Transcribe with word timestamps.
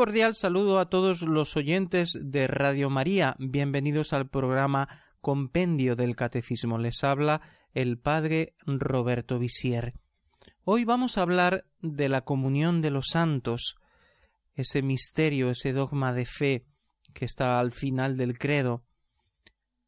Cordial 0.00 0.34
saludo 0.34 0.78
a 0.78 0.88
todos 0.88 1.20
los 1.20 1.58
oyentes 1.58 2.18
de 2.22 2.46
Radio 2.46 2.88
María. 2.88 3.36
Bienvenidos 3.38 4.14
al 4.14 4.30
programa 4.30 4.88
Compendio 5.20 5.94
del 5.94 6.16
Catecismo. 6.16 6.78
Les 6.78 7.04
habla 7.04 7.42
el 7.74 7.98
Padre 7.98 8.54
Roberto 8.64 9.38
Visier. 9.38 9.92
Hoy 10.64 10.86
vamos 10.86 11.18
a 11.18 11.20
hablar 11.20 11.66
de 11.82 12.08
la 12.08 12.22
comunión 12.22 12.80
de 12.80 12.90
los 12.90 13.08
santos, 13.08 13.76
ese 14.54 14.80
misterio, 14.80 15.50
ese 15.50 15.74
dogma 15.74 16.14
de 16.14 16.24
fe 16.24 16.64
que 17.12 17.26
está 17.26 17.60
al 17.60 17.70
final 17.70 18.16
del 18.16 18.38
credo. 18.38 18.86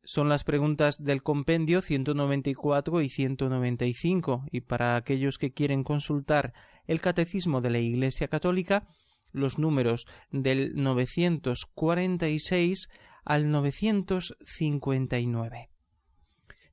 Son 0.05 0.29
las 0.29 0.45
preguntas 0.45 0.97
del 1.03 1.23
compendio 1.23 1.81
194 1.81 3.01
y 3.01 3.09
195 3.09 4.45
y 4.51 4.61
para 4.61 4.97
aquellos 4.97 5.39
que 5.39 5.55
quieren 5.55 5.83
consultar 5.85 6.53
el 6.87 7.01
catecismo 7.01 7.63
de 7.63 7.71
la 7.71 7.79
Iglesia 7.79 8.29
Católica 8.29 8.87
los 9.33 9.59
números 9.59 10.07
del 10.31 10.75
946 10.75 12.89
al 13.25 13.51
959. 13.51 15.71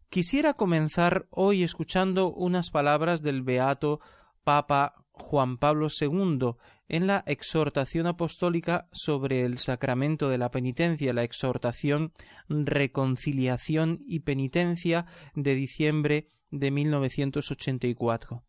Quisiera 0.10 0.56
comenzar 0.56 1.28
hoy 1.30 1.64
escuchando 1.64 2.32
unas 2.32 2.72
palabras 2.72 3.22
del 3.22 3.44
beato 3.44 4.00
Papa 4.44 5.06
Juan 5.12 5.58
Pablo 5.58 5.88
II 5.90 6.54
en 6.88 7.06
la 7.06 7.24
exhortación 7.28 8.08
apostólica 8.08 8.90
sobre 8.92 9.44
el 9.44 9.60
sacramento 9.60 10.30
de 10.30 10.40
la 10.40 10.50
penitencia, 10.50 11.14
la 11.14 11.24
exhortación 11.24 12.14
Reconciliación 12.48 14.00
y 14.08 14.22
Penitencia 14.22 15.06
de 15.36 15.54
diciembre 15.54 16.28
de 16.50 16.72
1984. 16.72 18.44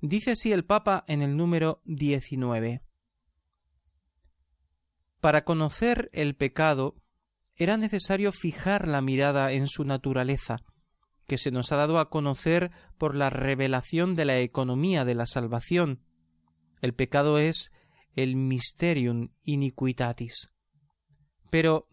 Dice 0.00 0.32
así 0.32 0.52
el 0.52 0.64
Papa 0.64 1.04
en 1.06 1.22
el 1.22 1.36
número 1.36 1.80
19. 1.84 2.82
Para 5.24 5.46
conocer 5.46 6.10
el 6.12 6.36
pecado 6.36 6.96
era 7.56 7.78
necesario 7.78 8.30
fijar 8.30 8.86
la 8.86 9.00
mirada 9.00 9.52
en 9.52 9.68
su 9.68 9.84
naturaleza, 9.84 10.58
que 11.26 11.38
se 11.38 11.50
nos 11.50 11.72
ha 11.72 11.76
dado 11.76 11.98
a 11.98 12.10
conocer 12.10 12.72
por 12.98 13.14
la 13.14 13.30
revelación 13.30 14.16
de 14.16 14.26
la 14.26 14.38
economía 14.40 15.06
de 15.06 15.14
la 15.14 15.24
salvación. 15.24 16.02
El 16.82 16.92
pecado 16.92 17.38
es 17.38 17.72
el 18.16 18.36
mysterium 18.36 19.30
iniquitatis. 19.44 20.54
Pero 21.48 21.88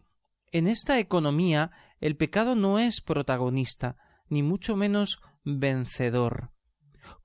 en 0.50 0.66
esta 0.66 0.98
economía 0.98 1.70
el 2.00 2.18
pecado 2.18 2.54
no 2.54 2.78
es 2.78 3.00
protagonista, 3.00 3.96
ni 4.28 4.42
mucho 4.42 4.76
menos 4.76 5.22
vencedor. 5.42 6.50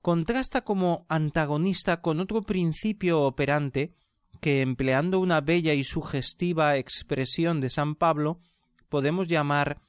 Contrasta 0.00 0.62
como 0.62 1.04
antagonista 1.10 2.00
con 2.00 2.18
otro 2.18 2.40
principio 2.40 3.20
operante 3.20 3.94
que 4.40 4.62
empleando 4.62 5.20
una 5.20 5.40
bella 5.40 5.74
y 5.74 5.84
sugestiva 5.84 6.76
expresión 6.76 7.60
de 7.60 7.70
San 7.70 7.94
Pablo, 7.94 8.40
podemos 8.88 9.28
llamar 9.28 9.80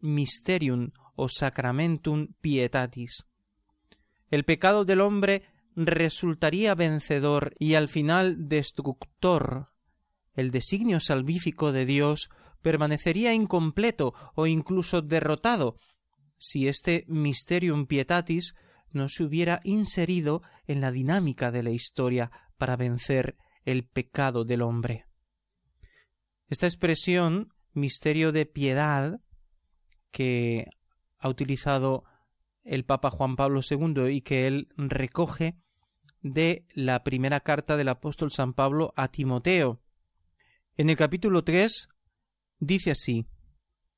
mysterium 0.00 0.90
o 1.14 1.28
sacramentum 1.28 2.28
pietatis. 2.40 3.28
El 4.30 4.44
pecado 4.44 4.84
del 4.84 5.00
hombre 5.00 5.42
resultaría 5.74 6.74
vencedor 6.74 7.54
y 7.58 7.74
al 7.74 7.88
final 7.88 8.48
destructor. 8.48 9.70
El 10.34 10.50
designio 10.50 11.00
salvífico 11.00 11.72
de 11.72 11.86
Dios 11.86 12.30
permanecería 12.62 13.32
incompleto 13.32 14.14
o 14.34 14.46
incluso 14.46 15.02
derrotado 15.02 15.76
si 16.38 16.68
este 16.68 17.04
mysterium 17.08 17.86
pietatis 17.86 18.54
no 18.90 19.08
se 19.08 19.24
hubiera 19.24 19.60
inserido 19.64 20.42
en 20.66 20.80
la 20.80 20.90
dinámica 20.90 21.50
de 21.50 21.62
la 21.62 21.70
historia 21.70 22.30
para 22.56 22.76
vencer 22.76 23.36
el 23.70 23.84
pecado 23.84 24.46
del 24.46 24.62
hombre. 24.62 25.04
Esta 26.48 26.66
expresión, 26.66 27.52
misterio 27.74 28.32
de 28.32 28.46
piedad, 28.46 29.20
que 30.10 30.64
ha 31.18 31.28
utilizado 31.28 32.04
el 32.64 32.86
Papa 32.86 33.10
Juan 33.10 33.36
Pablo 33.36 33.60
II 33.68 34.08
y 34.10 34.22
que 34.22 34.46
él 34.46 34.68
recoge 34.78 35.58
de 36.22 36.66
la 36.72 37.04
primera 37.04 37.40
carta 37.40 37.76
del 37.76 37.90
apóstol 37.90 38.32
San 38.32 38.54
Pablo 38.54 38.94
a 38.96 39.08
Timoteo. 39.08 39.82
En 40.78 40.88
el 40.88 40.96
capítulo 40.96 41.44
3 41.44 41.90
dice 42.60 42.92
así 42.92 43.26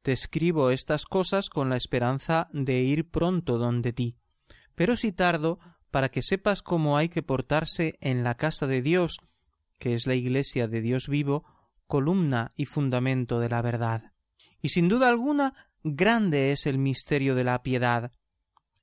Te 0.03 0.11
escribo 0.11 0.73
estas 0.73 1.05
cosas 1.05 1.49
con 1.49 1.71
la 1.71 1.77
esperanza 1.77 2.49
de 2.53 2.81
ir 2.81 3.09
pronto 3.09 3.57
donde 3.57 3.93
ti, 3.93 4.17
pero 4.75 4.97
si 4.97 5.13
tardo, 5.13 5.61
para 5.93 6.09
que 6.09 6.23
sepas 6.23 6.61
cómo 6.61 6.97
hay 6.97 7.09
que 7.09 7.23
portarse 7.23 7.99
en 8.01 8.25
la 8.25 8.37
casa 8.37 8.67
de 8.67 8.83
Dios, 8.83 9.19
que 9.81 9.95
es 9.95 10.07
la 10.07 10.15
Iglesia 10.15 10.69
de 10.69 10.83
Dios 10.83 11.09
vivo, 11.09 11.45
columna 11.89 12.51
y 12.55 12.67
fundamento 12.67 13.41
de 13.41 13.49
la 13.49 13.63
verdad. 13.63 14.13
Y 14.63 14.69
sin 14.69 14.89
duda 14.89 15.09
alguna, 15.09 15.55
grande 15.83 16.53
es 16.53 16.67
el 16.67 16.79
misterio 16.79 17.35
de 17.35 17.45
la 17.45 17.63
piedad. 17.63 18.13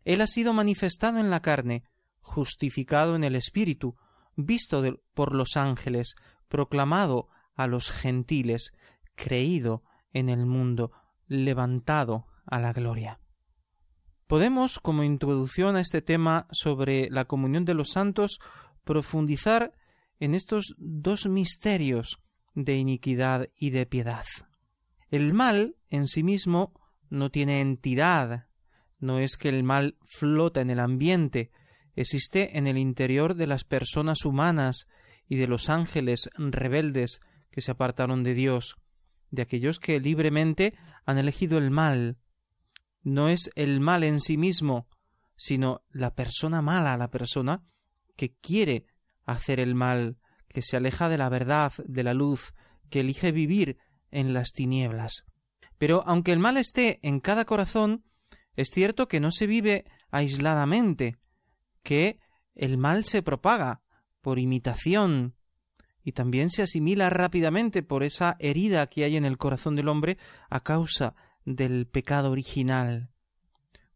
Él 0.03 0.21
ha 0.21 0.27
sido 0.27 0.53
manifestado 0.53 1.19
en 1.19 1.29
la 1.29 1.41
carne, 1.41 1.83
justificado 2.19 3.15
en 3.15 3.23
el 3.23 3.35
Espíritu, 3.35 3.95
visto 4.35 4.83
por 5.13 5.35
los 5.35 5.55
ángeles, 5.55 6.15
proclamado 6.47 7.29
a 7.53 7.67
los 7.67 7.91
gentiles, 7.91 8.73
creído 9.15 9.83
en 10.13 10.29
el 10.29 10.45
mundo, 10.45 10.91
levantado 11.27 12.25
a 12.45 12.59
la 12.59 12.73
gloria. 12.73 13.19
Podemos, 14.25 14.79
como 14.79 15.03
introducción 15.03 15.75
a 15.75 15.81
este 15.81 16.01
tema 16.01 16.47
sobre 16.51 17.09
la 17.11 17.25
comunión 17.25 17.65
de 17.65 17.75
los 17.75 17.91
santos, 17.91 18.39
profundizar 18.83 19.73
en 20.19 20.35
estos 20.35 20.75
dos 20.77 21.27
misterios 21.27 22.19
de 22.53 22.77
iniquidad 22.77 23.49
y 23.55 23.69
de 23.69 23.85
piedad. 23.85 24.25
El 25.09 25.33
mal 25.33 25.75
en 25.89 26.07
sí 26.07 26.23
mismo 26.23 26.73
no 27.09 27.29
tiene 27.29 27.61
entidad, 27.61 28.47
no 28.99 29.19
es 29.19 29.37
que 29.37 29.49
el 29.49 29.63
mal 29.63 29.97
flota 30.05 30.61
en 30.61 30.69
el 30.69 30.79
ambiente, 30.79 31.51
existe 31.95 32.57
en 32.57 32.67
el 32.67 32.77
interior 32.77 33.35
de 33.35 33.47
las 33.47 33.63
personas 33.63 34.25
humanas 34.25 34.87
y 35.27 35.37
de 35.37 35.47
los 35.47 35.69
ángeles 35.69 36.29
rebeldes 36.35 37.21
que 37.51 37.61
se 37.61 37.71
apartaron 37.71 38.23
de 38.23 38.33
Dios, 38.33 38.77
de 39.29 39.41
aquellos 39.41 39.79
que 39.79 39.99
libremente 39.99 40.73
han 41.05 41.17
elegido 41.17 41.57
el 41.57 41.71
mal. 41.71 42.17
No 43.03 43.29
es 43.29 43.51
el 43.55 43.79
mal 43.79 44.03
en 44.03 44.19
sí 44.19 44.37
mismo, 44.37 44.87
sino 45.35 45.83
la 45.91 46.15
persona 46.15 46.61
mala, 46.61 46.97
la 46.97 47.09
persona 47.09 47.63
que 48.15 48.33
quiere 48.35 48.85
hacer 49.27 49.59
el 49.59 49.75
mal, 49.75 50.17
que 50.49 50.63
se 50.63 50.77
aleja 50.77 51.09
de 51.09 51.19
la 51.19 51.29
verdad, 51.29 51.71
de 51.85 52.03
la 52.03 52.15
luz, 52.15 52.55
que 52.89 53.01
elige 53.01 53.31
vivir 53.31 53.77
en 54.09 54.33
las 54.33 54.51
tinieblas. 54.51 55.25
Pero 55.77 56.03
aunque 56.07 56.31
el 56.31 56.39
mal 56.39 56.57
esté 56.57 56.99
en 57.03 57.19
cada 57.19 57.45
corazón, 57.45 58.03
es 58.55 58.69
cierto 58.73 59.07
que 59.07 59.19
no 59.19 59.31
se 59.31 59.45
vive 59.45 59.85
aisladamente, 60.09 61.17
que 61.83 62.19
el 62.55 62.77
mal 62.77 63.05
se 63.05 63.21
propaga 63.21 63.81
por 64.21 64.39
imitación 64.39 65.35
y 66.03 66.13
también 66.13 66.49
se 66.49 66.63
asimila 66.63 67.09
rápidamente 67.09 67.83
por 67.83 68.03
esa 68.03 68.37
herida 68.39 68.87
que 68.87 69.03
hay 69.03 69.17
en 69.17 69.25
el 69.25 69.37
corazón 69.37 69.75
del 69.75 69.89
hombre 69.89 70.17
a 70.49 70.61
causa 70.61 71.15
del 71.45 71.85
pecado 71.85 72.31
original. 72.31 73.11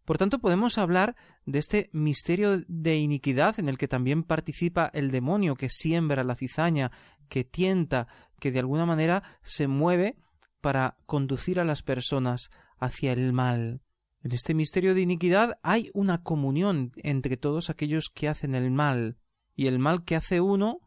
Por 0.05 0.17
tanto, 0.17 0.39
podemos 0.39 0.77
hablar 0.77 1.15
de 1.45 1.59
este 1.59 1.89
misterio 1.93 2.61
de 2.67 2.97
iniquidad 2.97 3.59
en 3.59 3.69
el 3.69 3.77
que 3.77 3.87
también 3.87 4.23
participa 4.23 4.89
el 4.93 5.11
demonio 5.11 5.55
que 5.55 5.69
siembra 5.69 6.23
la 6.23 6.35
cizaña, 6.35 6.91
que 7.29 7.43
tienta, 7.43 8.07
que 8.39 8.51
de 8.51 8.59
alguna 8.59 8.85
manera 8.85 9.23
se 9.43 9.67
mueve 9.67 10.17
para 10.59 10.97
conducir 11.05 11.59
a 11.59 11.65
las 11.65 11.83
personas 11.83 12.49
hacia 12.77 13.13
el 13.13 13.31
mal. 13.31 13.81
En 14.23 14.31
este 14.33 14.53
misterio 14.53 14.93
de 14.93 15.01
iniquidad 15.01 15.59
hay 15.63 15.89
una 15.93 16.23
comunión 16.23 16.91
entre 16.97 17.37
todos 17.37 17.69
aquellos 17.69 18.09
que 18.13 18.27
hacen 18.27 18.55
el 18.55 18.69
mal, 18.69 19.17
y 19.55 19.67
el 19.67 19.79
mal 19.79 20.03
que 20.03 20.15
hace 20.15 20.41
uno 20.41 20.79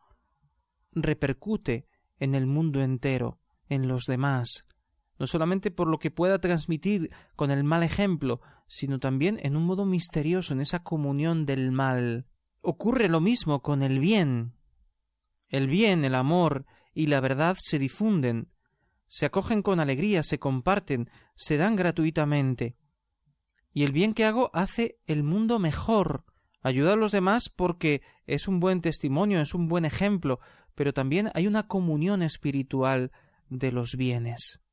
repercute 0.93 1.87
en 2.19 2.35
el 2.35 2.47
mundo 2.47 2.81
entero, 2.81 3.41
en 3.69 3.89
los 3.89 4.05
demás, 4.05 4.67
no 5.19 5.27
solamente 5.27 5.71
por 5.71 5.89
lo 5.89 5.99
que 5.99 6.11
pueda 6.11 6.39
transmitir 6.39 7.11
con 7.37 7.51
el 7.51 7.65
mal 7.65 7.83
ejemplo, 7.83 8.41
sino 8.67 8.99
también 8.99 9.39
en 9.43 9.57
un 9.57 9.65
modo 9.65 9.87
misterioso, 9.87 10.55
en 10.55 10.61
esa 10.61 10.83
comunión 10.83 11.47
del 11.47 11.73
mal. 11.73 12.27
Ocurre 12.61 13.09
lo 13.09 13.21
mismo 13.21 13.63
con 13.63 13.83
el 13.83 14.01
bien. 14.01 14.55
El 15.49 15.69
bien, 15.69 16.05
el 16.05 16.15
amor 16.15 16.67
y 16.95 17.07
la 17.07 17.21
verdad 17.21 17.57
se 17.59 17.79
difunden, 17.79 18.49
se 19.07 19.27
acogen 19.27 19.63
con 19.63 19.81
alegría, 19.81 20.23
se 20.23 20.39
comparten, 20.39 21.11
se 21.35 21.57
dan 21.57 21.77
gratuitamente. 21.77 22.77
Y 23.73 23.83
el 23.83 23.93
bien 23.93 24.15
que 24.15 24.25
hago 24.25 24.51
hace 24.55 24.99
el 25.07 25.23
mundo 25.23 25.59
mejor, 25.59 26.25
ayuda 26.63 26.95
a 26.95 26.97
los 26.97 27.13
demás 27.13 27.49
porque 27.55 28.03
es 28.27 28.49
un 28.49 28.61
buen 28.61 28.81
testimonio, 28.81 29.41
es 29.41 29.55
un 29.55 29.69
buen 29.69 29.85
ejemplo, 29.85 30.41
pero 30.75 30.93
también 30.93 31.31
hay 31.35 31.47
una 31.47 31.67
comunión 31.67 32.23
espiritual 32.23 33.13
de 33.49 33.73
los 33.73 33.97
bienes. 33.97 34.64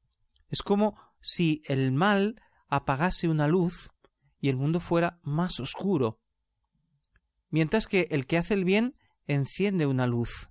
Es 0.51 0.62
como 0.62 0.95
si 1.21 1.63
el 1.65 1.92
mal 1.92 2.39
apagase 2.68 3.27
una 3.27 3.48
luz 3.48 3.89
y 4.39 4.50
el 4.50 4.57
mundo 4.57 4.80
fuera 4.80 5.19
más 5.24 5.59
oscuro, 5.59 6.19
mientras 7.50 7.88
que 7.88 8.07
el 8.12 8.27
que 8.27 8.38
hace 8.38 8.53
el 8.53 8.65
bien 8.65 8.95
enciende 9.25 9.88
una 9.88 10.06
luz. 10.06 10.50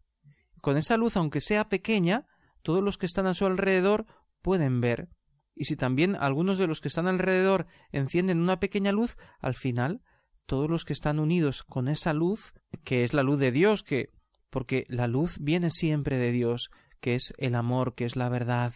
Con 0.60 0.76
esa 0.76 0.96
luz, 0.96 1.16
aunque 1.16 1.40
sea 1.40 1.68
pequeña, 1.68 2.26
todos 2.62 2.82
los 2.82 2.98
que 2.98 3.06
están 3.06 3.26
a 3.26 3.34
su 3.34 3.46
alrededor 3.46 4.06
pueden 4.42 4.80
ver. 4.80 5.10
Y 5.54 5.64
si 5.66 5.76
también 5.76 6.16
algunos 6.16 6.58
de 6.58 6.66
los 6.66 6.80
que 6.80 6.88
están 6.88 7.06
alrededor 7.06 7.66
encienden 7.92 8.40
una 8.40 8.60
pequeña 8.60 8.92
luz, 8.92 9.16
al 9.38 9.54
final 9.54 10.02
todos 10.46 10.68
los 10.68 10.84
que 10.84 10.92
están 10.92 11.20
unidos 11.20 11.62
con 11.62 11.86
esa 11.86 12.12
luz, 12.12 12.54
que 12.82 13.04
es 13.04 13.14
la 13.14 13.22
luz 13.22 13.38
de 13.38 13.52
Dios, 13.52 13.82
que 13.82 14.10
porque 14.50 14.84
la 14.88 15.06
luz 15.06 15.38
viene 15.40 15.70
siempre 15.70 16.18
de 16.18 16.32
Dios, 16.32 16.70
que 17.00 17.14
es 17.14 17.32
el 17.38 17.54
amor, 17.54 17.94
que 17.94 18.04
es 18.04 18.16
la 18.16 18.28
verdad. 18.28 18.74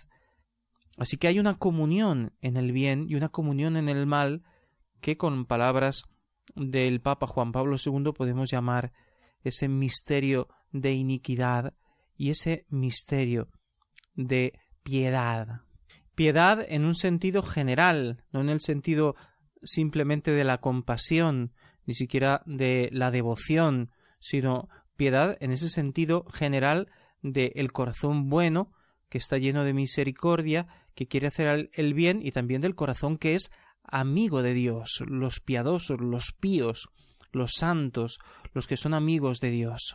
Así 0.97 1.17
que 1.17 1.29
hay 1.29 1.39
una 1.39 1.55
comunión 1.55 2.33
en 2.41 2.57
el 2.57 2.73
bien 2.73 3.07
y 3.09 3.17
una 3.17 3.29
comunión 3.29 3.77
en 3.77 3.89
el 3.89 4.07
mal 4.07 4.43
que 5.01 5.17
con 5.17 5.45
palabras 5.45 6.05
del 6.55 7.01
Papa 7.01 7.27
Juan 7.27 7.53
Pablo 7.53 7.77
II 7.85 8.13
podemos 8.17 8.51
llamar 8.51 8.93
ese 9.43 9.69
misterio 9.69 10.49
de 10.71 10.93
iniquidad 10.93 11.75
y 12.17 12.31
ese 12.31 12.67
misterio 12.69 13.49
de 14.15 14.59
piedad. 14.83 15.63
Piedad 16.15 16.65
en 16.69 16.85
un 16.85 16.95
sentido 16.95 17.43
general, 17.43 18.25
no 18.33 18.41
en 18.41 18.49
el 18.49 18.61
sentido 18.61 19.17
simplemente 19.63 20.31
de 20.31 20.45
la 20.45 20.59
compasión, 20.59 21.53
ni 21.87 21.95
siquiera 21.95 22.43
de 22.47 22.89
la 22.93 23.11
devoción, 23.11 23.91
sino 24.21 24.69
piedad 24.97 25.37
en 25.41 25.51
ese 25.51 25.69
sentido 25.69 26.25
general 26.33 26.89
de 27.23 27.53
el 27.57 27.73
corazón 27.73 28.29
bueno, 28.31 28.73
que 29.15 29.19
está 29.19 29.39
lleno 29.39 29.63
de 29.63 29.75
misericordia, 29.75 30.67
que 30.97 31.07
quiere 31.07 31.29
hacer 31.29 31.71
el 31.73 31.95
bien, 31.95 32.19
y 32.21 32.33
también 32.33 32.61
del 32.61 32.75
corazón 32.75 33.17
que 33.17 33.37
es 33.37 33.53
amigo 33.85 34.43
de 34.43 34.55
Dios, 34.55 35.05
los 35.07 35.39
piadosos, 35.39 36.01
los 36.01 36.33
píos, 36.33 36.89
los 37.31 37.53
santos, 37.53 38.19
los 38.55 38.67
que 38.67 38.77
son 38.77 38.93
amigos 38.93 39.39
de 39.39 39.53
Dios. 39.53 39.95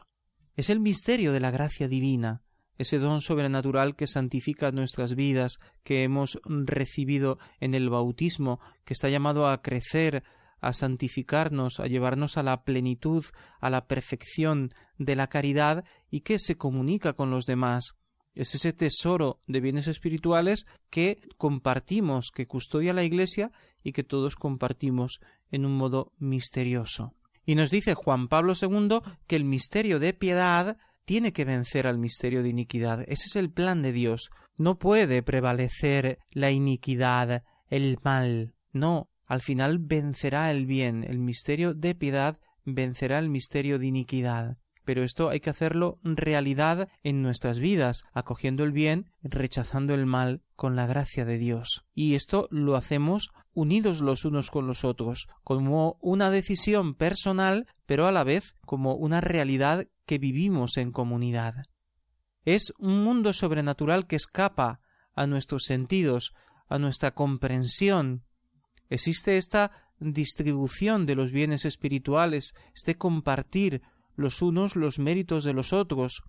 Es 0.56 0.70
el 0.70 0.80
misterio 0.80 1.34
de 1.34 1.42
la 1.42 1.52
gracia 1.52 1.90
divina, 1.90 2.44
ese 2.78 2.98
don 2.98 3.20
sobrenatural 3.20 3.98
que 3.98 4.08
santifica 4.08 4.72
nuestras 4.72 5.16
vidas, 5.16 5.58
que 5.84 6.04
hemos 6.04 6.40
recibido 6.46 7.40
en 7.60 7.74
el 7.74 7.90
bautismo, 7.90 8.62
que 8.86 8.94
está 8.94 9.10
llamado 9.10 9.50
a 9.50 9.62
crecer, 9.62 10.24
a 10.62 10.72
santificarnos, 10.72 11.82
a 11.82 11.88
llevarnos 11.88 12.38
a 12.38 12.44
la 12.44 12.64
plenitud, 12.64 13.26
a 13.60 13.70
la 13.70 13.86
perfección 13.86 14.70
de 14.98 15.18
la 15.18 15.28
caridad 15.28 15.84
y 16.10 16.22
que 16.22 16.40
se 16.40 16.56
comunica 16.56 17.12
con 17.12 17.32
los 17.32 17.44
demás. 17.44 17.99
Es 18.40 18.56
ese 18.56 18.72
tesoro 18.72 19.42
de 19.48 19.60
bienes 19.60 19.90
espirituales 19.90 20.66
que 20.90 21.20
compartimos, 21.36 22.32
que 22.34 22.48
custodia 22.48 22.94
la 22.94 23.04
Iglesia 23.04 23.52
y 23.84 23.92
que 23.92 24.06
todos 24.06 24.38
compartimos 24.38 25.20
en 25.52 25.66
un 25.66 25.76
modo 25.76 26.14
misterioso. 26.20 27.14
Y 27.46 27.56
nos 27.56 27.70
dice 27.70 27.96
Juan 27.96 28.30
Pablo 28.30 28.54
II 28.54 29.02
que 29.28 29.36
el 29.36 29.44
misterio 29.44 30.00
de 30.00 30.14
piedad 30.14 30.78
tiene 31.04 31.34
que 31.34 31.44
vencer 31.44 31.86
al 31.86 31.98
misterio 31.98 32.42
de 32.42 32.48
iniquidad. 32.48 33.02
Ese 33.10 33.26
es 33.26 33.36
el 33.36 33.52
plan 33.52 33.82
de 33.82 33.92
Dios. 33.92 34.30
No 34.56 34.80
puede 34.80 35.22
prevalecer 35.22 36.20
la 36.32 36.50
iniquidad, 36.50 37.44
el 37.68 37.98
mal. 38.06 38.54
No, 38.72 39.10
al 39.26 39.42
final 39.42 39.80
vencerá 39.80 40.50
el 40.52 40.66
bien. 40.66 41.04
El 41.04 41.20
misterio 41.20 41.74
de 41.74 41.94
piedad 41.94 42.40
vencerá 42.64 43.20
el 43.20 43.28
misterio 43.30 43.80
de 43.80 43.88
iniquidad 43.88 44.60
pero 44.90 45.04
esto 45.04 45.30
hay 45.30 45.40
que 45.40 45.52
hacerlo 45.52 46.00
realidad 46.02 46.90
en 47.04 47.22
nuestras 47.22 47.60
vidas, 47.60 48.06
acogiendo 48.12 48.64
el 48.64 48.72
bien, 48.72 49.12
rechazando 49.22 49.94
el 49.94 50.08
mal 50.08 50.42
con 50.56 50.76
la 50.76 50.88
gracia 50.88 51.26
de 51.26 51.38
Dios. 51.38 51.86
Y 51.94 52.16
esto 52.16 52.48
lo 52.50 52.76
hacemos 52.76 53.30
unidos 53.54 54.02
los 54.02 54.26
unos 54.26 54.50
con 54.50 54.66
los 54.66 54.84
otros, 54.84 55.28
como 55.44 56.00
una 56.02 56.32
decisión 56.32 56.96
personal, 56.96 57.68
pero 57.86 58.08
a 58.08 58.12
la 58.12 58.24
vez 58.24 58.56
como 58.66 58.96
una 58.96 59.22
realidad 59.22 59.86
que 60.08 60.18
vivimos 60.18 60.76
en 60.78 60.92
comunidad. 60.92 61.54
Es 62.44 62.74
un 62.80 63.04
mundo 63.04 63.34
sobrenatural 63.34 64.08
que 64.08 64.16
escapa 64.16 64.82
a 65.14 65.28
nuestros 65.28 65.66
sentidos, 65.66 66.34
a 66.68 66.80
nuestra 66.80 67.14
comprensión. 67.14 68.24
Existe 68.90 69.38
esta 69.38 69.70
distribución 70.00 71.06
de 71.06 71.14
los 71.14 71.32
bienes 71.32 71.64
espirituales, 71.66 72.56
este 72.74 72.98
compartir 72.98 73.84
los 74.20 74.42
unos 74.42 74.76
los 74.76 75.00
méritos 75.00 75.44
de 75.44 75.54
los 75.54 75.72
otros, 75.72 76.24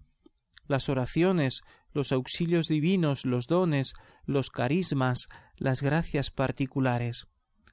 las 0.66 0.88
oraciones, 0.88 1.62
los 1.92 2.12
auxilios 2.12 2.68
divinos, 2.68 3.24
los 3.24 3.46
dones, 3.46 3.94
los 4.24 4.50
carismas, 4.50 5.26
las 5.56 5.82
gracias 5.82 6.30
particulares, 6.30 7.26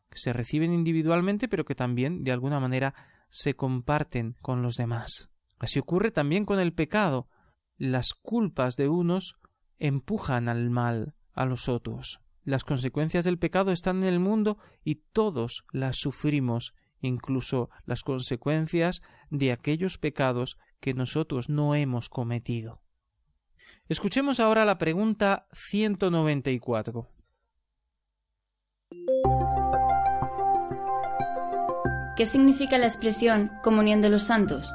que 0.09 0.17
se 0.17 0.33
reciben 0.33 0.73
individualmente 0.73 1.47
pero 1.47 1.65
que 1.65 1.75
también 1.75 2.23
de 2.23 2.31
alguna 2.31 2.59
manera 2.59 2.95
se 3.29 3.55
comparten 3.55 4.35
con 4.41 4.63
los 4.63 4.75
demás. 4.75 5.29
Así 5.59 5.79
ocurre 5.79 6.11
también 6.11 6.45
con 6.45 6.59
el 6.59 6.73
pecado. 6.73 7.29
Las 7.77 8.13
culpas 8.13 8.75
de 8.75 8.87
unos 8.87 9.35
empujan 9.77 10.49
al 10.49 10.71
mal 10.71 11.11
a 11.33 11.45
los 11.45 11.69
otros. 11.69 12.19
Las 12.43 12.63
consecuencias 12.63 13.25
del 13.25 13.37
pecado 13.37 13.71
están 13.71 13.97
en 13.97 14.05
el 14.05 14.19
mundo 14.19 14.57
y 14.83 14.95
todos 15.11 15.65
las 15.71 15.97
sufrimos 15.97 16.73
incluso 17.01 17.69
las 17.85 18.03
consecuencias 18.03 19.01
de 19.29 19.51
aquellos 19.51 19.97
pecados 19.97 20.57
que 20.79 20.93
nosotros 20.93 21.49
no 21.49 21.75
hemos 21.75 22.09
cometido. 22.09 22.81
Escuchemos 23.89 24.39
ahora 24.39 24.65
la 24.65 24.77
pregunta 24.77 25.47
194. 25.53 27.09
¿Qué 32.17 32.25
significa 32.25 32.77
la 32.77 32.87
expresión 32.87 33.51
comunión 33.63 34.01
de 34.01 34.09
los 34.09 34.23
santos? 34.23 34.71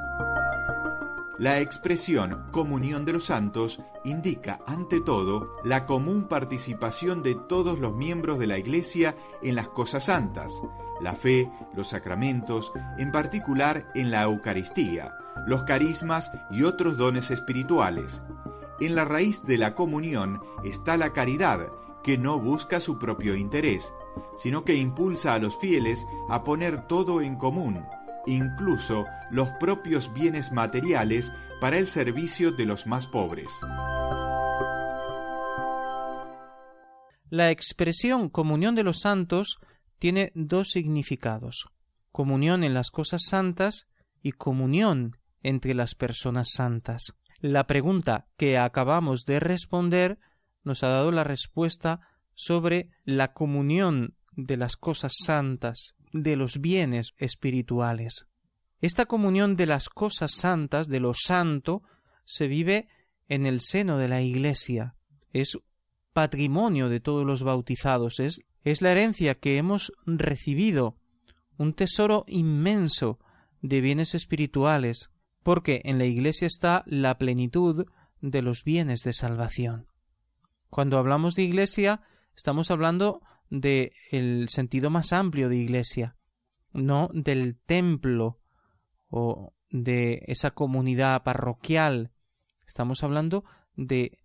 La 1.38 1.58
expresión 1.58 2.50
comunión 2.52 3.04
de 3.04 3.14
los 3.14 3.24
santos 3.24 3.80
indica, 4.04 4.60
ante 4.64 5.00
todo, 5.00 5.56
la 5.64 5.86
común 5.86 6.28
participación 6.28 7.22
de 7.24 7.34
todos 7.34 7.80
los 7.80 7.96
miembros 7.96 8.38
de 8.38 8.46
la 8.46 8.58
Iglesia 8.58 9.16
en 9.42 9.56
las 9.56 9.68
cosas 9.68 10.04
santas, 10.04 10.52
la 11.02 11.14
fe, 11.14 11.50
los 11.74 11.88
sacramentos, 11.88 12.72
en 12.98 13.12
particular 13.12 13.90
en 13.94 14.10
la 14.10 14.22
Eucaristía, 14.22 15.14
los 15.46 15.64
carismas 15.64 16.30
y 16.50 16.62
otros 16.62 16.96
dones 16.96 17.30
espirituales. 17.30 18.22
En 18.80 18.94
la 18.94 19.04
raíz 19.04 19.42
de 19.44 19.58
la 19.58 19.74
comunión 19.74 20.40
está 20.64 20.96
la 20.96 21.12
caridad, 21.12 21.68
que 22.02 22.18
no 22.18 22.38
busca 22.38 22.80
su 22.80 22.98
propio 22.98 23.36
interés, 23.36 23.92
sino 24.36 24.64
que 24.64 24.74
impulsa 24.74 25.34
a 25.34 25.38
los 25.38 25.58
fieles 25.58 26.06
a 26.28 26.42
poner 26.44 26.86
todo 26.86 27.20
en 27.20 27.36
común, 27.36 27.84
incluso 28.26 29.04
los 29.30 29.48
propios 29.60 30.12
bienes 30.12 30.52
materiales, 30.52 31.32
para 31.60 31.78
el 31.78 31.86
servicio 31.86 32.50
de 32.50 32.66
los 32.66 32.88
más 32.88 33.06
pobres. 33.06 33.52
La 37.30 37.50
expresión 37.50 38.28
comunión 38.28 38.74
de 38.74 38.82
los 38.82 38.98
santos 38.98 39.58
tiene 40.02 40.32
dos 40.34 40.70
significados 40.70 41.66
comunión 42.10 42.64
en 42.64 42.74
las 42.74 42.90
cosas 42.90 43.22
santas 43.24 43.86
y 44.20 44.32
comunión 44.32 45.16
entre 45.44 45.74
las 45.74 45.94
personas 45.94 46.50
santas. 46.54 47.14
La 47.38 47.68
pregunta 47.68 48.26
que 48.36 48.58
acabamos 48.58 49.26
de 49.26 49.38
responder 49.38 50.18
nos 50.64 50.82
ha 50.82 50.88
dado 50.88 51.12
la 51.12 51.22
respuesta 51.22 52.00
sobre 52.34 52.90
la 53.04 53.32
comunión 53.32 54.16
de 54.32 54.56
las 54.56 54.76
cosas 54.76 55.12
santas, 55.24 55.94
de 56.12 56.34
los 56.34 56.60
bienes 56.60 57.12
espirituales. 57.16 58.26
Esta 58.80 59.06
comunión 59.06 59.54
de 59.54 59.66
las 59.66 59.88
cosas 59.88 60.32
santas, 60.32 60.88
de 60.88 60.98
lo 60.98 61.12
santo, 61.14 61.84
se 62.24 62.48
vive 62.48 62.88
en 63.28 63.46
el 63.46 63.60
seno 63.60 63.98
de 63.98 64.08
la 64.08 64.20
Iglesia. 64.20 64.96
Es 65.32 65.56
patrimonio 66.12 66.88
de 66.88 66.98
todos 66.98 67.24
los 67.24 67.44
bautizados, 67.44 68.18
es 68.18 68.40
es 68.64 68.82
la 68.82 68.92
herencia 68.92 69.34
que 69.34 69.58
hemos 69.58 69.92
recibido, 70.06 70.96
un 71.56 71.74
tesoro 71.74 72.24
inmenso 72.28 73.18
de 73.60 73.80
bienes 73.80 74.14
espirituales, 74.14 75.10
porque 75.42 75.82
en 75.84 75.98
la 75.98 76.04
Iglesia 76.04 76.46
está 76.46 76.82
la 76.86 77.18
plenitud 77.18 77.86
de 78.20 78.42
los 78.42 78.64
bienes 78.64 79.02
de 79.02 79.12
salvación. 79.12 79.88
Cuando 80.70 80.98
hablamos 80.98 81.34
de 81.34 81.42
Iglesia, 81.42 82.02
estamos 82.36 82.70
hablando 82.70 83.20
de 83.50 83.92
el 84.10 84.48
sentido 84.48 84.90
más 84.90 85.12
amplio 85.12 85.48
de 85.48 85.56
Iglesia, 85.56 86.16
no 86.72 87.10
del 87.12 87.58
templo 87.58 88.40
o 89.08 89.52
de 89.70 90.22
esa 90.26 90.52
comunidad 90.52 91.22
parroquial. 91.22 92.12
Estamos 92.66 93.02
hablando 93.02 93.44
de 93.76 94.18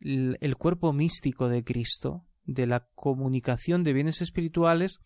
el 0.00 0.56
cuerpo 0.56 0.92
místico 0.94 1.48
de 1.48 1.62
Cristo, 1.62 2.24
de 2.50 2.66
la 2.66 2.88
comunicación 2.94 3.84
de 3.84 3.92
bienes 3.92 4.20
espirituales 4.20 5.00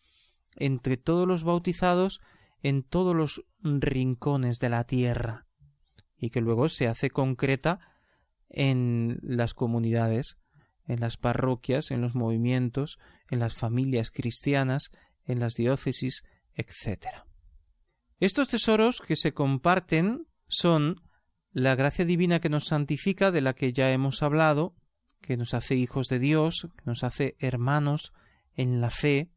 entre 0.57 0.97
todos 0.97 1.29
los 1.29 1.45
bautizados 1.45 2.21
en 2.63 2.83
todos 2.83 3.15
los 3.15 3.45
rincones 3.61 4.59
de 4.59 4.71
la 4.71 4.85
tierra 4.85 5.47
y 6.17 6.31
que 6.31 6.41
luego 6.41 6.71
se 6.71 6.89
hace 6.89 7.11
concreta 7.11 7.81
en 8.49 9.19
las 9.23 9.53
comunidades, 9.53 10.39
en 10.87 11.01
las 11.01 11.19
parroquias, 11.19 11.91
en 11.91 12.01
los 12.01 12.15
movimientos, 12.15 12.99
en 13.29 13.41
las 13.41 13.55
familias 13.55 14.11
cristianas, 14.11 14.91
en 15.27 15.41
las 15.41 15.55
diócesis, 15.55 16.25
etc. 16.55 17.09
Estos 18.21 18.49
tesoros 18.49 19.03
que 19.03 19.17
se 19.17 19.35
comparten 19.35 20.27
son 20.47 21.03
la 21.53 21.75
gracia 21.75 22.07
divina 22.07 22.41
que 22.41 22.49
nos 22.49 22.67
santifica, 22.69 23.31
de 23.31 23.43
la 23.43 23.55
que 23.55 23.75
ya 23.75 23.93
hemos 23.93 24.23
hablado, 24.23 24.75
que 25.25 25.37
nos 25.37 25.55
hace 25.55 25.75
hijos 25.75 26.09
de 26.09 26.19
Dios, 26.19 26.69
que 26.77 26.85
nos 26.85 27.03
hace 27.03 27.35
hermanos 27.39 28.13
en 28.55 28.81
la 28.81 28.91
fe, 28.91 29.31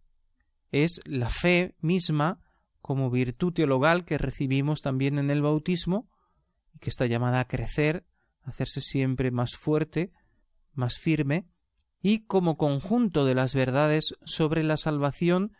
es 0.72 1.00
la 1.06 1.29
fe 1.29 1.75
misma 1.79 2.41
como 2.82 3.10
virtud 3.10 3.53
teologal 3.53 4.03
que 4.03 4.17
recibimos 4.17 4.82
también 4.82 5.17
en 5.17 5.29
el 5.29 5.41
bautismo 5.41 6.10
y 6.74 6.79
que 6.79 6.89
está 6.89 7.06
llamada 7.06 7.39
a 7.39 7.48
crecer, 7.48 8.06
a 8.44 8.50
hacerse 8.50 8.82
siempre 8.82 9.32
más 9.32 9.56
fuerte, 9.56 10.12
más 10.74 10.98
firme, 10.98 11.48
y 12.01 12.25
como 12.25 12.58
conjunto 12.58 13.25
de 13.25 13.36
las 13.36 13.56
verdades 13.56 14.13
sobre 14.24 14.63
la 14.63 14.77
salvación 14.77 15.53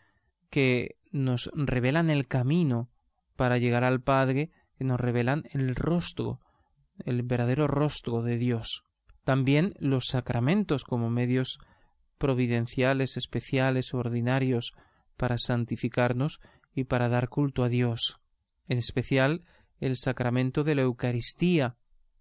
que 0.50 0.96
nos 1.10 1.50
revelan 1.54 2.10
el 2.10 2.26
camino 2.28 2.90
para 3.34 3.58
llegar 3.58 3.82
al 3.82 4.02
Padre, 4.02 4.50
que 4.76 4.84
nos 4.84 5.00
revelan 5.00 5.44
el 5.52 5.74
rostro, 5.74 6.40
el 7.04 7.22
verdadero 7.22 7.66
rostro 7.66 8.22
de 8.22 8.36
Dios. 8.36 8.84
También 9.28 9.74
los 9.78 10.06
sacramentos 10.06 10.84
como 10.84 11.10
medios 11.10 11.58
providenciales, 12.16 13.18
especiales, 13.18 13.92
ordinarios 13.92 14.72
para 15.18 15.36
santificarnos 15.36 16.40
y 16.74 16.84
para 16.84 17.10
dar 17.10 17.28
culto 17.28 17.62
a 17.62 17.68
Dios, 17.68 18.20
en 18.68 18.78
especial 18.78 19.44
el 19.80 19.98
sacramento 19.98 20.64
de 20.64 20.76
la 20.76 20.80
Eucaristía, 20.80 21.76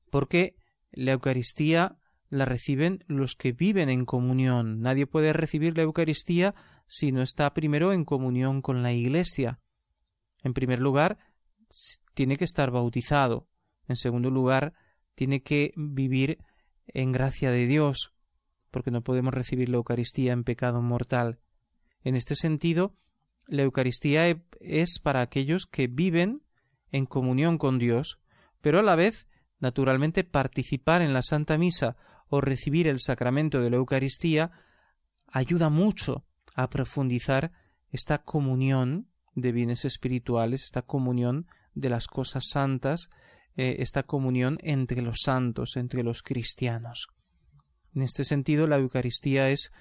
porque 0.10 0.58
la 0.92 1.14
Eucaristía 1.14 1.98
la 2.28 2.44
reciben 2.44 3.06
los 3.08 3.36
que 3.36 3.54
viven 3.54 3.88
en 3.88 4.04
comunión. 4.04 4.82
Nadie 4.82 5.08
puede 5.08 5.32
recibir 5.32 5.78
la 5.78 5.84
Eucaristía 5.84 6.56
si 6.88 7.14
no 7.14 7.22
está 7.22 7.54
primero 7.54 7.94
en 7.94 8.04
comunión 8.04 8.62
con 8.62 8.84
la 8.84 8.92
Iglesia. 8.92 9.62
En 10.44 10.54
primer 10.54 10.82
lugar, 10.82 11.20
tiene 12.14 12.36
que 12.36 12.44
estar 12.44 12.70
bautizado. 12.70 13.48
En 13.88 13.96
segundo 13.96 14.30
lugar, 14.30 14.74
tiene 15.16 15.42
que 15.42 15.72
vivir 15.78 16.40
en 16.88 17.12
gracia 17.12 17.52
de 17.52 17.68
Dios, 17.68 18.14
porque 18.72 18.92
no 18.92 19.02
podemos 19.02 19.34
recibir 19.34 19.70
la 19.70 19.78
Eucaristía 19.78 20.34
en 20.34 20.44
pecado 20.44 20.82
mortal. 20.82 21.40
En 22.04 22.16
este 22.16 22.36
sentido, 22.36 22.96
la 23.48 23.64
Eucaristía 23.64 24.30
e, 24.30 24.44
es 24.60 25.00
para 25.00 25.22
aquellos 25.22 25.66
que 25.66 25.88
viven 25.88 26.44
en 26.92 27.06
comunión 27.06 27.58
con 27.58 27.80
Dios, 27.80 28.20
pero 28.62 28.80
a 28.80 28.84
la 28.84 28.96
vez, 28.96 29.28
naturalmente, 29.60 30.24
participar 30.24 31.02
en 31.02 31.14
la 31.14 31.22
Santa 31.22 31.58
Misa 31.58 31.96
o 32.30 32.42
recibir 32.42 32.88
el 32.88 33.00
sacramento 33.00 33.62
de 33.62 33.70
la 33.70 33.78
Eucaristía 33.78 34.52
ayuda 35.28 35.70
mucho 35.70 36.26
a 36.56 36.70
profundizar 36.70 37.52
esta 37.92 38.24
comunión 38.24 39.08
de 39.36 39.52
bienes 39.52 39.86
espirituales, 39.86 40.64
esta 40.64 40.82
comunión 40.82 41.48
de 41.74 41.90
las 41.90 42.08
cosas 42.08 42.48
santas, 42.50 43.10
eh, 43.58 43.78
esta 43.80 44.04
comunión 44.04 44.58
entre 44.62 45.02
los 45.02 45.22
santos, 45.24 45.76
entre 45.76 46.04
los 46.04 46.22
cristianos. 46.22 47.08
En 47.94 48.04
este 48.04 48.24
sentido, 48.24 48.68
la 48.68 48.78
Eucaristía 48.78 49.50
es 49.50 49.72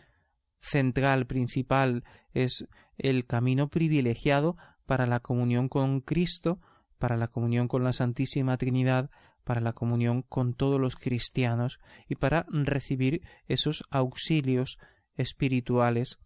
central, 0.59 1.27
principal, 1.27 2.03
es 2.33 2.67
el 2.97 3.27
camino 3.27 3.69
privilegiado 3.69 4.57
para 4.87 5.07
la 5.07 5.21
comunión 5.21 5.69
con 5.69 6.01
Cristo, 6.01 6.59
para 6.99 7.17
la 7.17 7.29
comunión 7.29 7.69
con 7.69 7.85
la 7.85 7.93
Santísima 7.93 8.57
Trinidad, 8.57 9.11
para 9.45 9.61
la 9.61 9.75
comunión 9.75 10.23
con 10.23 10.55
todos 10.55 10.81
los 10.81 10.97
cristianos 10.97 11.79
y 12.09 12.17
para 12.17 12.47
recibir 12.49 13.21
esos 13.47 13.85
auxilios 13.91 14.79
espirituales 15.17 16.19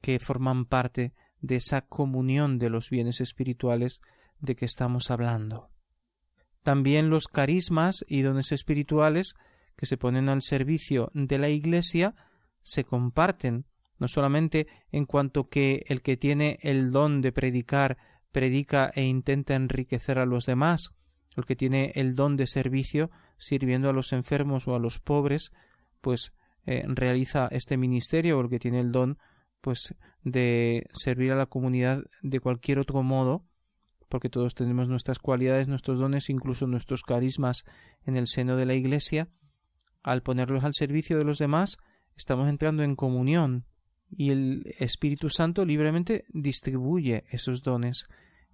que 0.00 0.18
forman 0.18 0.64
parte 0.64 1.12
de 1.40 1.56
esa 1.56 1.82
comunión 1.82 2.58
de 2.58 2.70
los 2.70 2.88
bienes 2.88 3.20
espirituales 3.20 4.00
de 4.38 4.54
que 4.56 4.64
estamos 4.64 5.10
hablando. 5.10 5.70
También 6.62 7.10
los 7.10 7.28
carismas 7.28 8.04
y 8.08 8.22
dones 8.22 8.52
espirituales 8.52 9.34
que 9.76 9.86
se 9.86 9.96
ponen 9.96 10.28
al 10.28 10.42
servicio 10.42 11.10
de 11.14 11.38
la 11.38 11.48
Iglesia 11.48 12.14
se 12.62 12.84
comparten, 12.84 13.66
no 13.98 14.08
solamente 14.08 14.66
en 14.92 15.06
cuanto 15.06 15.48
que 15.48 15.84
el 15.86 16.02
que 16.02 16.16
tiene 16.16 16.58
el 16.62 16.90
don 16.90 17.20
de 17.20 17.32
predicar 17.32 17.96
predica 18.32 18.90
e 18.94 19.04
intenta 19.04 19.54
enriquecer 19.54 20.18
a 20.18 20.26
los 20.26 20.44
demás, 20.46 20.90
el 21.36 21.46
que 21.46 21.56
tiene 21.56 21.92
el 21.94 22.14
don 22.14 22.36
de 22.36 22.46
servicio 22.46 23.10
sirviendo 23.38 23.88
a 23.88 23.92
los 23.92 24.12
enfermos 24.12 24.68
o 24.68 24.74
a 24.74 24.78
los 24.78 24.98
pobres, 24.98 25.52
pues 26.00 26.32
eh, 26.66 26.84
realiza 26.86 27.48
este 27.50 27.76
ministerio, 27.76 28.38
o 28.38 28.42
el 28.42 28.50
que 28.50 28.58
tiene 28.58 28.80
el 28.80 28.92
don 28.92 29.18
pues 29.60 29.94
de 30.22 30.86
servir 30.92 31.32
a 31.32 31.36
la 31.36 31.46
comunidad 31.46 32.02
de 32.22 32.40
cualquier 32.40 32.78
otro 32.78 33.02
modo, 33.02 33.44
porque 34.08 34.30
todos 34.30 34.54
tenemos 34.54 34.88
nuestras 34.88 35.18
cualidades, 35.18 35.68
nuestros 35.68 35.98
dones, 35.98 36.30
incluso 36.30 36.66
nuestros 36.66 37.02
carismas 37.02 37.64
en 38.04 38.16
el 38.16 38.26
seno 38.26 38.56
de 38.56 38.66
la 38.66 38.74
Iglesia, 38.74 39.28
al 40.02 40.22
ponerlos 40.22 40.64
al 40.64 40.74
servicio 40.74 41.18
de 41.18 41.24
los 41.24 41.38
demás, 41.38 41.76
estamos 42.16 42.48
entrando 42.48 42.82
en 42.82 42.96
comunión 42.96 43.66
y 44.10 44.30
el 44.30 44.74
Espíritu 44.78 45.28
Santo 45.28 45.64
libremente 45.64 46.24
distribuye 46.30 47.24
esos 47.30 47.62
dones 47.62 48.06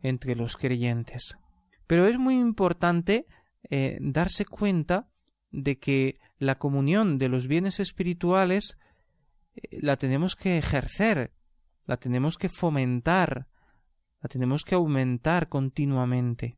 entre 0.03 0.35
los 0.35 0.57
creyentes. 0.57 1.39
Pero 1.87 2.07
es 2.07 2.19
muy 2.19 2.35
importante 2.35 3.27
eh, 3.71 3.99
darse 4.01 4.45
cuenta 4.45 5.09
de 5.51 5.79
que 5.79 6.19
la 6.39 6.59
comunión 6.59 7.19
de 7.19 7.29
los 7.29 7.47
bienes 7.47 7.79
espirituales 7.79 8.79
eh, 9.55 9.79
la 9.81 9.97
tenemos 9.97 10.35
que 10.35 10.59
ejercer, 10.59 11.33
la 11.87 11.97
tenemos 11.97 12.37
que 12.37 12.49
fomentar, 12.49 13.49
la 14.25 14.29
tenemos 14.29 14.65
que 14.65 14.75
aumentar 14.75 15.51
continuamente, 15.51 16.57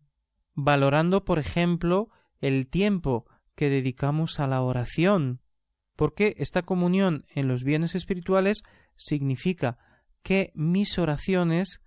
valorando, 0.55 1.25
por 1.25 1.41
ejemplo, 1.41 2.11
el 2.39 2.69
tiempo 2.69 3.27
que 3.57 3.69
dedicamos 3.71 4.39
a 4.39 4.47
la 4.47 4.63
oración, 4.63 5.41
porque 5.97 6.37
esta 6.39 6.63
comunión 6.63 7.25
en 7.35 7.49
los 7.49 7.65
bienes 7.65 7.97
espirituales 7.97 8.63
significa 8.95 9.79
que 10.23 10.53
mis 10.55 10.97
oraciones 10.97 11.83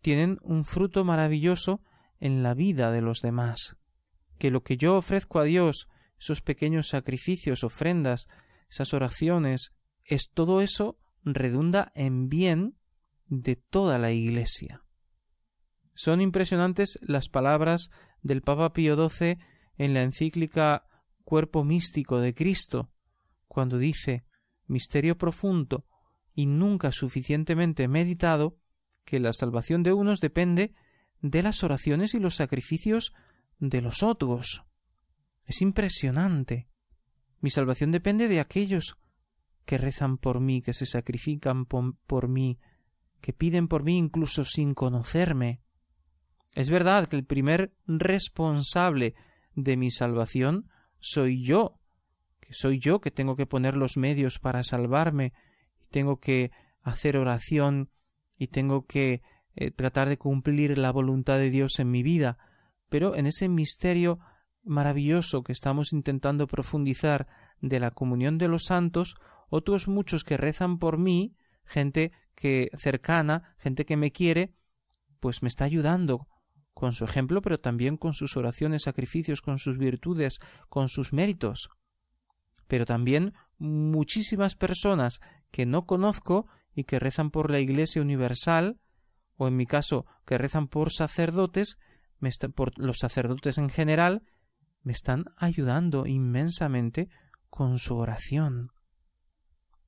tienen 0.00 0.38
un 0.40 0.64
fruto 0.64 1.04
maravilloso 1.04 1.82
en 2.20 2.42
la 2.42 2.54
vida 2.54 2.90
de 2.90 3.02
los 3.02 3.20
demás, 3.20 3.76
que 4.38 4.50
lo 4.50 4.62
que 4.62 4.78
yo 4.78 4.96
ofrezco 4.96 5.40
a 5.40 5.44
Dios, 5.44 5.88
esos 6.18 6.40
pequeños 6.40 6.88
sacrificios, 6.88 7.64
ofrendas, 7.64 8.28
esas 8.70 8.94
oraciones, 8.94 9.74
es 10.04 10.30
todo 10.32 10.62
eso 10.62 10.98
redunda 11.22 11.92
en 11.94 12.30
bien 12.30 12.78
de 13.26 13.56
toda 13.56 13.98
la 13.98 14.10
Iglesia. 14.10 14.87
Son 15.98 16.20
impresionantes 16.20 16.96
las 17.02 17.28
palabras 17.28 17.90
del 18.22 18.40
Papa 18.40 18.72
Pío 18.72 18.94
XII 18.94 19.36
en 19.78 19.94
la 19.94 20.04
encíclica 20.04 20.84
Cuerpo 21.24 21.64
místico 21.64 22.20
de 22.20 22.34
Cristo, 22.34 22.92
cuando 23.48 23.78
dice 23.78 24.24
misterio 24.68 25.18
profundo 25.18 25.86
y 26.36 26.46
nunca 26.46 26.92
suficientemente 26.92 27.88
meditado, 27.88 28.60
que 29.04 29.18
la 29.18 29.32
salvación 29.32 29.82
de 29.82 29.92
unos 29.92 30.20
depende 30.20 30.72
de 31.20 31.42
las 31.42 31.64
oraciones 31.64 32.14
y 32.14 32.20
los 32.20 32.36
sacrificios 32.36 33.12
de 33.58 33.82
los 33.82 34.04
otros. 34.04 34.62
Es 35.46 35.62
impresionante. 35.62 36.68
Mi 37.40 37.50
salvación 37.50 37.90
depende 37.90 38.28
de 38.28 38.38
aquellos 38.38 38.98
que 39.64 39.78
rezan 39.78 40.16
por 40.16 40.38
mí, 40.38 40.62
que 40.62 40.74
se 40.74 40.86
sacrifican 40.86 41.66
por, 41.66 42.28
mí, 42.28 42.60
que 43.20 43.32
piden 43.32 43.66
por 43.66 43.82
mí 43.82 43.96
incluso 43.96 44.44
sin 44.44 44.74
conocerme. 44.74 45.60
Es 46.58 46.70
verdad 46.70 47.06
que 47.06 47.14
el 47.14 47.24
primer 47.24 47.72
responsable 47.86 49.14
de 49.54 49.76
mi 49.76 49.92
salvación 49.92 50.68
soy 50.98 51.40
yo, 51.40 51.78
que 52.40 52.52
soy 52.52 52.80
yo 52.80 53.00
que 53.00 53.12
tengo 53.12 53.36
que 53.36 53.46
poner 53.46 53.76
los 53.76 53.96
medios 53.96 54.40
para 54.40 54.64
salvarme, 54.64 55.32
y 55.80 55.86
tengo 55.86 56.18
que 56.18 56.50
hacer 56.82 57.16
oración 57.16 57.92
y 58.36 58.48
tengo 58.48 58.86
que 58.86 59.22
eh, 59.54 59.70
tratar 59.70 60.08
de 60.08 60.18
cumplir 60.18 60.78
la 60.78 60.90
voluntad 60.90 61.38
de 61.38 61.50
Dios 61.50 61.78
en 61.78 61.92
mi 61.92 62.02
vida, 62.02 62.38
pero 62.88 63.14
en 63.14 63.26
ese 63.26 63.48
misterio 63.48 64.18
maravilloso 64.64 65.44
que 65.44 65.52
estamos 65.52 65.92
intentando 65.92 66.48
profundizar 66.48 67.28
de 67.60 67.78
la 67.78 67.92
comunión 67.92 68.36
de 68.36 68.48
los 68.48 68.64
santos, 68.64 69.14
otros 69.48 69.86
muchos 69.86 70.24
que 70.24 70.36
rezan 70.36 70.80
por 70.80 70.98
mí, 70.98 71.36
gente 71.64 72.10
que 72.34 72.68
cercana, 72.74 73.54
gente 73.58 73.86
que 73.86 73.96
me 73.96 74.10
quiere, 74.10 74.56
pues 75.20 75.44
me 75.44 75.48
está 75.48 75.64
ayudando 75.64 76.26
con 76.78 76.92
su 76.92 77.04
ejemplo, 77.04 77.42
pero 77.42 77.58
también 77.58 77.96
con 77.96 78.12
sus 78.12 78.36
oraciones, 78.36 78.84
sacrificios, 78.84 79.42
con 79.42 79.58
sus 79.58 79.78
virtudes, 79.78 80.38
con 80.68 80.88
sus 80.88 81.12
méritos. 81.12 81.70
pero 82.68 82.84
también 82.84 83.32
muchísimas 83.58 84.54
personas 84.54 85.20
que 85.50 85.66
no 85.66 85.86
conozco 85.86 86.46
y 86.76 86.84
que 86.84 87.00
rezan 87.00 87.30
por 87.32 87.50
la 87.50 87.58
Iglesia 87.58 88.00
Universal, 88.00 88.78
o 89.36 89.48
en 89.48 89.56
mi 89.56 89.66
caso, 89.66 90.06
que 90.24 90.38
rezan 90.38 90.68
por 90.68 90.92
sacerdotes, 90.92 91.78
por 92.54 92.78
los 92.78 92.98
sacerdotes 92.98 93.58
en 93.58 93.70
general, 93.70 94.22
me 94.82 94.92
están 94.92 95.24
ayudando 95.36 96.06
inmensamente 96.06 97.08
con 97.50 97.80
su 97.80 97.96
oración. 97.96 98.70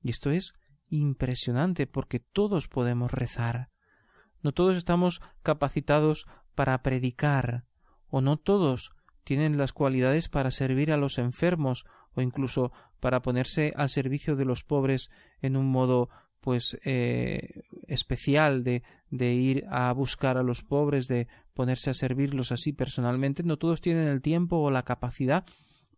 Y 0.02 0.10
esto 0.10 0.32
es 0.32 0.54
impresionante 0.88 1.86
porque 1.86 2.18
todos 2.18 2.66
podemos 2.66 3.12
rezar. 3.12 3.68
No 4.42 4.50
todos 4.52 4.76
estamos 4.76 5.20
capacitados 5.42 6.26
para 6.60 6.82
predicar, 6.82 7.64
o 8.10 8.20
no 8.20 8.36
todos 8.36 8.92
tienen 9.24 9.56
las 9.56 9.72
cualidades 9.72 10.28
para 10.28 10.50
servir 10.50 10.92
a 10.92 10.98
los 10.98 11.16
enfermos 11.16 11.86
o 12.12 12.20
incluso 12.20 12.70
para 13.00 13.22
ponerse 13.22 13.72
al 13.76 13.88
servicio 13.88 14.36
de 14.36 14.44
los 14.44 14.62
pobres 14.62 15.08
en 15.40 15.56
un 15.56 15.70
modo 15.70 16.10
pues 16.42 16.78
eh, 16.84 17.62
especial 17.86 18.62
de, 18.62 18.82
de 19.08 19.32
ir 19.32 19.64
a 19.70 19.90
buscar 19.94 20.36
a 20.36 20.42
los 20.42 20.62
pobres, 20.62 21.06
de 21.06 21.28
ponerse 21.54 21.88
a 21.88 21.94
servirlos 21.94 22.52
así 22.52 22.74
personalmente. 22.74 23.42
No 23.42 23.56
todos 23.56 23.80
tienen 23.80 24.08
el 24.08 24.20
tiempo 24.20 24.58
o 24.58 24.70
la 24.70 24.82
capacidad, 24.82 25.46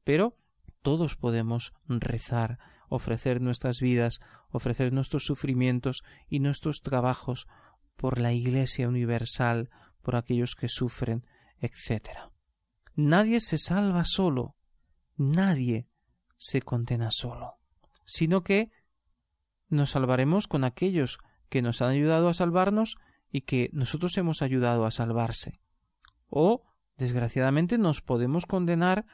pero 0.05 0.37
todos 0.81 1.17
podemos 1.17 1.73
rezar, 1.89 2.61
ofrecer 2.89 3.41
nuestras 3.41 3.81
vidas, 3.81 4.21
ofrecer 4.53 4.93
nuestros 4.93 5.25
sufrimientos 5.25 6.05
y 6.29 6.39
nuestros 6.39 6.83
trabajos 6.83 7.49
por 7.97 8.21
la 8.21 8.33
Iglesia 8.33 8.87
universal, 8.89 9.69
por 10.03 10.17
aquellos 10.17 10.55
que 10.55 10.69
sufren, 10.69 11.25
etc. 11.61 12.31
Nadie 12.95 13.41
se 13.41 13.59
salva 13.59 14.05
solo, 14.05 14.57
nadie 15.17 15.89
se 16.37 16.61
condena 16.63 17.11
solo, 17.11 17.59
sino 18.05 18.43
que 18.43 18.71
nos 19.69 19.91
salvaremos 19.91 20.49
con 20.49 20.65
aquellos 20.65 21.19
que 21.49 21.63
nos 21.63 21.81
han 21.81 21.91
ayudado 21.91 22.29
a 22.29 22.35
salvarnos 22.35 22.97
y 23.31 23.43
que 23.43 23.71
nosotros 23.73 24.17
hemos 24.19 24.43
ayudado 24.43 24.85
a 24.85 24.91
salvarse. 24.91 25.61
O, 26.29 26.65
desgraciadamente, 26.97 27.79
nos 27.79 28.03
podemos 28.03 28.45
condenar 28.47 29.07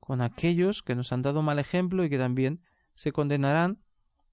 con 0.00 0.22
aquellos 0.22 0.82
que 0.82 0.96
nos 0.96 1.12
han 1.12 1.22
dado 1.22 1.42
mal 1.42 1.58
ejemplo 1.58 2.04
y 2.04 2.10
que 2.10 2.18
también 2.18 2.62
se 2.94 3.12
condenarán, 3.12 3.82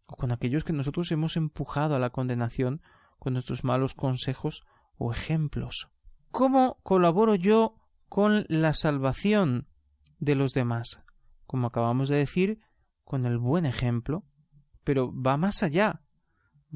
o 0.07 0.15
con 0.15 0.31
aquellos 0.31 0.63
que 0.63 0.73
nosotros 0.73 1.11
hemos 1.11 1.37
empujado 1.37 1.95
a 1.95 1.99
la 1.99 2.09
condenación 2.09 2.81
con 3.19 3.33
nuestros 3.33 3.63
malos 3.63 3.93
consejos 3.93 4.63
o 4.97 5.11
ejemplos. 5.11 5.89
¿Cómo 6.31 6.79
colaboro 6.83 7.35
yo 7.35 7.75
con 8.09 8.45
la 8.49 8.73
salvación 8.73 9.67
de 10.19 10.35
los 10.35 10.51
demás? 10.51 11.01
Como 11.45 11.67
acabamos 11.67 12.09
de 12.09 12.17
decir, 12.17 12.59
con 13.03 13.25
el 13.25 13.37
buen 13.37 13.65
ejemplo, 13.65 14.25
pero 14.83 15.13
va 15.13 15.37
más 15.37 15.63
allá, 15.63 16.01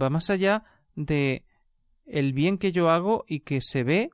va 0.01 0.09
más 0.09 0.29
allá 0.29 0.63
de 0.95 1.45
el 2.05 2.33
bien 2.33 2.57
que 2.57 2.71
yo 2.71 2.89
hago 2.89 3.23
y 3.27 3.41
que 3.41 3.61
se 3.61 3.83
ve 3.83 4.09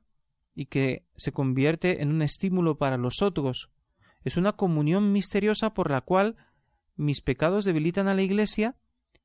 y 0.53 0.65
que 0.65 1.06
se 1.15 1.32
convierte 1.32 2.01
en 2.01 2.10
un 2.10 2.22
estímulo 2.22 2.77
para 2.77 2.98
los 2.98 3.22
otros. 3.22 3.70
Es 4.24 4.38
una 4.38 4.53
comunión 4.53 5.12
misteriosa 5.12 5.74
por 5.74 5.91
la 5.91 6.01
cual 6.01 6.36
mis 6.96 7.22
pecados 7.22 7.63
debilitan 7.63 8.08
a 8.08 8.13
la 8.13 8.24
Iglesia 8.24 8.75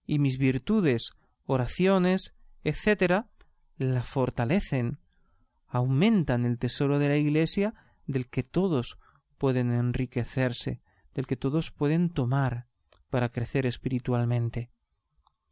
y 0.07 0.19
mis 0.19 0.39
virtudes, 0.39 1.13
oraciones, 1.45 2.35
etc., 2.65 3.25
la 3.79 4.03
fortalecen, 4.03 5.02
aumentan 5.73 6.45
el 6.45 6.59
tesoro 6.59 6.99
de 6.99 7.09
la 7.09 7.17
Iglesia 7.17 7.75
del 8.07 8.29
que 8.29 8.43
todos 8.43 8.99
pueden 9.39 9.73
enriquecerse, 9.73 10.83
del 11.15 11.27
que 11.27 11.37
todos 11.37 11.71
pueden 11.71 12.11
tomar 12.11 12.67
para 13.09 13.31
crecer 13.31 13.65
espiritualmente. 13.65 14.71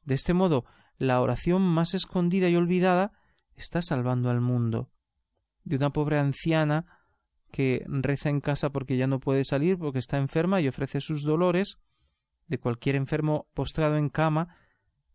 De 0.04 0.14
este 0.14 0.34
modo, 0.34 0.66
la 0.98 1.22
oración 1.22 1.62
más 1.62 1.94
escondida 1.94 2.50
y 2.50 2.56
olvidada 2.56 3.12
está 3.56 3.80
salvando 3.80 4.28
al 4.28 4.42
mundo. 4.42 4.90
De 5.64 5.76
una 5.76 5.90
pobre 5.90 6.18
anciana 6.18 6.84
que 7.50 7.82
reza 7.86 8.28
en 8.28 8.42
casa 8.42 8.68
porque 8.70 8.98
ya 8.98 9.06
no 9.06 9.20
puede 9.20 9.46
salir 9.46 9.78
porque 9.78 9.98
está 9.98 10.18
enferma 10.18 10.60
y 10.60 10.68
ofrece 10.68 11.00
sus 11.00 11.22
dolores, 11.22 11.78
de 12.46 12.58
cualquier 12.58 12.94
enfermo 12.94 13.48
postrado 13.54 13.96
en 13.96 14.10
cama 14.10 14.54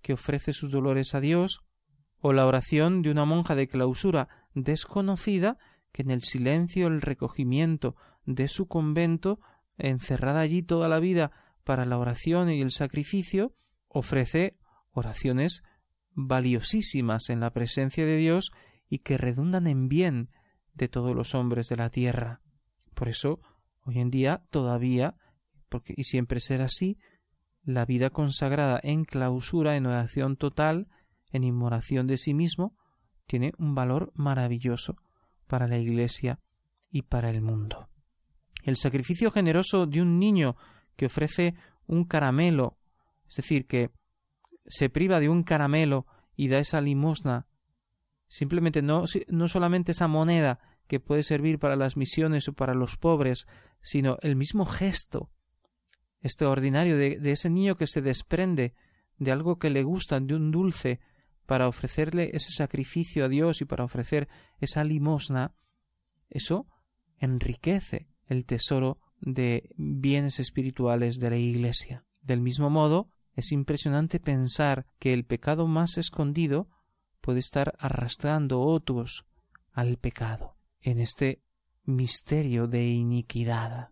que 0.02 0.14
ofrece 0.14 0.52
sus 0.52 0.72
dolores 0.72 1.14
a 1.14 1.20
Dios, 1.20 1.60
o 2.22 2.34
la 2.34 2.48
oración 2.48 3.04
de 3.04 3.12
una 3.12 3.26
monja 3.26 3.54
de 3.54 3.68
clausura 3.68 4.45
desconocida 4.56 5.58
que 5.92 6.02
en 6.02 6.10
el 6.10 6.24
silencio, 6.24 6.88
el 6.88 7.02
recogimiento 7.02 7.96
de 8.26 8.48
su 8.48 8.68
convento, 8.68 9.40
encerrada 9.78 10.40
allí 10.40 10.64
toda 10.64 10.90
la 10.90 11.00
vida 11.00 11.32
para 11.64 11.86
la 11.86 11.98
oración 11.98 12.50
y 12.50 12.62
el 12.62 12.72
sacrificio, 12.72 13.54
ofrece 13.88 14.58
oraciones 14.92 15.64
valiosísimas 16.12 17.30
en 17.30 17.42
la 17.42 17.52
presencia 17.52 18.06
de 18.06 18.18
Dios 18.18 18.52
y 18.90 19.00
que 19.00 19.18
redundan 19.18 19.68
en 19.68 19.90
bien 19.90 20.30
de 20.74 20.88
todos 20.88 21.16
los 21.16 21.36
hombres 21.36 21.70
de 21.70 21.76
la 21.76 21.90
tierra. 21.90 22.42
Por 22.94 23.10
eso, 23.10 23.42
hoy 23.84 24.00
en 24.00 24.10
día 24.10 24.46
todavía, 24.50 25.16
porque 25.70 25.94
y 25.96 26.06
siempre 26.06 26.40
será 26.40 26.66
así, 26.66 26.98
la 27.64 27.86
vida 27.86 28.10
consagrada 28.10 28.80
en 28.84 29.06
clausura, 29.06 29.76
en 29.76 29.88
oración 29.88 30.38
total, 30.38 30.88
en 31.32 31.44
inmoración 31.44 32.08
de 32.08 32.18
sí 32.18 32.34
mismo, 32.34 32.78
tiene 33.26 33.54
un 33.58 33.76
valor 33.76 34.12
maravilloso 34.16 34.98
para 35.48 35.68
la 35.68 35.78
Iglesia 35.78 36.40
y 36.92 37.04
para 37.04 37.30
el 37.30 37.42
mundo. 37.42 37.90
El 38.64 38.78
sacrificio 38.78 39.32
generoso 39.32 39.86
de 39.86 40.02
un 40.02 40.20
niño 40.20 40.56
que 40.96 41.06
ofrece 41.06 41.56
un 41.88 42.06
caramelo, 42.06 42.78
es 43.30 43.36
decir, 43.36 43.68
que 43.68 43.92
se 44.66 44.90
priva 44.90 45.20
de 45.20 45.30
un 45.30 45.44
caramelo 45.44 46.08
y 46.36 46.48
da 46.48 46.60
esa 46.60 46.82
limosna, 46.82 47.48
simplemente 48.28 48.82
no, 48.82 49.04
no 49.28 49.48
solamente 49.48 49.92
esa 49.92 50.08
moneda 50.08 50.60
que 50.88 51.00
puede 51.00 51.24
servir 51.24 51.60
para 51.60 51.76
las 51.76 51.98
misiones 51.98 52.48
o 52.48 52.54
para 52.54 52.74
los 52.74 52.98
pobres, 52.98 53.48
sino 53.82 54.18
el 54.22 54.36
mismo 54.36 54.66
gesto 54.66 55.30
extraordinario 56.22 56.98
de, 56.98 57.20
de 57.20 57.32
ese 57.32 57.50
niño 57.50 57.76
que 57.76 57.88
se 57.88 58.02
desprende 58.02 58.74
de 59.18 59.32
algo 59.32 59.58
que 59.60 59.70
le 59.70 59.84
gusta, 59.84 60.20
de 60.20 60.36
un 60.36 60.52
dulce, 60.52 61.00
para 61.46 61.68
ofrecerle 61.68 62.32
ese 62.34 62.52
sacrificio 62.52 63.26
a 63.26 63.30
Dios 63.30 63.62
y 63.62 63.66
para 63.66 63.84
ofrecer 63.84 64.28
esa 64.60 64.84
limosna, 64.84 65.54
eso 66.30 66.68
enriquece 67.18 68.08
el 68.28 68.46
tesoro 68.46 68.98
de 69.22 69.70
bienes 69.78 70.40
espirituales 70.40 71.18
de 71.18 71.30
la 71.30 71.38
Iglesia. 71.38 72.06
Del 72.22 72.42
mismo 72.42 72.70
modo, 72.70 73.10
es 73.34 73.52
impresionante 73.52 74.20
pensar 74.20 74.88
que 75.00 75.14
el 75.14 75.26
pecado 75.26 75.68
más 75.68 75.98
escondido 75.98 76.70
puede 77.22 77.40
estar 77.40 77.76
arrastrando 77.80 78.62
otros 78.62 79.26
al 79.72 79.98
pecado 79.98 80.58
en 80.82 81.00
este 81.00 81.42
misterio 81.84 82.68
de 82.68 82.88
iniquidad. 82.88 83.92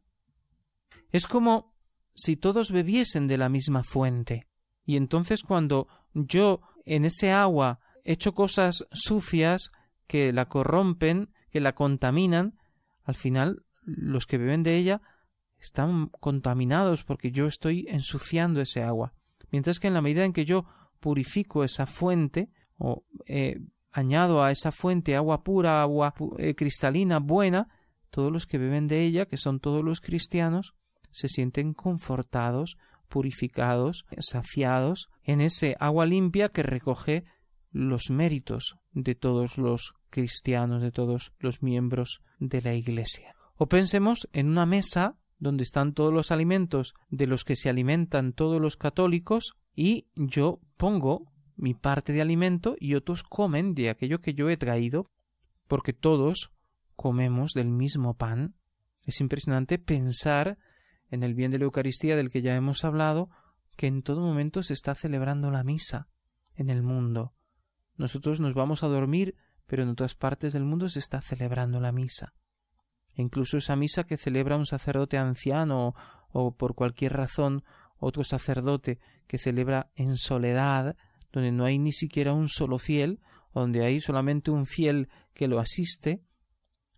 Es 1.12 1.28
como 1.28 1.74
si 2.14 2.38
todos 2.38 2.72
bebiesen 2.72 3.28
de 3.28 3.38
la 3.38 3.50
misma 3.50 3.84
fuente, 3.84 4.48
y 4.86 4.98
entonces 4.98 5.44
cuando 5.44 5.88
yo 6.14 6.62
en 6.86 7.06
ese 7.06 7.32
agua 7.32 7.80
hecho 8.04 8.34
cosas 8.34 8.86
sucias 8.92 9.70
que 10.08 10.34
la 10.34 10.50
corrompen, 10.50 11.30
que 11.50 11.62
la 11.62 11.76
contaminan, 11.76 12.60
al 13.04 13.16
final 13.16 13.64
los 13.84 14.26
que 14.26 14.38
beben 14.38 14.64
de 14.64 14.78
ella 14.78 15.02
están 15.60 16.08
contaminados 16.20 17.04
porque 17.04 17.32
yo 17.32 17.48
estoy 17.48 17.86
ensuciando 17.90 18.62
ese 18.62 18.84
agua. 18.84 19.14
Mientras 19.52 19.80
que 19.80 19.88
en 19.88 19.94
la 19.94 20.02
medida 20.02 20.26
en 20.26 20.34
que 20.34 20.46
yo 20.46 20.66
purifico 21.00 21.64
esa 21.64 21.86
fuente 21.86 22.50
o 22.78 23.04
eh, 23.26 23.60
añado 23.92 24.44
a 24.44 24.52
esa 24.52 24.72
fuente 24.72 25.16
agua 25.16 25.44
pura, 25.44 25.82
agua 25.82 26.14
eh, 26.38 26.56
cristalina, 26.56 27.20
buena, 27.20 27.70
todos 28.10 28.32
los 28.32 28.46
que 28.46 28.58
beben 28.58 28.88
de 28.88 29.04
ella, 29.04 29.26
que 29.26 29.38
son 29.38 29.60
todos 29.60 29.84
los 29.84 30.02
cristianos, 30.02 30.76
se 31.12 31.30
sienten 31.30 31.74
confortados, 31.74 32.78
purificados, 33.14 34.08
saciados 34.18 35.12
en 35.22 35.40
ese 35.40 35.78
agua 35.80 36.08
limpia 36.08 36.50
que 36.50 36.64
recoge 36.64 37.26
los 37.70 38.10
méritos 38.10 38.78
de 38.92 39.14
todos 39.14 39.60
los 39.60 39.94
cristianos, 40.10 40.82
de 40.82 40.92
todos 40.92 41.32
los 41.38 41.62
miembros 41.62 42.24
de 42.40 42.64
la 42.64 42.74
Iglesia. 42.74 43.36
O 43.56 43.68
pensemos 43.68 44.28
en 44.34 44.50
una 44.50 44.66
mesa 44.66 45.20
donde 45.38 45.62
están 45.62 45.94
todos 45.94 46.12
los 46.12 46.32
alimentos 46.32 46.96
de 47.12 47.28
los 47.28 47.44
que 47.44 47.56
se 47.56 47.70
alimentan 47.70 48.34
todos 48.34 48.60
los 48.60 48.78
católicos 48.78 49.54
y 49.76 50.08
yo 50.16 50.60
pongo 50.76 51.32
mi 51.56 51.76
parte 51.76 52.14
de 52.14 52.22
alimento 52.22 52.76
y 52.80 52.96
otros 52.96 53.22
comen 53.22 53.76
de 53.76 53.92
aquello 53.92 54.22
que 54.22 54.34
yo 54.34 54.50
he 54.50 54.58
traído 54.58 55.06
porque 55.68 55.94
todos 55.94 56.50
comemos 56.96 57.52
del 57.52 57.70
mismo 57.70 58.16
pan. 58.16 58.56
Es 59.04 59.22
impresionante 59.22 59.78
pensar 59.78 60.58
en 61.14 61.22
el 61.22 61.36
bien 61.36 61.52
de 61.52 61.60
la 61.60 61.66
Eucaristía 61.66 62.16
del 62.16 62.32
que 62.32 62.42
ya 62.42 62.56
hemos 62.56 62.84
hablado, 62.84 63.30
que 63.76 63.86
en 63.86 64.02
todo 64.02 64.22
momento 64.22 64.64
se 64.64 64.74
está 64.74 64.96
celebrando 64.96 65.52
la 65.52 65.64
misa 65.64 66.08
en 66.56 66.72
el 66.72 66.82
mundo. 66.82 67.36
Nosotros 67.98 68.40
nos 68.40 68.56
vamos 68.56 68.82
a 68.82 68.88
dormir, 68.88 69.36
pero 69.68 69.84
en 69.84 69.90
otras 69.90 70.16
partes 70.16 70.54
del 70.54 70.64
mundo 70.64 70.90
se 70.90 70.98
está 70.98 71.22
celebrando 71.22 71.80
la 71.80 71.92
misa. 71.92 72.34
Incluso 73.14 73.58
esa 73.58 73.76
misa 73.76 74.06
que 74.06 74.18
celebra 74.18 74.58
un 74.58 74.66
sacerdote 74.66 75.20
anciano 75.20 75.94
o, 76.32 76.56
por 76.56 76.74
cualquier 76.74 77.14
razón 77.14 77.64
otro 78.00 78.24
sacerdote 78.24 79.00
que 79.28 79.38
celebra 79.38 79.92
en 79.94 80.18
soledad, 80.18 80.96
donde 81.32 81.52
no 81.52 81.66
hay 81.66 81.78
ni 81.78 81.92
siquiera 81.92 82.34
un 82.34 82.50
solo 82.50 82.80
fiel, 82.80 83.20
donde 83.54 83.86
hay 83.86 84.02
solamente 84.02 84.50
un 84.50 84.66
fiel 84.66 85.10
que 85.36 85.48
lo 85.48 85.60
asiste, 85.60 86.24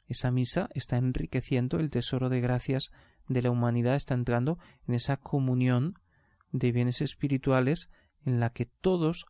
esa 0.07 0.31
misa 0.31 0.69
está 0.73 0.95
enriqueciendo 0.95 1.79
el 1.79 1.91
tesoro 1.91 2.29
de 2.29 2.39
gracias 2.39 2.91
de 3.27 3.41
la 3.41 3.51
humanidad, 3.51 3.95
está 3.95 4.13
entrando 4.13 4.59
en 4.87 4.95
esa 4.95 5.17
comunión 5.17 5.99
de 6.51 6.71
bienes 6.71 7.01
espirituales 7.01 7.89
en 8.25 8.39
la 8.39 8.51
que 8.51 8.65
todos 8.65 9.25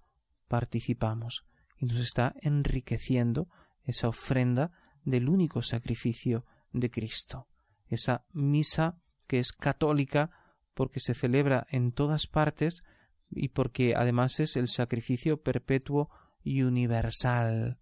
participamos 0.47 1.45
y 1.77 1.85
nos 1.85 1.97
está 1.97 2.35
enriqueciendo 2.41 3.49
esa 3.83 4.07
ofrenda 4.07 4.71
del 5.03 5.29
único 5.29 5.61
sacrificio 5.61 6.45
de 6.71 6.89
Cristo, 6.89 7.47
esa 7.87 8.25
misa 8.31 8.97
que 9.27 9.39
es 9.39 9.51
católica 9.51 10.31
porque 10.73 10.99
se 10.99 11.13
celebra 11.13 11.65
en 11.69 11.91
todas 11.91 12.27
partes 12.27 12.83
y 13.29 13.49
porque 13.49 13.95
además 13.95 14.39
es 14.39 14.55
el 14.55 14.67
sacrificio 14.67 15.41
perpetuo 15.41 16.09
y 16.43 16.61
universal 16.61 17.79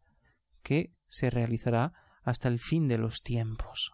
que 0.61 0.93
se 1.07 1.29
realizará 1.29 1.93
hasta 2.23 2.47
el 2.47 2.59
fin 2.59 2.87
de 2.87 2.97
los 2.97 3.21
tiempos. 3.21 3.93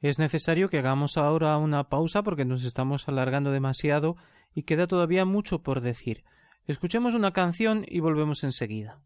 Es 0.00 0.18
necesario 0.18 0.68
que 0.68 0.78
hagamos 0.78 1.16
ahora 1.16 1.56
una 1.56 1.88
pausa 1.88 2.22
porque 2.22 2.44
nos 2.44 2.64
estamos 2.64 3.08
alargando 3.08 3.50
demasiado 3.50 4.16
y 4.54 4.62
queda 4.62 4.86
todavía 4.86 5.24
mucho 5.24 5.62
por 5.62 5.80
decir. 5.80 6.24
Escuchemos 6.66 7.14
una 7.14 7.32
canción 7.32 7.84
y 7.88 8.00
volvemos 8.00 8.44
enseguida. 8.44 9.00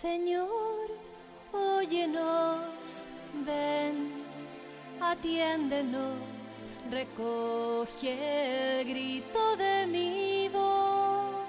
Señor, 0.00 0.86
óyenos, 1.52 3.04
ven, 3.44 3.96
atiéndenos, 5.00 6.14
recoge 6.88 8.12
el 8.78 8.86
grito 8.86 9.56
de 9.56 9.88
mi 9.88 10.48
voz, 10.50 11.42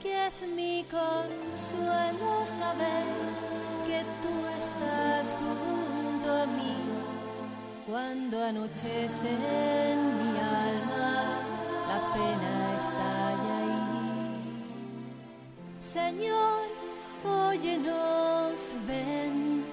que 0.00 0.26
es 0.28 0.46
mi 0.46 0.84
consuelo 0.84 2.46
saber 2.46 3.06
que 3.88 4.04
tú 4.22 4.32
estás 4.60 5.34
junto 5.40 6.32
a 6.42 6.46
mí 6.46 6.76
cuando 7.88 8.40
anochece 8.40 9.30
en 9.90 9.98
mi 10.20 10.38
alma 10.38 11.42
la 11.88 11.98
pena 12.14 12.52
estalla 12.76 13.52
ahí. 13.62 13.84
Señor, 15.80 16.63
óyenos, 17.74 18.72
ven, 18.86 19.64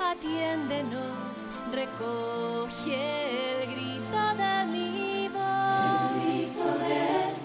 atiéndenos, 0.00 1.48
recoge 1.72 3.62
el 3.62 3.70
grito 3.70 4.34
de 4.36 4.64
mi 4.66 5.28
voz. 5.28 6.22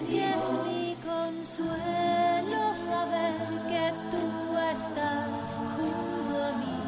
Y 0.10 0.20
es 0.20 0.52
mi 0.66 0.96
consuelo 1.04 2.76
saber 2.76 3.36
que 3.70 3.94
tú 4.12 4.58
estás 4.72 5.44
junto 5.76 6.44
a 6.44 6.52
mí, 6.54 6.80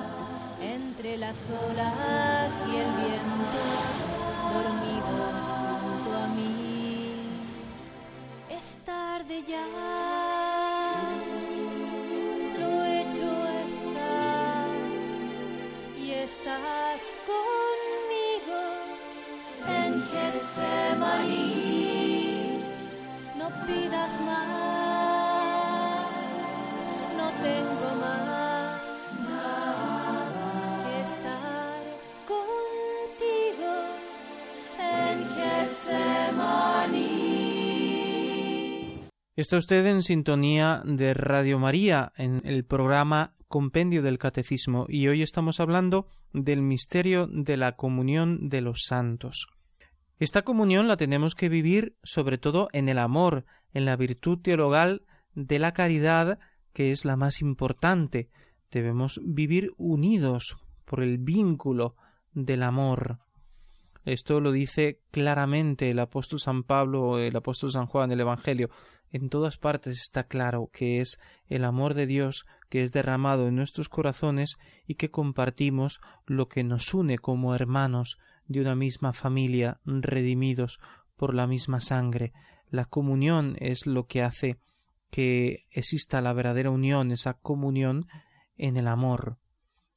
entre 0.61 1.17
las 1.17 1.47
olas 1.49 2.53
y 2.71 2.75
el 2.77 2.91
viento, 2.93 3.61
dormido 4.53 5.38
Está 39.39 39.55
usted 39.55 39.85
en 39.85 40.03
sintonía 40.03 40.81
de 40.83 41.13
Radio 41.13 41.59
María 41.59 42.11
en 42.17 42.41
el 42.43 42.65
programa 42.65 43.37
Compendio 43.47 44.01
del 44.01 44.17
Catecismo 44.17 44.85
y 44.89 45.07
hoy 45.07 45.21
estamos 45.21 45.61
hablando 45.61 46.07
del 46.33 46.61
misterio 46.61 47.25
de 47.31 47.55
la 47.55 47.77
comunión 47.77 48.49
de 48.49 48.59
los 48.59 48.83
santos. 48.85 49.47
Esta 50.19 50.41
comunión 50.41 50.89
la 50.89 50.97
tenemos 50.97 51.35
que 51.35 51.47
vivir 51.47 51.95
sobre 52.03 52.37
todo 52.37 52.67
en 52.73 52.89
el 52.89 52.99
amor, 52.99 53.45
en 53.73 53.85
la 53.85 53.95
virtud 53.95 54.39
teologal 54.39 55.03
de 55.35 55.57
la 55.57 55.71
caridad, 55.71 56.37
que 56.73 56.91
es 56.91 57.05
la 57.05 57.15
más 57.15 57.39
importante. 57.39 58.29
Debemos 58.71 59.21
vivir 59.23 59.71
unidos 59.77 60.57
por 60.83 61.01
el 61.01 61.17
vínculo 61.17 61.95
del 62.33 62.61
amor. 62.61 63.19
Esto 64.05 64.39
lo 64.39 64.51
dice 64.51 64.99
claramente 65.11 65.91
el 65.91 65.99
apóstol 65.99 66.39
San 66.39 66.63
Pablo 66.63 67.19
el 67.19 67.35
apóstol 67.35 67.71
San 67.71 67.85
Juan 67.85 68.11
el 68.11 68.21
Evangelio. 68.21 68.69
En 69.11 69.29
todas 69.29 69.57
partes 69.57 69.97
está 69.97 70.25
claro 70.25 70.69
que 70.71 71.01
es 71.01 71.19
el 71.47 71.65
amor 71.65 71.93
de 71.93 72.05
Dios 72.05 72.45
que 72.69 72.83
es 72.83 72.91
derramado 72.91 73.47
en 73.47 73.55
nuestros 73.55 73.89
corazones 73.89 74.57
y 74.85 74.95
que 74.95 75.09
compartimos 75.09 75.99
lo 76.25 76.47
que 76.47 76.63
nos 76.63 76.93
une 76.93 77.17
como 77.17 77.55
hermanos 77.55 78.17
de 78.47 78.61
una 78.61 78.75
misma 78.75 79.13
familia, 79.13 79.79
redimidos 79.85 80.79
por 81.15 81.33
la 81.33 81.47
misma 81.47 81.81
sangre. 81.81 82.33
La 82.69 82.85
comunión 82.85 83.55
es 83.59 83.87
lo 83.87 84.05
que 84.05 84.21
hace 84.21 84.57
que 85.09 85.65
exista 85.71 86.21
la 86.21 86.33
verdadera 86.33 86.69
unión, 86.69 87.11
esa 87.11 87.33
comunión 87.33 88.07
en 88.57 88.77
el 88.77 88.87
amor. 88.87 89.37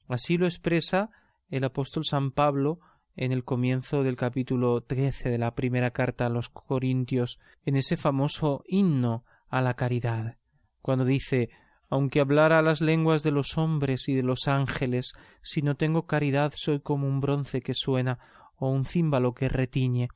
Así 0.09 0.39
lo 0.39 0.47
expresa 0.47 1.11
el 1.51 1.65
apóstol 1.65 2.05
San 2.05 2.31
Pablo 2.31 2.81
en 3.17 3.33
el 3.33 3.45
comienzo 3.45 4.03
del 4.03 4.17
capítulo 4.17 4.81
trece 4.83 5.29
de 5.29 5.39
la 5.39 5.55
primera 5.55 5.91
carta 5.91 6.27
a 6.27 6.31
los 6.31 6.49
Corintios, 6.49 7.39
en 7.65 7.77
ese 7.77 7.97
famoso 7.97 8.65
himno 8.67 9.25
a 9.49 9.61
la 9.61 9.75
caridad, 9.75 10.39
cuando 10.81 11.05
dice 11.05 11.51
aunque 11.93 12.21
hablara 12.21 12.63
las 12.63 12.81
lenguas 12.81 13.23
de 13.23 13.33
los 13.33 13.59
hombres 13.59 14.09
y 14.09 14.15
de 14.15 14.23
los 14.23 14.49
ángeles, 14.49 15.13
si 15.43 15.61
no 15.61 15.77
tengo 15.77 16.07
caridad 16.07 16.51
soy 16.57 16.81
como 16.81 17.07
un 17.07 17.21
bronce 17.21 17.61
que 17.61 17.75
suena 17.75 18.19
o 18.57 18.71
un 18.71 18.87
címbalo 18.87 19.35
que 19.35 19.51
retiñe. 19.51 20.09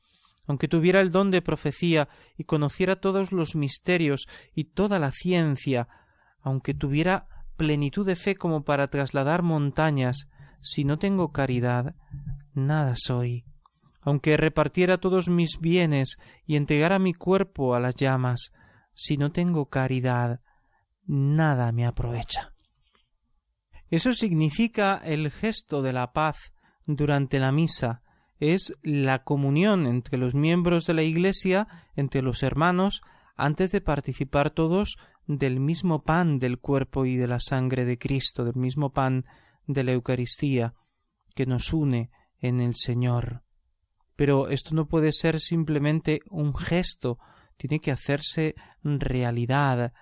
Aunque 0.47 0.67
tuviera 0.67 1.01
el 1.01 1.11
don 1.11 1.29
de 1.29 1.43
profecía 1.43 2.09
y 2.35 2.45
conociera 2.45 2.95
todos 2.95 3.31
los 3.31 3.55
misterios 3.55 4.25
y 4.55 4.63
toda 4.63 4.97
la 4.97 5.11
ciencia, 5.11 5.87
aunque 6.41 6.73
tuviera 6.73 7.27
plenitud 7.57 8.07
de 8.07 8.15
fe 8.15 8.35
como 8.35 8.63
para 8.63 8.87
trasladar 8.87 9.43
montañas, 9.43 10.29
si 10.61 10.83
no 10.83 10.97
tengo 10.97 11.31
caridad, 11.31 11.93
nada 12.57 12.95
soy. 12.95 13.45
Aunque 14.01 14.37
repartiera 14.37 14.97
todos 14.97 15.29
mis 15.29 15.59
bienes 15.59 16.17
y 16.45 16.55
entregara 16.55 16.99
mi 16.99 17.13
cuerpo 17.13 17.75
a 17.75 17.79
las 17.79 17.95
llamas, 17.95 18.51
si 18.93 19.17
no 19.17 19.31
tengo 19.31 19.67
caridad, 19.69 20.41
nada 21.05 21.71
me 21.71 21.85
aprovecha. 21.85 22.53
Eso 23.89 24.13
significa 24.13 25.01
el 25.03 25.31
gesto 25.31 25.81
de 25.81 25.93
la 25.93 26.11
paz 26.11 26.51
durante 26.85 27.39
la 27.39 27.51
misa, 27.51 28.01
es 28.39 28.73
la 28.81 29.23
comunión 29.23 29.87
entre 29.87 30.17
los 30.17 30.33
miembros 30.33 30.85
de 30.85 30.93
la 30.93 31.03
Iglesia, 31.03 31.67
entre 31.95 32.21
los 32.21 32.43
hermanos, 32.43 33.01
antes 33.35 33.71
de 33.71 33.81
participar 33.81 34.49
todos 34.49 34.97
del 35.25 35.59
mismo 35.59 36.03
pan 36.03 36.39
del 36.39 36.59
cuerpo 36.59 37.05
y 37.05 37.17
de 37.17 37.27
la 37.27 37.39
sangre 37.39 37.85
de 37.85 37.97
Cristo, 37.97 38.45
del 38.45 38.55
mismo 38.55 38.91
pan 38.91 39.25
de 39.65 39.83
la 39.83 39.91
Eucaristía, 39.91 40.73
que 41.35 41.45
nos 41.45 41.73
une 41.73 42.09
en 42.39 42.61
el 42.61 42.75
Señor. 42.75 43.43
Pero 44.15 44.49
esto 44.49 44.73
no 44.73 44.87
puede 44.87 45.11
ser 45.11 45.39
simplemente 45.39 46.21
un 46.29 46.55
gesto, 46.55 47.19
tiene 47.57 47.79
que 47.79 47.91
hacerse 47.91 48.55
realidad. 48.83 49.93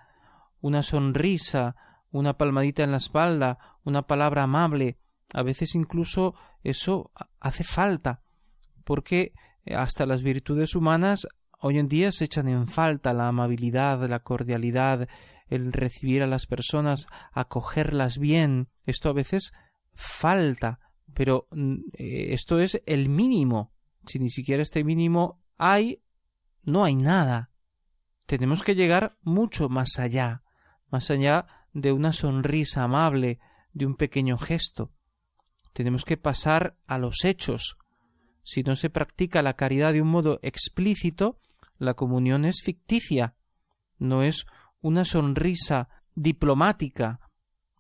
Una 0.62 0.84
sonrisa, 0.84 1.76
una 2.12 2.38
palmadita 2.38 2.84
en 2.84 2.92
la 2.92 2.98
espalda, 2.98 3.78
una 3.84 4.08
palabra 4.08 4.44
amable, 4.44 4.98
a 5.34 5.44
veces 5.44 5.76
incluso 5.76 6.36
eso 6.64 7.12
hace 7.40 7.64
falta, 7.64 8.22
porque 8.84 9.34
hasta 9.76 10.06
las 10.06 10.22
virtudes 10.22 10.76
humanas 10.76 11.28
hoy 11.60 11.80
en 11.80 11.88
día 11.88 12.12
se 12.12 12.26
echan 12.26 12.48
en 12.48 12.68
falta 12.68 13.14
la 13.14 13.28
amabilidad, 13.28 14.08
la 14.08 14.20
cordialidad, 14.20 15.08
el 15.48 15.74
recibir 15.74 16.24
a 16.24 16.28
las 16.28 16.46
personas, 16.46 17.08
acogerlas 17.32 18.18
bien. 18.18 18.70
Esto 18.86 19.10
a 19.10 19.14
veces 19.14 19.52
falta, 19.94 20.80
pero 21.16 21.48
mm, 21.50 21.76
eh, 21.94 22.28
esto 22.34 22.60
es 22.60 22.82
el 22.86 23.10
mínimo. 23.10 23.74
Si 24.06 24.20
ni 24.20 24.30
siquiera 24.30 24.62
este 24.62 24.84
mínimo 24.84 25.42
hay, 25.58 26.04
no 26.62 26.84
hay 26.84 26.96
nada. 26.96 27.50
Tenemos 28.28 28.62
que 28.62 28.76
llegar 28.76 29.18
mucho 29.22 29.70
más 29.70 29.98
allá, 29.98 30.44
más 30.92 31.10
allá 31.10 31.48
de 31.74 31.92
una 31.92 32.12
sonrisa 32.12 32.84
amable, 32.84 33.40
de 33.74 33.86
un 33.86 33.96
pequeño 33.96 34.38
gesto. 34.38 34.92
Tenemos 35.74 36.06
que 36.06 36.18
pasar 36.18 36.78
a 36.86 36.98
los 36.98 37.24
hechos. 37.24 37.78
Si 38.44 38.64
no 38.64 38.76
se 38.76 38.90
practica 38.90 39.42
la 39.42 39.56
caridad 39.56 39.94
de 39.94 40.02
un 40.02 40.10
modo 40.10 40.40
explícito, 40.44 41.40
la 41.78 41.94
comunión 41.94 42.46
es 42.46 42.62
ficticia, 42.64 43.36
no 43.98 44.22
es 44.22 44.46
una 44.82 45.06
sonrisa 45.06 45.90
diplomática. 46.14 47.20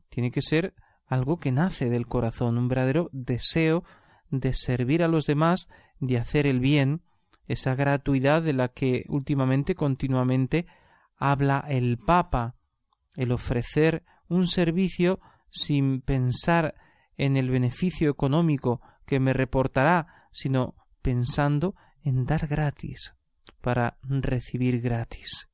Tiene 0.09 0.31
que 0.31 0.41
ser 0.41 0.73
algo 1.07 1.37
que 1.37 1.51
nace 1.51 1.89
del 1.89 2.07
corazón, 2.07 2.57
un 2.57 2.67
verdadero 2.67 3.09
deseo 3.11 3.83
de 4.29 4.53
servir 4.53 5.03
a 5.03 5.07
los 5.07 5.25
demás, 5.25 5.67
de 5.99 6.17
hacer 6.17 6.47
el 6.47 6.59
bien, 6.59 7.01
esa 7.47 7.75
gratuidad 7.75 8.41
de 8.41 8.53
la 8.53 8.69
que 8.69 9.05
últimamente 9.07 9.75
continuamente 9.75 10.65
habla 11.17 11.63
el 11.67 11.97
Papa, 11.97 12.55
el 13.15 13.31
ofrecer 13.31 14.03
un 14.27 14.47
servicio 14.47 15.19
sin 15.49 16.01
pensar 16.01 16.75
en 17.17 17.37
el 17.37 17.49
beneficio 17.49 18.09
económico 18.09 18.81
que 19.05 19.19
me 19.19 19.33
reportará, 19.33 20.27
sino 20.31 20.75
pensando 21.01 21.75
en 22.03 22.25
dar 22.25 22.47
gratis 22.47 23.13
para 23.61 23.97
recibir 24.03 24.81
gratis. 24.81 25.49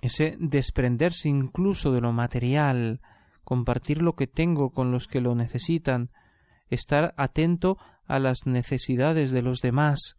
Ese 0.00 0.36
desprenderse 0.38 1.28
incluso 1.28 1.92
de 1.92 2.00
lo 2.00 2.12
material, 2.12 3.00
compartir 3.48 4.02
lo 4.02 4.14
que 4.14 4.26
tengo 4.26 4.68
con 4.72 4.92
los 4.92 5.06
que 5.06 5.22
lo 5.22 5.34
necesitan, 5.34 6.10
estar 6.68 7.14
atento 7.16 7.78
a 8.04 8.18
las 8.18 8.44
necesidades 8.44 9.30
de 9.30 9.40
los 9.40 9.60
demás, 9.60 10.18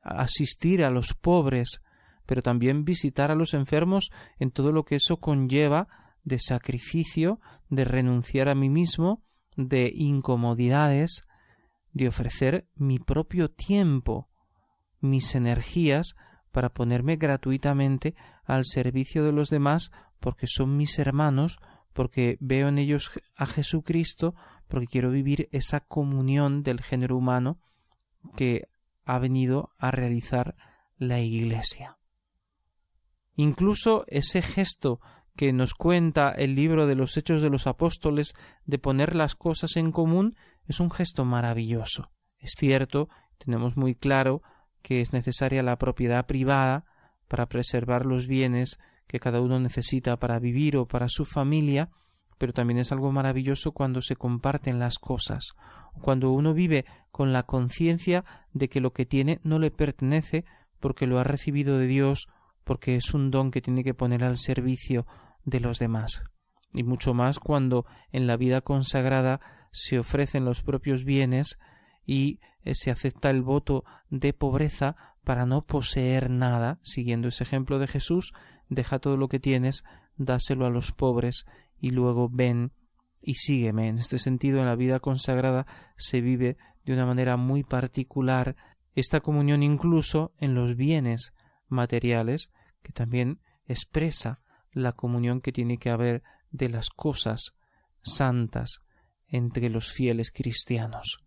asistir 0.00 0.82
a 0.82 0.90
los 0.90 1.14
pobres, 1.14 1.82
pero 2.26 2.42
también 2.42 2.84
visitar 2.84 3.30
a 3.30 3.36
los 3.36 3.54
enfermos 3.54 4.10
en 4.40 4.50
todo 4.50 4.72
lo 4.72 4.84
que 4.84 4.96
eso 4.96 5.18
conlleva 5.18 5.86
de 6.24 6.40
sacrificio, 6.40 7.38
de 7.68 7.84
renunciar 7.84 8.48
a 8.48 8.56
mí 8.56 8.70
mismo, 8.70 9.22
de 9.56 9.92
incomodidades, 9.94 11.22
de 11.92 12.08
ofrecer 12.08 12.66
mi 12.74 12.98
propio 12.98 13.52
tiempo, 13.52 14.28
mis 14.98 15.36
energías 15.36 16.16
para 16.50 16.70
ponerme 16.70 17.14
gratuitamente 17.14 18.16
al 18.42 18.64
servicio 18.64 19.22
de 19.22 19.30
los 19.30 19.48
demás 19.48 19.92
porque 20.18 20.48
son 20.48 20.76
mis 20.76 20.98
hermanos, 20.98 21.60
porque 21.94 22.36
veo 22.40 22.68
en 22.68 22.76
ellos 22.76 23.10
a 23.36 23.46
Jesucristo, 23.46 24.34
porque 24.68 24.86
quiero 24.86 25.10
vivir 25.10 25.48
esa 25.52 25.80
comunión 25.80 26.62
del 26.62 26.82
género 26.82 27.16
humano 27.16 27.58
que 28.36 28.68
ha 29.04 29.18
venido 29.18 29.70
a 29.78 29.90
realizar 29.90 30.56
la 30.98 31.20
Iglesia. 31.20 31.98
Incluso 33.36 34.04
ese 34.08 34.42
gesto 34.42 35.00
que 35.36 35.52
nos 35.52 35.74
cuenta 35.74 36.30
el 36.30 36.54
libro 36.54 36.86
de 36.86 36.94
los 36.94 37.16
Hechos 37.16 37.42
de 37.42 37.50
los 37.50 37.66
Apóstoles 37.66 38.34
de 38.64 38.78
poner 38.78 39.14
las 39.14 39.34
cosas 39.34 39.76
en 39.76 39.90
común 39.90 40.36
es 40.66 40.80
un 40.80 40.90
gesto 40.90 41.24
maravilloso. 41.24 42.12
Es 42.38 42.52
cierto, 42.56 43.08
tenemos 43.38 43.76
muy 43.76 43.94
claro 43.94 44.42
que 44.82 45.00
es 45.00 45.12
necesaria 45.12 45.62
la 45.62 45.78
propiedad 45.78 46.26
privada 46.26 46.84
para 47.28 47.46
preservar 47.46 48.06
los 48.06 48.26
bienes 48.26 48.78
que 49.06 49.20
cada 49.20 49.40
uno 49.40 49.60
necesita 49.60 50.16
para 50.18 50.38
vivir 50.38 50.76
o 50.76 50.86
para 50.86 51.08
su 51.08 51.24
familia, 51.24 51.90
pero 52.38 52.52
también 52.52 52.78
es 52.78 52.92
algo 52.92 53.12
maravilloso 53.12 53.72
cuando 53.72 54.02
se 54.02 54.16
comparten 54.16 54.78
las 54.78 54.98
cosas, 54.98 55.54
cuando 56.00 56.32
uno 56.32 56.54
vive 56.54 56.84
con 57.10 57.32
la 57.32 57.44
conciencia 57.44 58.24
de 58.52 58.68
que 58.68 58.80
lo 58.80 58.92
que 58.92 59.06
tiene 59.06 59.40
no 59.44 59.58
le 59.58 59.70
pertenece 59.70 60.44
porque 60.80 61.06
lo 61.06 61.18
ha 61.18 61.24
recibido 61.24 61.78
de 61.78 61.86
Dios, 61.86 62.28
porque 62.64 62.96
es 62.96 63.14
un 63.14 63.30
don 63.30 63.50
que 63.50 63.62
tiene 63.62 63.84
que 63.84 63.94
poner 63.94 64.24
al 64.24 64.36
servicio 64.36 65.06
de 65.44 65.60
los 65.60 65.78
demás. 65.78 66.22
Y 66.72 66.82
mucho 66.82 67.14
más 67.14 67.38
cuando 67.38 67.86
en 68.10 68.26
la 68.26 68.36
vida 68.36 68.60
consagrada 68.60 69.40
se 69.70 69.98
ofrecen 69.98 70.44
los 70.44 70.62
propios 70.62 71.04
bienes 71.04 71.58
y 72.04 72.40
eh, 72.64 72.74
se 72.74 72.90
acepta 72.90 73.30
el 73.30 73.42
voto 73.42 73.84
de 74.10 74.32
pobreza 74.32 74.96
para 75.24 75.46
no 75.46 75.62
poseer 75.62 76.30
nada, 76.30 76.78
siguiendo 76.82 77.28
ese 77.28 77.44
ejemplo 77.44 77.78
de 77.78 77.86
Jesús, 77.86 78.32
deja 78.68 78.98
todo 78.98 79.16
lo 79.16 79.28
que 79.28 79.40
tienes, 79.40 79.84
dáselo 80.16 80.66
a 80.66 80.70
los 80.70 80.92
pobres 80.92 81.44
y 81.78 81.90
luego 81.90 82.28
ven 82.30 82.72
y 83.20 83.34
sígueme. 83.34 83.88
En 83.88 83.98
este 83.98 84.18
sentido, 84.18 84.60
en 84.60 84.66
la 84.66 84.76
vida 84.76 85.00
consagrada 85.00 85.66
se 85.96 86.20
vive 86.20 86.56
de 86.84 86.92
una 86.92 87.06
manera 87.06 87.36
muy 87.36 87.62
particular 87.62 88.56
esta 88.94 89.20
comunión 89.20 89.62
incluso 89.62 90.32
en 90.38 90.54
los 90.54 90.76
bienes 90.76 91.34
materiales, 91.68 92.50
que 92.82 92.92
también 92.92 93.40
expresa 93.66 94.40
la 94.72 94.92
comunión 94.92 95.40
que 95.40 95.52
tiene 95.52 95.78
que 95.78 95.90
haber 95.90 96.22
de 96.50 96.68
las 96.68 96.90
cosas 96.90 97.54
santas 98.02 98.78
entre 99.26 99.70
los 99.70 99.90
fieles 99.90 100.30
cristianos. 100.30 101.24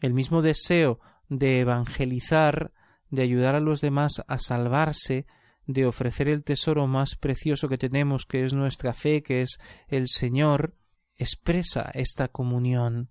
El 0.00 0.12
mismo 0.12 0.42
deseo 0.42 1.00
de 1.28 1.60
evangelizar, 1.60 2.72
de 3.08 3.22
ayudar 3.22 3.54
a 3.54 3.60
los 3.60 3.80
demás 3.80 4.22
a 4.26 4.38
salvarse, 4.38 5.26
de 5.72 5.86
ofrecer 5.86 6.28
el 6.28 6.42
tesoro 6.42 6.86
más 6.86 7.16
precioso 7.16 7.68
que 7.68 7.78
tenemos, 7.78 8.26
que 8.26 8.44
es 8.44 8.52
nuestra 8.52 8.92
fe, 8.92 9.22
que 9.22 9.42
es 9.42 9.58
el 9.88 10.08
Señor, 10.08 10.74
expresa 11.16 11.90
esta 11.94 12.28
comunión. 12.28 13.10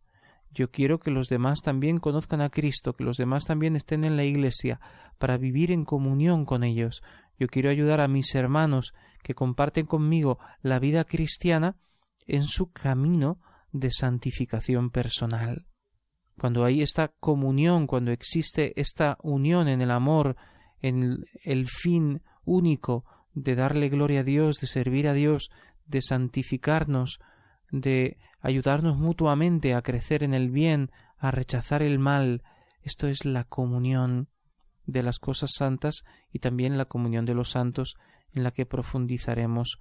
Yo 0.52 0.72
quiero 0.72 1.00
que 1.00 1.12
los 1.12 1.30
demás 1.30 1.62
también 1.62 2.00
conozcan 2.00 2.42
a 2.42 2.50
Cristo, 2.50 2.94
que 2.94 3.04
los 3.04 3.18
demás 3.18 3.46
también 3.46 3.76
estén 3.76 4.04
en 4.04 4.18
la 4.18 4.24
Iglesia, 4.24 4.80
para 5.18 5.38
vivir 5.38 5.72
en 5.72 5.86
comunión 5.86 6.46
con 6.46 6.64
ellos. 6.64 7.02
Yo 7.38 7.48
quiero 7.48 7.70
ayudar 7.70 8.02
a 8.02 8.08
mis 8.08 8.34
hermanos 8.36 8.94
que 9.24 9.36
comparten 9.36 9.86
conmigo 9.86 10.40
la 10.62 10.80
vida 10.80 11.04
cristiana 11.04 11.78
en 12.26 12.44
su 12.44 12.72
camino 12.72 13.40
de 13.72 13.92
santificación 13.92 14.90
personal. 14.90 15.68
Cuando 16.40 16.66
hay 16.66 16.82
esta 16.82 17.10
comunión, 17.20 17.86
cuando 17.86 18.12
existe 18.12 18.80
esta 18.80 19.18
unión 19.22 19.68
en 19.68 19.82
el 19.82 19.92
amor, 19.92 20.36
en 20.82 21.26
el 21.44 21.68
fin 21.68 22.22
único 22.50 23.06
de 23.34 23.56
darle 23.56 23.90
gloria 23.90 24.22
a 24.22 24.24
Dios, 24.24 24.58
de 24.60 24.68
servir 24.68 25.08
a 25.08 25.14
Dios, 25.14 25.50
de 25.86 26.02
santificarnos, 26.02 27.20
de 27.72 28.18
ayudarnos 28.42 28.98
mutuamente 28.98 29.74
a 29.74 29.82
crecer 29.82 30.24
en 30.24 30.34
el 30.34 30.50
bien, 30.50 30.92
a 31.18 31.32
rechazar 31.32 31.84
el 31.84 32.00
mal. 32.00 32.44
Esto 32.82 33.08
es 33.08 33.26
la 33.26 33.44
comunión 33.44 34.30
de 34.86 35.04
las 35.04 35.20
cosas 35.20 35.52
santas 35.56 36.04
y 36.32 36.40
también 36.40 36.78
la 36.78 36.86
comunión 36.86 37.26
de 37.26 37.36
los 37.36 37.52
santos 37.52 37.96
en 38.34 38.44
la 38.44 38.52
que 38.52 38.66
profundizaremos 38.66 39.78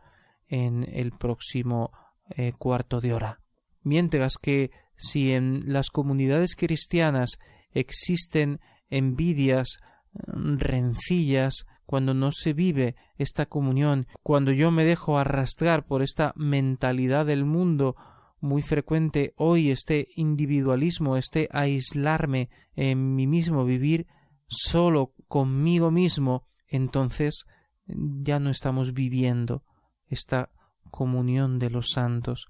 en 0.49 0.87
el 0.93 1.13
próximo 1.13 1.93
eh, 2.31 2.53
cuarto 2.59 3.01
de 3.01 3.15
hora. 3.15 3.41
Mientras 3.83 4.35
que 4.41 4.71
si 4.97 5.33
en 5.33 5.61
las 5.65 5.91
comunidades 5.91 6.57
cristianas 6.57 7.39
existen 7.73 8.61
envidias, 8.91 9.79
rencillas, 10.13 11.67
cuando 11.89 12.13
no 12.13 12.33
se 12.33 12.53
vive 12.53 12.97
esta 13.17 13.47
comunión, 13.47 14.09
cuando 14.23 14.53
yo 14.53 14.71
me 14.71 14.85
dejo 14.85 15.19
arrastrar 15.19 15.87
por 15.87 16.03
esta 16.03 16.35
mentalidad 16.37 17.25
del 17.25 17.47
mundo 17.47 17.97
muy 18.41 18.61
frecuente 18.61 19.33
hoy, 19.37 19.71
este 19.71 20.09
individualismo, 20.15 21.17
este 21.17 21.49
aislarme 21.51 22.51
en 22.77 23.15
mí 23.15 23.27
mismo, 23.27 23.65
vivir 23.65 24.07
solo 24.49 25.15
conmigo 25.29 25.91
mismo, 25.91 26.47
entonces 26.67 27.47
ya 27.87 28.39
no 28.39 28.51
estamos 28.51 28.93
viviendo 28.93 29.65
esta 30.09 30.51
comunión 30.91 31.59
de 31.59 31.71
los 31.71 31.93
santos, 31.93 32.49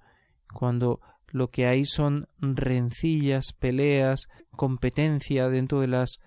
cuando 0.52 1.00
lo 1.28 1.50
que 1.50 1.68
hay 1.68 1.86
son 1.86 2.26
rencillas, 2.40 3.52
peleas, 3.52 4.26
competencia 4.56 5.48
dentro 5.48 5.78
de 5.78 5.86
las 5.86 6.18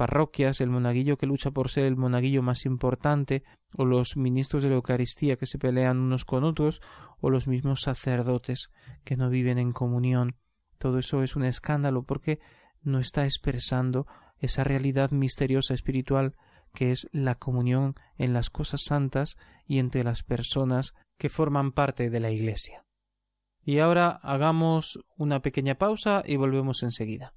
parroquias, 0.00 0.62
el 0.62 0.70
monaguillo 0.70 1.18
que 1.18 1.26
lucha 1.26 1.50
por 1.50 1.68
ser 1.68 1.84
el 1.84 1.94
monaguillo 1.94 2.40
más 2.42 2.64
importante, 2.64 3.44
o 3.76 3.84
los 3.84 4.16
ministros 4.16 4.62
de 4.62 4.70
la 4.70 4.76
Eucaristía 4.76 5.36
que 5.36 5.44
se 5.44 5.58
pelean 5.58 6.00
unos 6.00 6.24
con 6.24 6.42
otros, 6.42 6.80
o 7.20 7.28
los 7.28 7.46
mismos 7.46 7.82
sacerdotes 7.82 8.72
que 9.04 9.18
no 9.18 9.28
viven 9.28 9.58
en 9.58 9.72
comunión, 9.72 10.36
todo 10.78 10.98
eso 10.98 11.22
es 11.22 11.36
un 11.36 11.44
escándalo 11.44 12.04
porque 12.04 12.40
no 12.80 12.98
está 12.98 13.24
expresando 13.24 14.06
esa 14.38 14.64
realidad 14.64 15.10
misteriosa 15.10 15.74
espiritual 15.74 16.34
que 16.72 16.92
es 16.92 17.06
la 17.12 17.34
comunión 17.34 17.94
en 18.16 18.32
las 18.32 18.48
cosas 18.48 18.84
santas 18.84 19.36
y 19.66 19.80
entre 19.80 20.02
las 20.02 20.22
personas 20.22 20.94
que 21.18 21.28
forman 21.28 21.72
parte 21.72 22.08
de 22.08 22.20
la 22.20 22.30
Iglesia. 22.30 22.86
Y 23.62 23.80
ahora 23.80 24.18
hagamos 24.22 24.98
una 25.18 25.42
pequeña 25.42 25.74
pausa 25.74 26.22
y 26.24 26.36
volvemos 26.36 26.82
enseguida. 26.82 27.34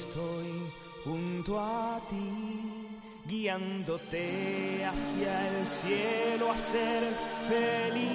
Estoy 0.00 0.48
junto 1.04 1.58
a 1.58 2.00
ti, 2.08 2.86
guiándote 3.26 4.84
hacia 4.84 5.58
el 5.58 5.66
cielo 5.66 6.52
a 6.52 6.56
ser 6.56 7.02
feliz. 7.48 8.07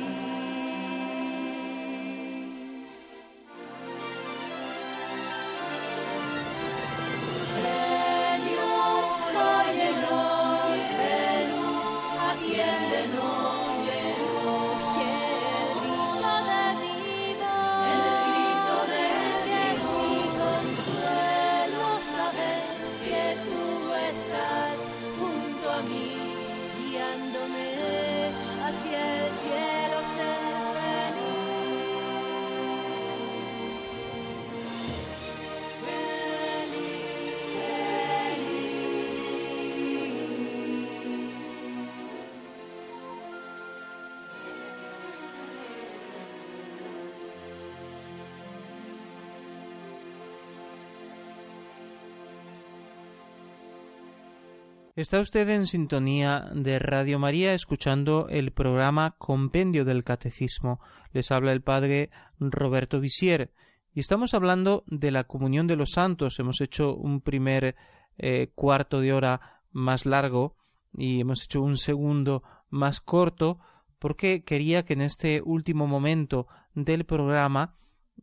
Está 54.95 55.21
usted 55.21 55.49
en 55.49 55.65
sintonía 55.65 56.51
de 56.53 56.77
Radio 56.77 57.17
María 57.17 57.56
escuchando 57.56 58.27
el 58.29 58.51
programa 58.51 59.15
Compendio 59.17 59.86
del 59.86 60.03
Catecismo. 60.03 60.79
Les 61.13 61.32
habla 61.32 61.51
el 61.51 61.63
padre 61.63 62.12
Roberto 62.39 62.99
Visier 62.99 63.51
y 63.95 64.01
estamos 64.01 64.36
hablando 64.36 64.84
de 64.86 65.10
la 65.10 65.23
comunión 65.23 65.65
de 65.65 65.77
los 65.77 65.93
santos. 65.93 66.38
Hemos 66.38 66.62
hecho 66.62 66.95
un 66.95 67.21
primer 67.21 67.75
eh, 68.19 68.51
cuarto 68.53 69.01
de 69.01 69.13
hora 69.13 69.63
más 69.71 70.06
largo 70.06 70.58
y 70.95 71.21
hemos 71.21 71.43
hecho 71.43 71.63
un 71.63 71.77
segundo 71.77 72.43
más 72.69 73.01
corto 73.01 73.58
porque 73.97 74.43
quería 74.43 74.86
que 74.86 74.93
en 74.93 75.01
este 75.01 75.41
último 75.43 75.88
momento 75.88 76.45
del 76.75 77.03
programa 77.03 77.77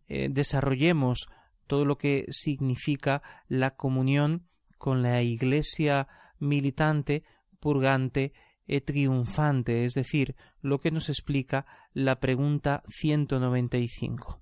eh, 0.07 0.29
desarrollemos 0.31 1.31
todo 1.67 1.85
lo 1.85 1.99
que 1.99 2.27
significa 2.31 3.25
la 3.49 3.75
comunión 3.75 4.47
con 4.79 5.03
la 5.03 5.21
Iglesia 5.23 6.07
militante, 6.41 7.23
purgante 7.61 8.33
e 8.67 8.81
triunfante, 8.81 9.85
es 9.85 9.95
decir, 9.95 10.37
lo 10.61 10.81
que 10.81 10.91
nos 10.91 11.09
explica 11.09 11.67
la 11.93 12.21
pregunta 12.21 12.83
195. 12.89 14.41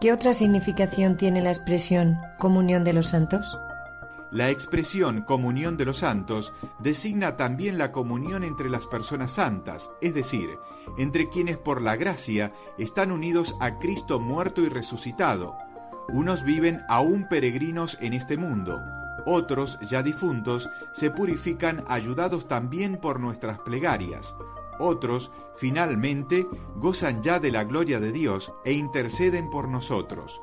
¿Qué 0.00 0.12
otra 0.12 0.34
significación 0.34 1.16
tiene 1.16 1.40
la 1.40 1.50
expresión 1.50 2.18
comunión 2.38 2.84
de 2.84 2.92
los 2.92 3.08
santos? 3.08 3.58
La 4.30 4.50
expresión 4.50 5.22
comunión 5.22 5.76
de 5.76 5.84
los 5.84 5.98
santos 5.98 6.52
designa 6.80 7.36
también 7.36 7.78
la 7.78 7.92
comunión 7.92 8.42
entre 8.42 8.68
las 8.68 8.86
personas 8.86 9.30
santas, 9.30 9.90
es 10.02 10.12
decir, 10.12 10.58
entre 10.98 11.28
quienes 11.28 11.56
por 11.56 11.80
la 11.80 11.96
gracia 11.96 12.52
están 12.76 13.12
unidos 13.12 13.54
a 13.60 13.78
Cristo 13.78 14.20
muerto 14.20 14.60
y 14.60 14.68
resucitado, 14.68 15.56
unos 16.08 16.44
viven 16.44 16.82
aún 16.88 17.28
peregrinos 17.28 17.98
en 18.00 18.12
este 18.12 18.36
mundo, 18.36 18.80
otros, 19.26 19.78
ya 19.80 20.02
difuntos, 20.02 20.68
se 20.92 21.10
purifican 21.10 21.84
ayudados 21.88 22.46
también 22.46 22.98
por 22.98 23.20
nuestras 23.20 23.58
plegarias, 23.60 24.34
otros, 24.78 25.30
finalmente, 25.56 26.46
gozan 26.76 27.22
ya 27.22 27.38
de 27.38 27.50
la 27.50 27.64
gloria 27.64 28.00
de 28.00 28.12
Dios 28.12 28.52
e 28.64 28.72
interceden 28.72 29.50
por 29.50 29.68
nosotros. 29.68 30.40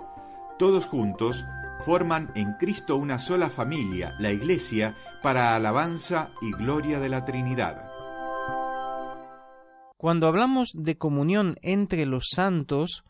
Todos 0.58 0.86
juntos 0.88 1.44
forman 1.86 2.32
en 2.36 2.54
Cristo 2.54 2.96
una 2.96 3.20
sola 3.20 3.50
familia, 3.50 4.16
la 4.20 4.32
Iglesia, 4.32 4.96
para 5.22 5.56
alabanza 5.56 6.32
y 6.42 6.52
gloria 6.52 7.00
de 7.00 7.10
la 7.10 7.26
Trinidad. 7.26 7.90
Cuando 9.98 10.28
hablamos 10.28 10.72
de 10.74 10.98
comunión 10.98 11.58
entre 11.62 12.06
los 12.06 12.30
santos, 12.34 13.04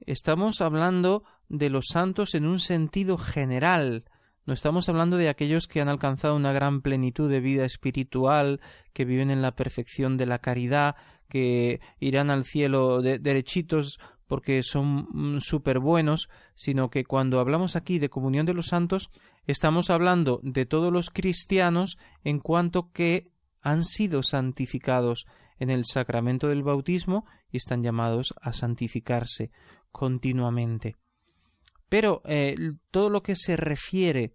estamos 0.00 0.60
hablando 0.60 1.24
los 1.48 1.86
santos 1.88 2.34
en 2.34 2.46
un 2.46 2.60
sentido 2.60 3.18
general. 3.18 4.04
No 4.44 4.54
estamos 4.54 4.88
hablando 4.88 5.16
de 5.16 5.28
aquellos 5.28 5.66
que 5.66 5.80
han 5.80 5.88
alcanzado 5.88 6.36
una 6.36 6.52
gran 6.52 6.80
plenitud 6.80 7.28
de 7.30 7.40
vida 7.40 7.64
espiritual, 7.64 8.60
que 8.92 9.04
viven 9.04 9.30
en 9.30 9.42
la 9.42 9.56
perfección 9.56 10.16
de 10.16 10.26
la 10.26 10.38
caridad, 10.38 10.96
que 11.28 11.80
irán 11.98 12.30
al 12.30 12.44
cielo 12.44 13.02
derechitos 13.02 13.98
porque 14.26 14.62
son 14.62 15.08
mm, 15.10 15.40
súper 15.40 15.78
buenos, 15.78 16.28
sino 16.54 16.90
que 16.90 17.04
cuando 17.04 17.40
hablamos 17.40 17.76
aquí 17.76 17.98
de 17.98 18.08
comunión 18.08 18.46
de 18.46 18.54
los 18.54 18.66
santos, 18.66 19.10
estamos 19.46 19.90
hablando 19.90 20.40
de 20.42 20.66
todos 20.66 20.92
los 20.92 21.10
cristianos 21.10 21.98
en 22.24 22.40
cuanto 22.40 22.90
que 22.92 23.30
han 23.62 23.84
sido 23.84 24.22
santificados 24.22 25.26
en 25.58 25.70
el 25.70 25.84
sacramento 25.84 26.48
del 26.48 26.62
bautismo 26.62 27.24
y 27.50 27.56
están 27.56 27.82
llamados 27.82 28.34
a 28.40 28.52
santificarse 28.52 29.50
continuamente. 29.90 30.96
Pero 31.88 32.22
eh, 32.24 32.56
todo 32.90 33.10
lo 33.10 33.22
que 33.22 33.36
se 33.36 33.56
refiere 33.56 34.34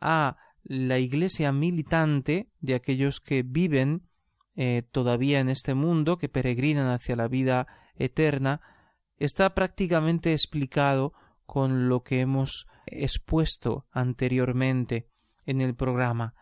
a 0.00 0.36
la 0.64 0.98
iglesia 0.98 1.52
militante 1.52 2.48
de 2.60 2.74
aquellos 2.74 3.20
que 3.20 3.42
viven 3.42 4.08
eh, 4.54 4.82
todavía 4.90 5.40
en 5.40 5.48
este 5.48 5.74
mundo, 5.74 6.18
que 6.18 6.28
peregrinan 6.28 6.90
hacia 6.90 7.16
la 7.16 7.28
vida 7.28 7.66
eterna, 7.96 8.60
está 9.18 9.54
prácticamente 9.54 10.32
explicado 10.32 11.12
con 11.46 11.88
lo 11.88 12.02
que 12.02 12.20
hemos 12.20 12.66
expuesto 12.86 13.86
anteriormente 13.90 15.08
en 15.46 15.60
el 15.60 15.74
programa. 15.74 16.34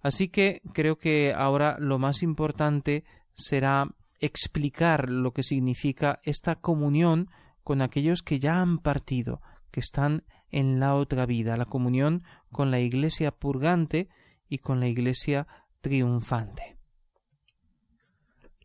Así 0.00 0.28
que 0.28 0.62
creo 0.72 0.98
que 0.98 1.34
ahora 1.36 1.76
lo 1.78 1.98
más 1.98 2.22
importante 2.22 3.04
será 3.34 3.88
explicar 4.20 5.10
lo 5.10 5.32
que 5.32 5.42
significa 5.42 6.20
esta 6.24 6.56
comunión 6.56 7.28
con 7.62 7.82
aquellos 7.82 8.22
que 8.22 8.38
ya 8.38 8.60
han 8.60 8.78
partido, 8.78 9.40
que 9.70 9.80
están 9.80 10.24
en 10.50 10.80
la 10.80 10.94
otra 10.94 11.26
vida, 11.26 11.56
la 11.56 11.66
comunión 11.66 12.22
con 12.52 12.70
la 12.70 12.80
Iglesia 12.80 13.30
purgante 13.30 14.08
y 14.48 14.58
con 14.58 14.80
la 14.80 14.88
Iglesia 14.88 15.46
triunfante. 15.80 16.78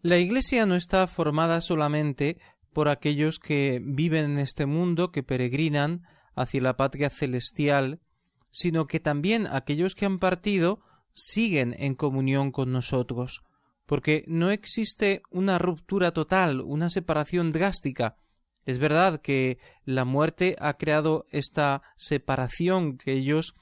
La 0.02 0.18
Iglesia 0.18 0.66
no 0.66 0.76
está 0.76 1.08
formada 1.08 1.62
solamente 1.62 2.38
por 2.74 2.90
aquellos 2.90 3.40
que 3.40 3.82
viven 3.84 4.26
en 4.32 4.38
este 4.40 4.66
mundo, 4.66 5.12
que 5.12 5.24
peregrinan 5.24 6.04
hacia 6.36 6.62
la 6.62 6.76
patria 6.76 7.10
celestial, 7.10 8.02
sino 8.50 8.88
que 8.88 9.00
también 9.00 9.48
aquellos 9.48 9.96
que 9.96 10.06
han 10.06 10.20
partido 10.20 10.82
siguen 11.14 11.76
en 11.78 11.96
comunión 11.96 12.52
con 12.52 12.72
nosotros, 12.72 13.44
porque 13.86 14.26
no 14.28 14.50
existe 14.52 15.22
una 15.30 15.60
ruptura 15.60 16.12
total, 16.12 16.62
una 16.62 16.90
separación 16.90 17.52
drástica. 17.52 18.18
Es 18.66 18.80
verdad 18.80 19.22
que 19.22 19.58
la 19.86 20.06
muerte 20.06 20.56
ha 20.60 20.74
creado 20.74 21.26
esta 21.32 21.82
separación, 21.98 22.98
que 22.98 23.14
ellos 23.14 23.56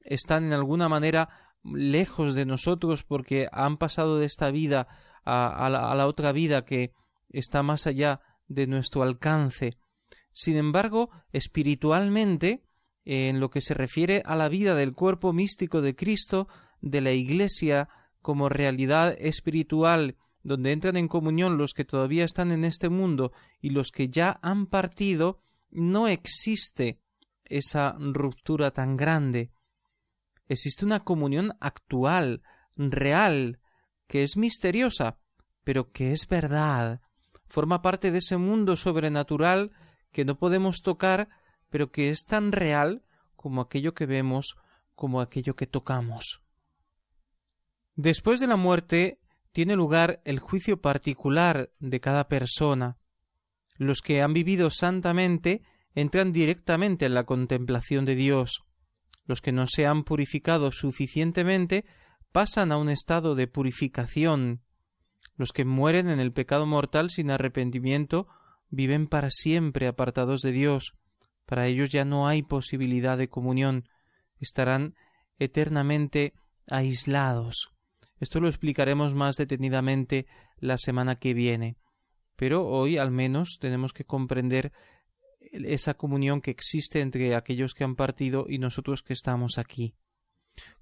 están 0.00 0.44
en 0.44 0.52
alguna 0.52 0.88
manera 0.88 1.28
lejos 1.64 2.34
de 2.34 2.46
nosotros 2.46 3.02
porque 3.02 3.48
han 3.52 3.76
pasado 3.76 4.18
de 4.18 4.26
esta 4.26 4.50
vida 4.50 4.88
a, 5.24 5.68
la, 5.70 5.90
a 5.90 5.94
la 5.94 6.06
otra 6.06 6.32
vida 6.32 6.64
que 6.64 6.92
está 7.28 7.62
más 7.62 7.86
allá 7.86 8.20
de 8.46 8.66
nuestro 8.66 9.02
alcance. 9.02 9.76
Sin 10.32 10.56
embargo, 10.56 11.10
espiritualmente, 11.32 12.62
en 13.04 13.40
lo 13.40 13.50
que 13.50 13.60
se 13.60 13.74
refiere 13.74 14.22
a 14.26 14.36
la 14.36 14.48
vida 14.48 14.74
del 14.74 14.94
cuerpo 14.94 15.32
místico 15.32 15.80
de 15.80 15.94
Cristo, 15.96 16.48
de 16.80 17.00
la 17.00 17.12
Iglesia 17.12 17.88
como 18.22 18.48
realidad 18.48 19.16
espiritual, 19.18 20.16
donde 20.46 20.70
entran 20.70 20.96
en 20.96 21.08
comunión 21.08 21.58
los 21.58 21.74
que 21.74 21.84
todavía 21.84 22.24
están 22.24 22.52
en 22.52 22.64
este 22.64 22.88
mundo 22.88 23.32
y 23.60 23.70
los 23.70 23.90
que 23.90 24.08
ya 24.08 24.38
han 24.42 24.66
partido, 24.66 25.40
no 25.70 26.06
existe 26.06 27.00
esa 27.44 27.96
ruptura 27.98 28.70
tan 28.70 28.96
grande. 28.96 29.50
Existe 30.46 30.84
una 30.84 31.00
comunión 31.00 31.56
actual, 31.58 32.42
real, 32.76 33.58
que 34.06 34.22
es 34.22 34.36
misteriosa, 34.36 35.18
pero 35.64 35.90
que 35.90 36.12
es 36.12 36.28
verdad, 36.28 37.00
forma 37.48 37.82
parte 37.82 38.12
de 38.12 38.18
ese 38.18 38.36
mundo 38.36 38.76
sobrenatural 38.76 39.72
que 40.12 40.24
no 40.24 40.38
podemos 40.38 40.80
tocar, 40.80 41.28
pero 41.70 41.90
que 41.90 42.10
es 42.10 42.24
tan 42.24 42.52
real 42.52 43.02
como 43.34 43.62
aquello 43.62 43.94
que 43.94 44.06
vemos, 44.06 44.56
como 44.94 45.20
aquello 45.20 45.56
que 45.56 45.66
tocamos. 45.66 46.44
Después 47.96 48.38
de 48.38 48.46
la 48.46 48.56
muerte 48.56 49.18
tiene 49.56 49.74
lugar 49.74 50.20
el 50.26 50.38
juicio 50.38 50.82
particular 50.82 51.70
de 51.78 51.98
cada 51.98 52.28
persona. 52.28 52.98
Los 53.78 54.02
que 54.02 54.20
han 54.20 54.34
vivido 54.34 54.68
santamente 54.68 55.62
entran 55.94 56.30
directamente 56.34 57.06
en 57.06 57.14
la 57.14 57.24
contemplación 57.24 58.04
de 58.04 58.16
Dios. 58.16 58.64
Los 59.24 59.40
que 59.40 59.52
no 59.52 59.66
se 59.66 59.86
han 59.86 60.04
purificado 60.04 60.72
suficientemente 60.72 61.86
pasan 62.32 62.70
a 62.70 62.76
un 62.76 62.90
estado 62.90 63.34
de 63.34 63.46
purificación. 63.46 64.60
Los 65.36 65.52
que 65.52 65.64
mueren 65.64 66.10
en 66.10 66.20
el 66.20 66.34
pecado 66.34 66.66
mortal 66.66 67.08
sin 67.08 67.30
arrepentimiento 67.30 68.28
viven 68.68 69.06
para 69.06 69.30
siempre 69.30 69.86
apartados 69.86 70.42
de 70.42 70.52
Dios. 70.52 70.98
Para 71.46 71.66
ellos 71.66 71.88
ya 71.88 72.04
no 72.04 72.28
hay 72.28 72.42
posibilidad 72.42 73.16
de 73.16 73.30
comunión. 73.30 73.88
Estarán 74.38 74.96
eternamente 75.38 76.34
aislados. 76.68 77.75
Esto 78.18 78.40
lo 78.40 78.48
explicaremos 78.48 79.14
más 79.14 79.36
detenidamente 79.36 80.26
la 80.58 80.78
semana 80.78 81.16
que 81.16 81.34
viene. 81.34 81.76
Pero 82.36 82.66
hoy 82.66 82.98
al 82.98 83.10
menos 83.10 83.58
tenemos 83.60 83.92
que 83.92 84.04
comprender 84.04 84.72
esa 85.52 85.94
comunión 85.94 86.40
que 86.40 86.50
existe 86.50 87.00
entre 87.00 87.34
aquellos 87.34 87.74
que 87.74 87.84
han 87.84 87.96
partido 87.96 88.46
y 88.48 88.58
nosotros 88.58 89.02
que 89.02 89.12
estamos 89.12 89.58
aquí. 89.58 89.94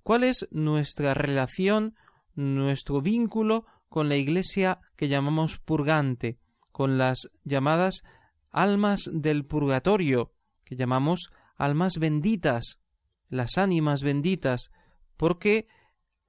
¿Cuál 0.02 0.24
es 0.24 0.48
nuestra 0.50 1.14
relación, 1.14 1.96
nuestro 2.34 3.00
vínculo 3.00 3.66
con 3.88 4.08
la 4.08 4.16
iglesia 4.16 4.80
que 4.96 5.08
llamamos 5.08 5.58
purgante, 5.58 6.38
con 6.72 6.98
las 6.98 7.30
llamadas 7.44 8.02
almas 8.50 9.10
del 9.12 9.44
purgatorio, 9.44 10.32
que 10.64 10.76
llamamos 10.76 11.30
almas 11.56 11.98
benditas, 11.98 12.80
las 13.28 13.58
ánimas 13.58 14.02
benditas, 14.02 14.70
porque 15.16 15.66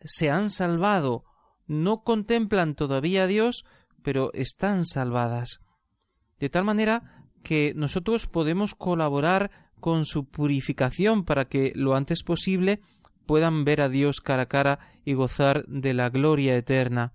se 0.06 0.30
han 0.30 0.50
salvado, 0.50 1.24
no 1.68 2.04
contemplan 2.04 2.76
todavía 2.76 3.24
a 3.24 3.28
Dios, 3.28 3.66
pero 4.04 4.32
están 4.34 4.86
salvadas. 4.86 5.62
De 6.40 6.50
tal 6.50 6.64
manera 6.64 7.26
que 7.44 7.74
nosotros 7.76 8.28
podemos 8.28 8.76
colaborar 8.76 9.52
con 9.80 10.06
su 10.06 10.26
purificación 10.26 11.24
para 11.26 11.46
que 11.46 11.72
lo 11.76 11.96
antes 11.96 12.24
posible 12.24 12.82
puedan 13.26 13.66
ver 13.66 13.82
a 13.82 13.90
Dios 13.90 14.22
cara 14.22 14.44
a 14.44 14.48
cara 14.48 14.80
y 15.04 15.14
gozar 15.14 15.66
de 15.68 15.94
la 15.94 16.10
gloria 16.10 16.56
eterna. 16.56 17.14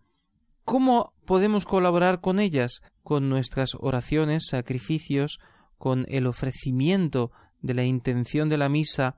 ¿Cómo 0.65 1.15
podemos 1.25 1.65
colaborar 1.65 2.21
con 2.21 2.39
ellas? 2.39 2.83
Con 3.03 3.29
nuestras 3.29 3.75
oraciones, 3.79 4.47
sacrificios, 4.49 5.41
con 5.79 6.07
el 6.09 6.27
ofrecimiento 6.27 7.33
de 7.61 7.75
la 7.75 7.85
intención 7.85 8.49
de 8.49 8.59
la 8.59 8.69
misa 8.69 9.17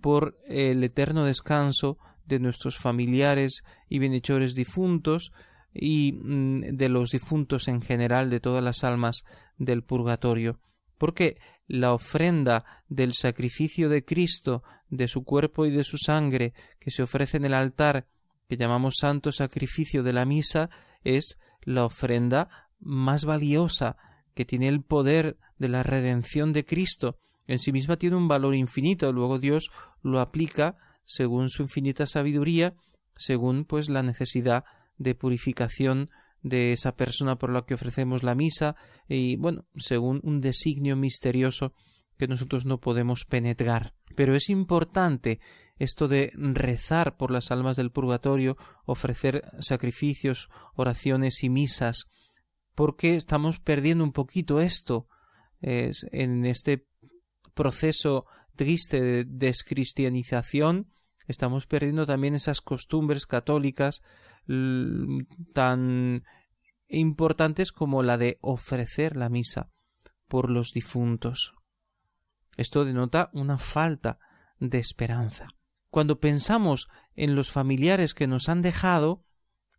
por 0.00 0.36
el 0.46 0.82
eterno 0.84 1.24
descanso 1.24 1.98
de 2.26 2.38
nuestros 2.38 2.78
familiares 2.78 3.62
y 3.88 3.98
bienhechores 3.98 4.54
difuntos, 4.54 5.32
y 5.74 6.12
mm, 6.12 6.76
de 6.76 6.88
los 6.88 7.10
difuntos 7.10 7.68
en 7.68 7.80
general, 7.80 8.30
de 8.30 8.40
todas 8.40 8.62
las 8.62 8.84
almas 8.84 9.24
del 9.56 9.82
purgatorio, 9.82 10.60
porque 10.98 11.38
la 11.66 11.94
ofrenda 11.94 12.64
del 12.88 13.14
sacrificio 13.14 13.88
de 13.88 14.04
Cristo, 14.04 14.62
de 14.90 15.08
su 15.08 15.24
cuerpo 15.24 15.66
y 15.66 15.70
de 15.70 15.84
su 15.84 15.96
sangre, 15.96 16.52
que 16.78 16.90
se 16.90 17.02
ofrece 17.02 17.38
en 17.38 17.46
el 17.46 17.54
altar, 17.54 18.06
que 18.48 18.56
llamamos 18.56 18.96
santo 19.00 19.32
sacrificio 19.32 20.02
de 20.02 20.12
la 20.12 20.26
misa, 20.26 20.68
es 21.04 21.38
la 21.62 21.84
ofrenda 21.84 22.68
más 22.78 23.24
valiosa, 23.24 23.96
que 24.34 24.44
tiene 24.44 24.68
el 24.68 24.82
poder 24.82 25.38
de 25.58 25.68
la 25.68 25.82
redención 25.82 26.52
de 26.52 26.64
Cristo, 26.64 27.18
en 27.46 27.58
sí 27.58 27.72
misma 27.72 27.96
tiene 27.96 28.16
un 28.16 28.28
valor 28.28 28.54
infinito, 28.54 29.12
luego 29.12 29.38
Dios 29.38 29.70
lo 30.02 30.20
aplica 30.20 30.76
según 31.04 31.50
su 31.50 31.62
infinita 31.62 32.06
sabiduría, 32.06 32.74
según 33.16 33.64
pues 33.64 33.88
la 33.88 34.02
necesidad 34.02 34.64
de 34.96 35.14
purificación 35.14 36.10
de 36.42 36.72
esa 36.72 36.96
persona 36.96 37.36
por 37.36 37.50
la 37.50 37.64
que 37.64 37.74
ofrecemos 37.74 38.22
la 38.22 38.34
misa 38.34 38.76
y 39.08 39.36
bueno, 39.36 39.64
según 39.76 40.20
un 40.24 40.40
designio 40.40 40.96
misterioso 40.96 41.72
que 42.18 42.28
nosotros 42.28 42.66
no 42.66 42.80
podemos 42.80 43.24
penetrar. 43.24 43.94
Pero 44.16 44.34
es 44.36 44.48
importante 44.48 45.40
esto 45.78 46.08
de 46.08 46.32
rezar 46.34 47.16
por 47.16 47.30
las 47.30 47.50
almas 47.50 47.76
del 47.76 47.90
purgatorio, 47.90 48.56
ofrecer 48.84 49.42
sacrificios, 49.60 50.48
oraciones 50.74 51.42
y 51.42 51.48
misas, 51.48 52.06
porque 52.74 53.14
estamos 53.14 53.58
perdiendo 53.60 54.04
un 54.04 54.12
poquito 54.12 54.60
esto 54.60 55.08
es, 55.60 56.06
en 56.12 56.44
este 56.44 56.86
proceso 57.54 58.26
triste 58.56 59.00
de 59.00 59.24
descristianización, 59.24 60.92
estamos 61.26 61.66
perdiendo 61.66 62.06
también 62.06 62.34
esas 62.34 62.60
costumbres 62.60 63.26
católicas 63.26 64.02
tan 65.52 66.24
importantes 66.88 67.72
como 67.72 68.02
la 68.02 68.18
de 68.18 68.38
ofrecer 68.40 69.16
la 69.16 69.28
misa 69.28 69.70
por 70.28 70.50
los 70.50 70.72
difuntos. 70.72 71.54
Esto 72.56 72.84
denota 72.84 73.30
una 73.32 73.58
falta 73.58 74.18
de 74.58 74.78
esperanza. 74.78 75.48
Cuando 75.90 76.20
pensamos 76.20 76.88
en 77.14 77.34
los 77.34 77.50
familiares 77.50 78.14
que 78.14 78.26
nos 78.26 78.48
han 78.48 78.62
dejado, 78.62 79.24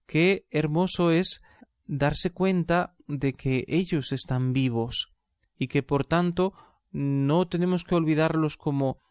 qué 0.06 0.46
hermoso 0.52 1.12
es 1.12 1.42
darse 1.86 2.32
cuenta 2.32 2.96
de 3.08 3.34
que 3.34 3.66
ellos 3.68 4.12
están 4.12 4.54
vivos 4.54 5.14
y 5.58 5.68
que 5.68 5.84
por 5.84 6.06
tanto 6.06 6.54
no 6.94 7.48
tenemos 7.48 7.84
que 7.84 7.96
olvidarlos 7.96 8.56
como 8.56 9.02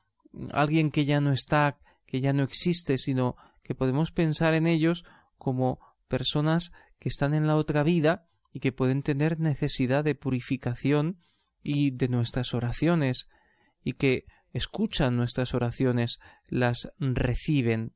alguien 0.52 0.90
que 0.90 1.04
ya 1.04 1.20
no 1.20 1.32
está, 1.32 1.78
que 2.06 2.20
ya 2.20 2.32
no 2.32 2.44
existe, 2.44 2.96
sino 2.96 3.36
que 3.62 3.74
podemos 3.74 4.12
pensar 4.12 4.54
en 4.54 4.66
ellos 4.66 5.04
como 5.36 5.80
personas 6.08 6.72
que 6.98 7.08
están 7.08 7.34
en 7.34 7.46
la 7.46 7.56
otra 7.56 7.82
vida 7.82 8.28
y 8.52 8.60
que 8.60 8.72
pueden 8.72 9.02
tener 9.02 9.40
necesidad 9.40 10.04
de 10.04 10.14
purificación 10.14 11.18
y 11.62 11.90
de 11.90 12.08
nuestras 12.08 12.54
oraciones 12.54 13.28
y 13.82 13.94
que 13.94 14.26
escuchan 14.52 15.16
nuestras 15.16 15.54
oraciones, 15.54 16.18
las 16.48 16.92
reciben. 16.98 17.94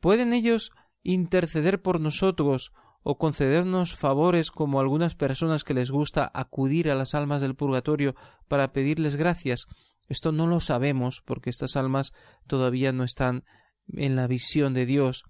¿Pueden 0.00 0.32
ellos 0.32 0.72
interceder 1.02 1.80
por 1.80 2.00
nosotros 2.00 2.72
o 3.04 3.16
concedernos 3.16 3.94
favores 3.94 4.50
como 4.50 4.80
algunas 4.80 5.14
personas 5.14 5.62
que 5.62 5.74
les 5.74 5.92
gusta 5.92 6.28
acudir 6.34 6.90
a 6.90 6.96
las 6.96 7.14
almas 7.14 7.40
del 7.40 7.54
purgatorio 7.54 8.16
para 8.48 8.72
pedirles 8.72 9.14
gracias? 9.14 9.66
Esto 10.08 10.32
no 10.32 10.48
lo 10.48 10.58
sabemos 10.58 11.22
porque 11.24 11.50
estas 11.50 11.76
almas 11.76 12.12
todavía 12.48 12.90
no 12.92 13.04
están 13.04 13.44
en 13.92 14.16
la 14.16 14.26
visión 14.26 14.74
de 14.74 14.86
Dios 14.86 15.24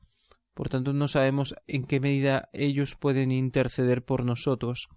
por 0.54 0.68
tanto, 0.68 0.92
no 0.92 1.08
sabemos 1.08 1.56
en 1.66 1.84
qué 1.84 1.98
medida 1.98 2.48
ellos 2.52 2.94
pueden 2.94 3.32
interceder 3.32 4.04
por 4.04 4.24
nosotros. 4.24 4.88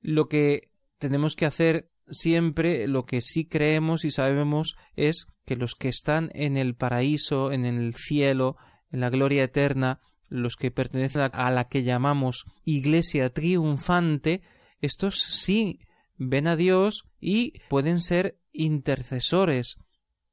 Lo 0.00 0.28
que 0.28 0.70
tenemos 0.98 1.34
que 1.34 1.46
hacer 1.46 1.90
siempre, 2.08 2.86
lo 2.86 3.06
que 3.06 3.22
sí 3.22 3.46
creemos 3.46 4.04
y 4.04 4.10
sabemos 4.10 4.76
es 4.94 5.28
que 5.46 5.56
los 5.56 5.74
que 5.74 5.88
están 5.88 6.30
en 6.34 6.58
el 6.58 6.74
paraíso, 6.74 7.52
en 7.52 7.64
el 7.64 7.94
cielo, 7.94 8.56
en 8.90 9.00
la 9.00 9.08
gloria 9.08 9.44
eterna, 9.44 10.00
los 10.32 10.56
que 10.56 10.70
pertenecen 10.70 11.30
a 11.32 11.50
la 11.50 11.68
que 11.68 11.82
llamamos 11.82 12.46
iglesia 12.64 13.30
triunfante, 13.30 14.42
estos 14.80 15.20
sí 15.20 15.80
ven 16.16 16.46
a 16.46 16.56
Dios 16.56 17.04
y 17.20 17.60
pueden 17.68 18.00
ser 18.00 18.38
intercesores, 18.52 19.76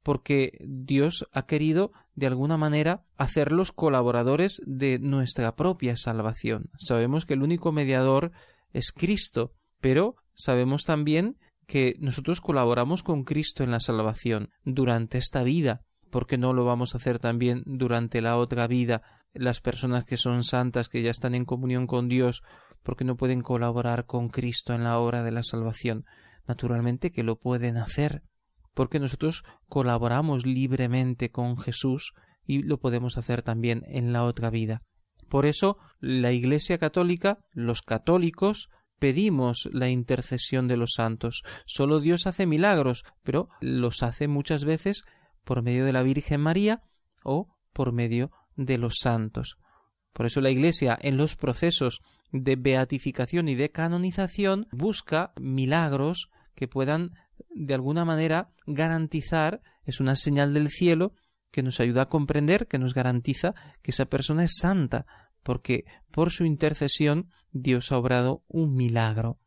porque 0.02 0.58
Dios 0.66 1.28
ha 1.32 1.46
querido 1.46 1.92
de 2.14 2.26
alguna 2.26 2.56
manera 2.56 3.04
hacerlos 3.16 3.72
colaboradores 3.72 4.60
de 4.66 4.98
nuestra 4.98 5.54
propia 5.54 5.96
salvación. 5.96 6.70
Sabemos 6.78 7.26
que 7.26 7.34
el 7.34 7.42
único 7.42 7.70
mediador 7.70 8.32
es 8.72 8.92
Cristo, 8.92 9.52
pero 9.80 10.16
sabemos 10.34 10.84
también 10.84 11.38
que 11.66 11.96
nosotros 12.00 12.40
colaboramos 12.40 13.02
con 13.02 13.24
Cristo 13.24 13.62
en 13.62 13.70
la 13.70 13.80
salvación 13.80 14.50
durante 14.64 15.18
esta 15.18 15.44
vida, 15.44 15.82
porque 16.10 16.38
no 16.38 16.52
lo 16.52 16.64
vamos 16.64 16.94
a 16.94 16.98
hacer 16.98 17.18
también 17.18 17.62
durante 17.66 18.20
la 18.20 18.36
otra 18.38 18.66
vida 18.66 19.19
las 19.32 19.60
personas 19.60 20.04
que 20.04 20.16
son 20.16 20.44
santas, 20.44 20.88
que 20.88 21.02
ya 21.02 21.10
están 21.10 21.34
en 21.34 21.44
comunión 21.44 21.86
con 21.86 22.08
Dios, 22.08 22.42
porque 22.82 23.04
no 23.04 23.16
pueden 23.16 23.42
colaborar 23.42 24.06
con 24.06 24.28
Cristo 24.28 24.74
en 24.74 24.84
la 24.84 24.98
obra 24.98 25.22
de 25.22 25.30
la 25.30 25.42
salvación. 25.42 26.04
Naturalmente 26.46 27.10
que 27.10 27.22
lo 27.22 27.38
pueden 27.38 27.76
hacer, 27.76 28.22
porque 28.74 28.98
nosotros 28.98 29.44
colaboramos 29.68 30.46
libremente 30.46 31.30
con 31.30 31.58
Jesús 31.58 32.12
y 32.44 32.62
lo 32.62 32.80
podemos 32.80 33.18
hacer 33.18 33.42
también 33.42 33.84
en 33.86 34.12
la 34.12 34.24
otra 34.24 34.50
vida. 34.50 34.82
Por 35.28 35.46
eso 35.46 35.78
la 36.00 36.32
Iglesia 36.32 36.78
católica, 36.78 37.38
los 37.52 37.82
católicos, 37.82 38.68
pedimos 38.98 39.68
la 39.72 39.88
intercesión 39.88 40.66
de 40.66 40.76
los 40.76 40.92
santos. 40.94 41.42
Solo 41.66 42.00
Dios 42.00 42.26
hace 42.26 42.46
milagros, 42.46 43.04
pero 43.22 43.48
los 43.60 44.02
hace 44.02 44.28
muchas 44.28 44.64
veces 44.64 45.04
por 45.44 45.62
medio 45.62 45.84
de 45.84 45.92
la 45.92 46.02
Virgen 46.02 46.40
María 46.40 46.82
o 47.24 47.56
por 47.72 47.92
medio 47.92 48.30
de 48.64 48.78
los 48.78 48.98
santos. 49.00 49.58
Por 50.12 50.26
eso 50.26 50.40
la 50.40 50.50
Iglesia 50.50 50.98
en 51.00 51.16
los 51.16 51.34
procesos 51.36 52.00
de 52.30 52.56
beatificación 52.56 53.48
y 53.48 53.54
de 53.54 53.70
canonización 53.70 54.68
busca 54.70 55.32
milagros 55.40 56.30
que 56.54 56.68
puedan 56.68 57.14
de 57.48 57.74
alguna 57.74 58.04
manera 58.04 58.52
garantizar, 58.66 59.62
es 59.84 59.98
una 59.98 60.14
señal 60.14 60.52
del 60.52 60.68
cielo 60.68 61.14
que 61.50 61.62
nos 61.62 61.80
ayuda 61.80 62.02
a 62.02 62.08
comprender, 62.08 62.68
que 62.68 62.78
nos 62.78 62.94
garantiza 62.94 63.54
que 63.82 63.90
esa 63.90 64.06
persona 64.06 64.44
es 64.44 64.56
santa, 64.58 65.06
porque 65.42 65.84
por 66.10 66.30
su 66.30 66.44
intercesión 66.44 67.30
Dios 67.50 67.90
ha 67.90 67.98
obrado 67.98 68.44
un 68.46 68.74
milagro. 68.74 69.38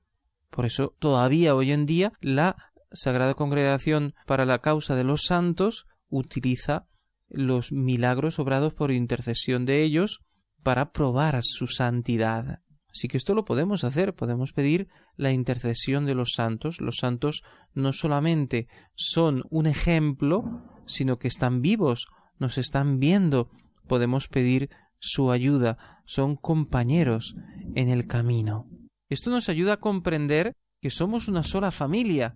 Por 0.49 0.65
eso 0.65 0.95
todavía 0.99 1.55
hoy 1.55 1.71
en 1.71 1.85
día 1.85 2.13
la 2.19 2.73
Sagrada 2.91 3.35
Congregación 3.35 4.15
para 4.25 4.45
la 4.45 4.59
causa 4.59 4.95
de 4.95 5.03
los 5.03 5.23
santos 5.23 5.87
utiliza 6.09 6.87
los 7.29 7.71
milagros 7.71 8.39
obrados 8.39 8.73
por 8.73 8.91
intercesión 8.91 9.65
de 9.65 9.83
ellos 9.83 10.21
para 10.61 10.91
probar 10.91 11.39
su 11.41 11.67
santidad. 11.67 12.59
Así 12.89 13.07
que 13.07 13.17
esto 13.17 13.33
lo 13.33 13.43
podemos 13.43 13.83
hacer, 13.83 14.13
podemos 14.13 14.53
pedir 14.53 14.87
la 15.17 15.31
intercesión 15.31 16.05
de 16.05 16.13
los 16.13 16.33
santos. 16.35 16.79
Los 16.79 16.97
santos 16.97 17.41
no 17.73 17.91
solamente 17.91 18.67
son 18.93 19.43
un 19.49 19.65
ejemplo, 19.65 20.61
sino 20.85 21.17
que 21.17 21.27
están 21.27 21.61
vivos, 21.61 22.07
nos 22.37 22.57
están 22.59 22.99
viendo. 22.99 23.49
Podemos 23.87 24.27
pedir 24.27 24.69
su 24.99 25.31
ayuda, 25.31 26.01
son 26.05 26.35
compañeros 26.35 27.35
en 27.75 27.89
el 27.89 28.05
camino. 28.05 28.67
Esto 29.09 29.31
nos 29.31 29.49
ayuda 29.49 29.73
a 29.73 29.79
comprender 29.79 30.55
que 30.79 30.89
somos 30.89 31.27
una 31.27 31.43
sola 31.43 31.71
familia, 31.71 32.35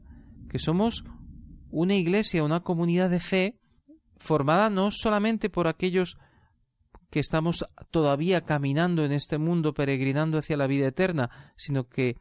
que 0.50 0.60
somos 0.60 1.06
una 1.70 1.96
iglesia, 1.96 2.44
una 2.44 2.62
comunidad 2.62 3.10
de 3.10 3.20
fe 3.20 3.60
formada 4.20 4.70
no 4.70 4.92
solamente 4.92 5.50
por 5.50 5.68
aquellos 5.68 6.18
que 7.10 7.20
estamos 7.20 7.66
todavía 7.92 8.42
caminando 8.42 9.06
en 9.06 9.12
este 9.12 9.38
mundo 9.38 9.74
peregrinando 9.74 10.38
hacia 10.38 10.58
la 10.58 10.68
vida 10.68 10.88
eterna, 10.88 11.30
sino 11.56 11.88
que 11.88 12.18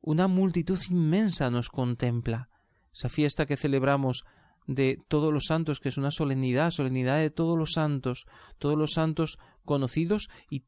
una 0.00 0.28
multitud 0.28 0.78
inmensa 0.90 1.50
nos 1.50 1.68
contempla. 1.68 2.48
Esa 2.92 3.08
fiesta 3.08 3.46
que 3.46 3.56
celebramos 3.56 4.24
de 4.66 4.98
todos 5.08 5.32
los 5.32 5.46
santos, 5.46 5.80
que 5.80 5.88
es 5.88 5.96
una 5.96 6.10
solemnidad, 6.10 6.70
solemnidad 6.70 7.18
de 7.18 7.30
todos 7.30 7.58
los 7.58 7.72
santos, 7.72 8.26
todos 8.58 8.76
los 8.76 8.92
santos 8.92 9.38
conocidos 9.64 10.28
y 10.50 10.64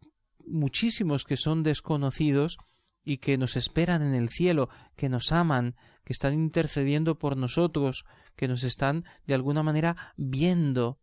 muchísimos 0.47 1.25
que 1.25 1.37
son 1.37 1.63
desconocidos 1.63 2.57
y 3.09 3.17
que 3.17 3.39
nos 3.39 3.57
esperan 3.57 4.03
en 4.03 4.15
el 4.15 4.29
cielo, 4.29 4.69
que 4.95 5.09
nos 5.09 5.33
aman, 5.33 5.77
que 6.05 6.13
están 6.13 6.35
intercediendo 6.35 7.19
por 7.19 7.39
nosotros, 7.39 8.05
que 8.37 8.49
nos 8.49 8.65
están 8.65 9.07
de 9.27 9.33
alguna 9.33 9.63
manera 9.63 10.13
viendo. 10.19 10.99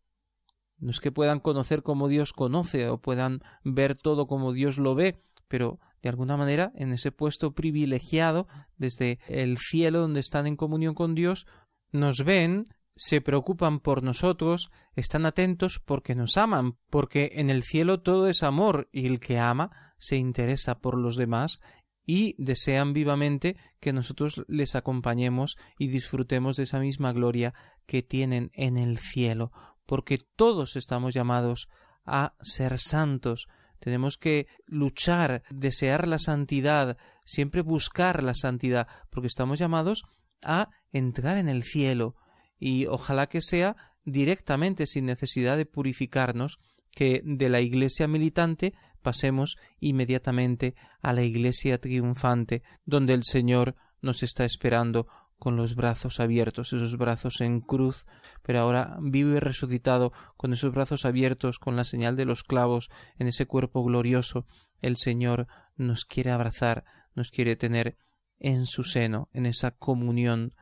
No 0.78 0.92
es 0.92 1.00
que 1.00 1.12
puedan 1.12 1.40
conocer 1.40 1.82
como 1.82 2.08
Dios 2.08 2.32
conoce 2.32 2.90
o 2.90 3.00
puedan 3.00 3.42
ver 3.64 3.96
todo 3.96 4.28
como 4.28 4.54
Dios 4.54 4.78
lo 4.78 4.94
ve, 4.94 5.20
pero 5.48 5.80
de 6.04 6.10
alguna 6.10 6.38
manera 6.38 6.72
en 6.76 6.92
ese 6.92 7.12
puesto 7.12 7.56
privilegiado 7.56 8.48
desde 8.78 9.18
el 9.28 9.58
cielo 9.58 10.02
donde 10.02 10.20
están 10.20 10.46
en 10.46 10.58
comunión 10.58 10.94
con 10.94 11.16
Dios, 11.16 11.48
nos 11.92 12.24
ven, 12.24 12.68
se 12.96 13.20
preocupan 13.20 13.80
por 13.80 14.04
nosotros, 14.04 14.70
están 14.96 15.26
atentos 15.26 15.82
porque 15.84 16.14
nos 16.14 16.38
aman, 16.38 16.78
porque 16.92 17.32
en 17.34 17.50
el 17.50 17.64
cielo 17.64 18.02
todo 18.02 18.28
es 18.28 18.44
amor 18.44 18.90
y 18.92 19.08
el 19.08 19.20
que 19.20 19.40
ama 19.40 19.96
se 19.98 20.18
interesa 20.18 20.80
por 20.80 20.98
los 20.98 21.16
demás 21.16 21.58
y 22.06 22.36
desean 22.38 22.94
vivamente 22.94 23.58
que 23.80 23.94
nosotros 23.94 24.44
les 24.48 24.76
acompañemos 24.76 25.58
y 25.80 25.88
disfrutemos 25.88 26.58
de 26.58 26.64
esa 26.64 26.80
misma 26.80 27.14
gloria 27.14 27.54
que 27.86 28.04
tienen 28.04 28.52
en 28.54 28.78
el 28.78 28.98
cielo, 28.98 29.52
porque 29.86 30.18
todos 30.18 30.76
estamos 30.76 31.14
llamados 31.14 31.68
a 32.06 32.36
ser 32.42 32.80
santos. 32.80 33.48
Tenemos 33.80 34.18
que 34.18 34.48
luchar, 34.66 35.44
desear 35.50 36.08
la 36.08 36.20
santidad, 36.20 36.98
siempre 37.26 37.62
buscar 37.62 38.24
la 38.24 38.34
santidad, 38.34 38.88
porque 39.10 39.28
estamos 39.28 39.60
llamados 39.60 40.04
a 40.44 40.70
entrar 40.92 41.38
en 41.38 41.50
el 41.50 41.64
cielo, 41.64 42.16
y 42.58 42.86
ojalá 42.86 43.28
que 43.28 43.42
sea 43.42 43.76
directamente 44.06 44.88
sin 44.88 45.06
necesidad 45.06 45.58
de 45.58 45.66
purificarnos, 45.66 46.60
que 46.92 47.22
de 47.26 47.50
la 47.50 47.62
iglesia 47.62 48.08
militante 48.08 48.74
pasemos 49.06 49.58
inmediatamente 49.80 50.74
a 51.00 51.14
la 51.14 51.22
iglesia 51.22 51.80
triunfante, 51.80 52.64
donde 52.86 53.14
el 53.14 53.24
Señor 53.24 53.76
nos 54.02 54.24
está 54.24 54.46
esperando 54.46 55.08
con 55.38 55.58
los 55.58 55.76
brazos 55.76 56.20
abiertos, 56.20 56.74
esos 56.74 56.98
brazos 56.98 57.40
en 57.42 57.62
cruz, 57.62 58.08
pero 58.42 58.60
ahora 58.62 58.98
vivo 59.00 59.36
y 59.36 59.40
resucitado, 59.40 60.12
con 60.38 60.54
esos 60.54 60.74
brazos 60.74 61.06
abiertos, 61.06 61.60
con 61.60 61.76
la 61.76 61.84
señal 61.84 62.16
de 62.16 62.26
los 62.26 62.44
clavos, 62.44 62.90
en 63.20 63.28
ese 63.28 63.46
cuerpo 63.46 63.84
glorioso, 63.84 64.48
el 64.82 64.98
Señor 64.98 65.48
nos 65.76 66.06
quiere 66.06 66.32
abrazar, 66.32 66.84
nos 67.14 67.30
quiere 67.30 67.56
tener 67.56 68.00
en 68.40 68.66
su 68.66 68.84
seno, 68.84 69.30
en 69.34 69.46
esa 69.46 69.70
comunión 69.70 70.56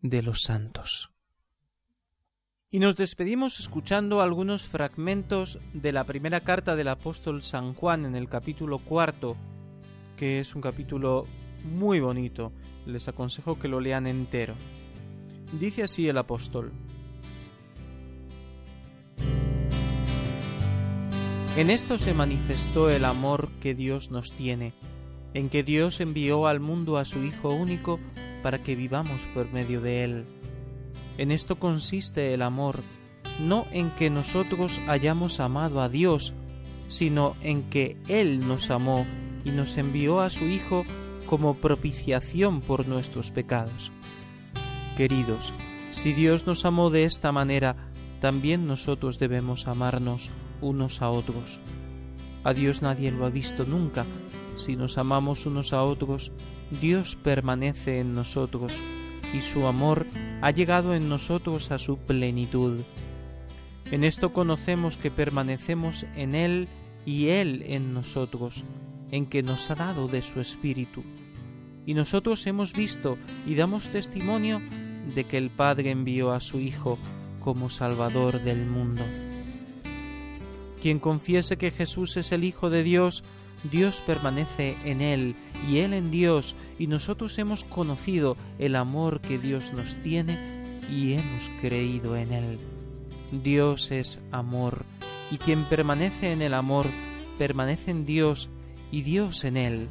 de 0.00 0.22
los 0.22 0.42
santos. 0.42 1.15
Y 2.76 2.78
nos 2.78 2.94
despedimos 2.94 3.58
escuchando 3.58 4.20
algunos 4.20 4.66
fragmentos 4.66 5.58
de 5.72 5.92
la 5.92 6.04
primera 6.04 6.40
carta 6.40 6.76
del 6.76 6.88
apóstol 6.88 7.42
San 7.42 7.72
Juan 7.72 8.04
en 8.04 8.14
el 8.14 8.28
capítulo 8.28 8.78
cuarto, 8.78 9.34
que 10.18 10.40
es 10.40 10.54
un 10.54 10.60
capítulo 10.60 11.24
muy 11.64 12.00
bonito. 12.00 12.52
Les 12.84 13.08
aconsejo 13.08 13.58
que 13.58 13.68
lo 13.68 13.80
lean 13.80 14.06
entero. 14.06 14.52
Dice 15.58 15.84
así 15.84 16.06
el 16.06 16.18
apóstol. 16.18 16.70
En 21.56 21.70
esto 21.70 21.96
se 21.96 22.12
manifestó 22.12 22.90
el 22.90 23.06
amor 23.06 23.48
que 23.58 23.74
Dios 23.74 24.10
nos 24.10 24.32
tiene, 24.32 24.74
en 25.32 25.48
que 25.48 25.62
Dios 25.62 26.02
envió 26.02 26.46
al 26.46 26.60
mundo 26.60 26.98
a 26.98 27.06
su 27.06 27.24
Hijo 27.24 27.54
único 27.54 27.98
para 28.42 28.62
que 28.62 28.76
vivamos 28.76 29.22
por 29.32 29.50
medio 29.50 29.80
de 29.80 30.04
él. 30.04 30.26
En 31.18 31.30
esto 31.30 31.58
consiste 31.58 32.34
el 32.34 32.42
amor, 32.42 32.80
no 33.40 33.66
en 33.72 33.90
que 33.90 34.10
nosotros 34.10 34.80
hayamos 34.86 35.40
amado 35.40 35.80
a 35.80 35.88
Dios, 35.88 36.34
sino 36.88 37.36
en 37.42 37.62
que 37.64 37.96
Él 38.08 38.46
nos 38.46 38.70
amó 38.70 39.06
y 39.44 39.50
nos 39.50 39.76
envió 39.78 40.20
a 40.20 40.30
su 40.30 40.44
Hijo 40.44 40.84
como 41.26 41.54
propiciación 41.54 42.60
por 42.60 42.86
nuestros 42.86 43.30
pecados. 43.30 43.90
Queridos, 44.96 45.52
si 45.90 46.12
Dios 46.12 46.46
nos 46.46 46.64
amó 46.64 46.90
de 46.90 47.04
esta 47.04 47.32
manera, 47.32 47.76
también 48.20 48.66
nosotros 48.66 49.18
debemos 49.18 49.66
amarnos 49.66 50.30
unos 50.60 51.02
a 51.02 51.10
otros. 51.10 51.60
A 52.44 52.54
Dios 52.54 52.82
nadie 52.82 53.10
lo 53.10 53.26
ha 53.26 53.30
visto 53.30 53.64
nunca. 53.64 54.04
Si 54.56 54.76
nos 54.76 54.98
amamos 54.98 55.46
unos 55.46 55.72
a 55.72 55.82
otros, 55.82 56.32
Dios 56.80 57.16
permanece 57.16 58.00
en 58.00 58.14
nosotros 58.14 58.72
y 59.34 59.40
su 59.40 59.66
amor 59.66 60.06
ha 60.40 60.50
llegado 60.50 60.94
en 60.94 61.08
nosotros 61.08 61.70
a 61.70 61.78
su 61.78 61.98
plenitud. 61.98 62.80
En 63.90 64.04
esto 64.04 64.32
conocemos 64.32 64.96
que 64.96 65.10
permanecemos 65.10 66.06
en 66.16 66.34
Él 66.34 66.68
y 67.04 67.28
Él 67.28 67.64
en 67.68 67.94
nosotros, 67.94 68.64
en 69.10 69.26
que 69.26 69.42
nos 69.42 69.70
ha 69.70 69.76
dado 69.76 70.08
de 70.08 70.22
su 70.22 70.40
Espíritu. 70.40 71.04
Y 71.86 71.94
nosotros 71.94 72.46
hemos 72.46 72.72
visto 72.72 73.16
y 73.46 73.54
damos 73.54 73.90
testimonio 73.90 74.60
de 75.14 75.24
que 75.24 75.38
el 75.38 75.50
Padre 75.50 75.90
envió 75.90 76.32
a 76.32 76.40
su 76.40 76.58
Hijo 76.58 76.98
como 77.40 77.70
Salvador 77.70 78.42
del 78.42 78.66
mundo. 78.66 79.04
Quien 80.82 80.98
confiese 80.98 81.56
que 81.56 81.70
Jesús 81.70 82.16
es 82.16 82.32
el 82.32 82.42
Hijo 82.42 82.70
de 82.70 82.82
Dios, 82.82 83.22
Dios 83.70 84.02
permanece 84.06 84.76
en 84.84 85.00
Él 85.00 85.34
y 85.68 85.78
Él 85.78 85.94
en 85.94 86.10
Dios, 86.10 86.54
y 86.78 86.86
nosotros 86.86 87.38
hemos 87.38 87.64
conocido 87.64 88.36
el 88.58 88.76
amor 88.76 89.20
que 89.20 89.38
Dios 89.38 89.72
nos 89.72 89.96
tiene 89.96 90.38
y 90.90 91.14
hemos 91.14 91.50
creído 91.60 92.16
en 92.16 92.32
Él. 92.32 92.58
Dios 93.42 93.90
es 93.90 94.20
amor, 94.30 94.84
y 95.30 95.38
quien 95.38 95.64
permanece 95.64 96.32
en 96.32 96.42
el 96.42 96.54
amor, 96.54 96.86
permanece 97.38 97.90
en 97.90 98.06
Dios 98.06 98.50
y 98.90 99.02
Dios 99.02 99.44
en 99.44 99.56
Él. 99.56 99.88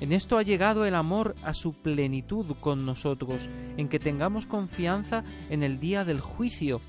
En 0.00 0.12
esto 0.12 0.38
ha 0.38 0.42
llegado 0.42 0.86
el 0.86 0.94
amor 0.94 1.34
a 1.42 1.52
su 1.52 1.74
plenitud 1.74 2.46
con 2.60 2.86
nosotros, 2.86 3.48
en 3.76 3.88
que 3.88 3.98
tengamos 3.98 4.46
confianza 4.46 5.24
en 5.50 5.62
el 5.62 5.78
día 5.78 6.04
del 6.04 6.20
juicio, 6.20 6.80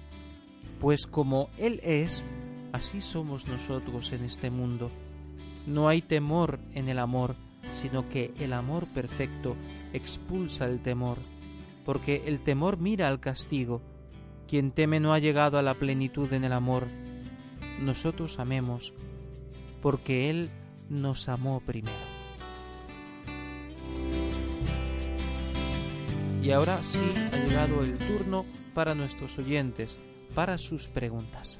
pues 0.80 1.08
como 1.08 1.50
Él 1.58 1.82
es, 1.84 2.26
así 2.72 3.02
somos 3.02 3.48
nosotros 3.48 4.14
en 4.14 4.24
este 4.24 4.50
mundo. 4.50 4.90
No 5.68 5.88
hay 5.88 6.02
temor 6.02 6.60
en 6.74 6.90
el 6.90 7.00
amor, 7.00 7.36
sino 7.72 8.08
que 8.10 8.34
el 8.40 8.54
amor 8.54 8.88
perfecto 8.88 9.56
expulsa 9.94 10.66
el 10.66 10.80
temor, 10.80 11.18
porque 11.86 12.24
el 12.26 12.40
temor 12.40 12.78
mira 12.78 13.08
al 13.08 13.20
castigo. 13.20 13.82
Quien 14.48 14.72
teme 14.72 15.00
no 15.00 15.14
ha 15.14 15.20
llegado 15.20 15.58
a 15.58 15.62
la 15.62 15.76
plenitud 15.76 16.32
en 16.34 16.44
el 16.44 16.54
amor. 16.54 16.88
Nosotros 17.82 18.40
amemos, 18.40 18.94
porque 19.82 20.30
Él 20.30 20.50
nos 20.90 21.30
amó 21.30 21.62
primero. 21.62 21.96
Y 26.44 26.52
ahora 26.52 26.78
sí 26.80 27.00
ha 27.32 27.38
llegado 27.38 27.84
el 27.84 27.98
turno 27.98 28.46
para 28.74 28.96
nuestros 28.96 29.38
oyentes, 29.38 30.00
para 30.34 30.58
sus 30.58 30.88
preguntas. 30.88 31.60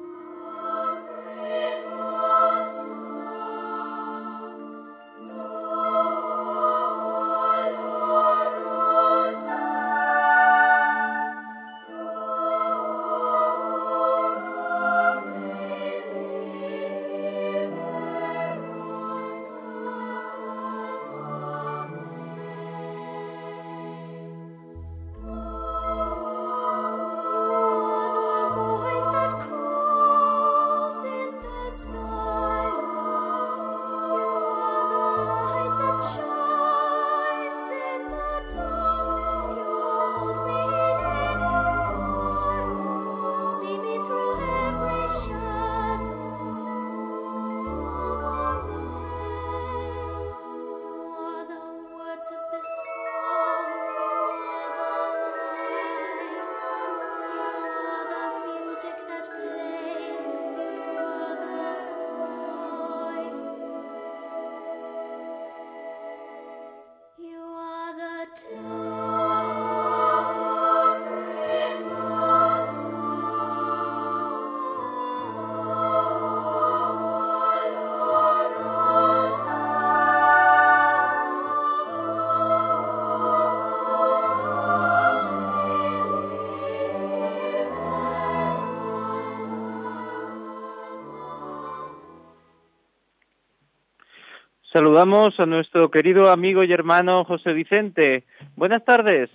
Saludamos 94.71 95.37
a 95.37 95.45
nuestro 95.45 95.91
querido 95.91 96.31
amigo 96.31 96.63
y 96.63 96.71
hermano 96.71 97.25
José 97.25 97.51
Vicente. 97.51 98.23
Buenas 98.55 98.85
tardes. 98.85 99.29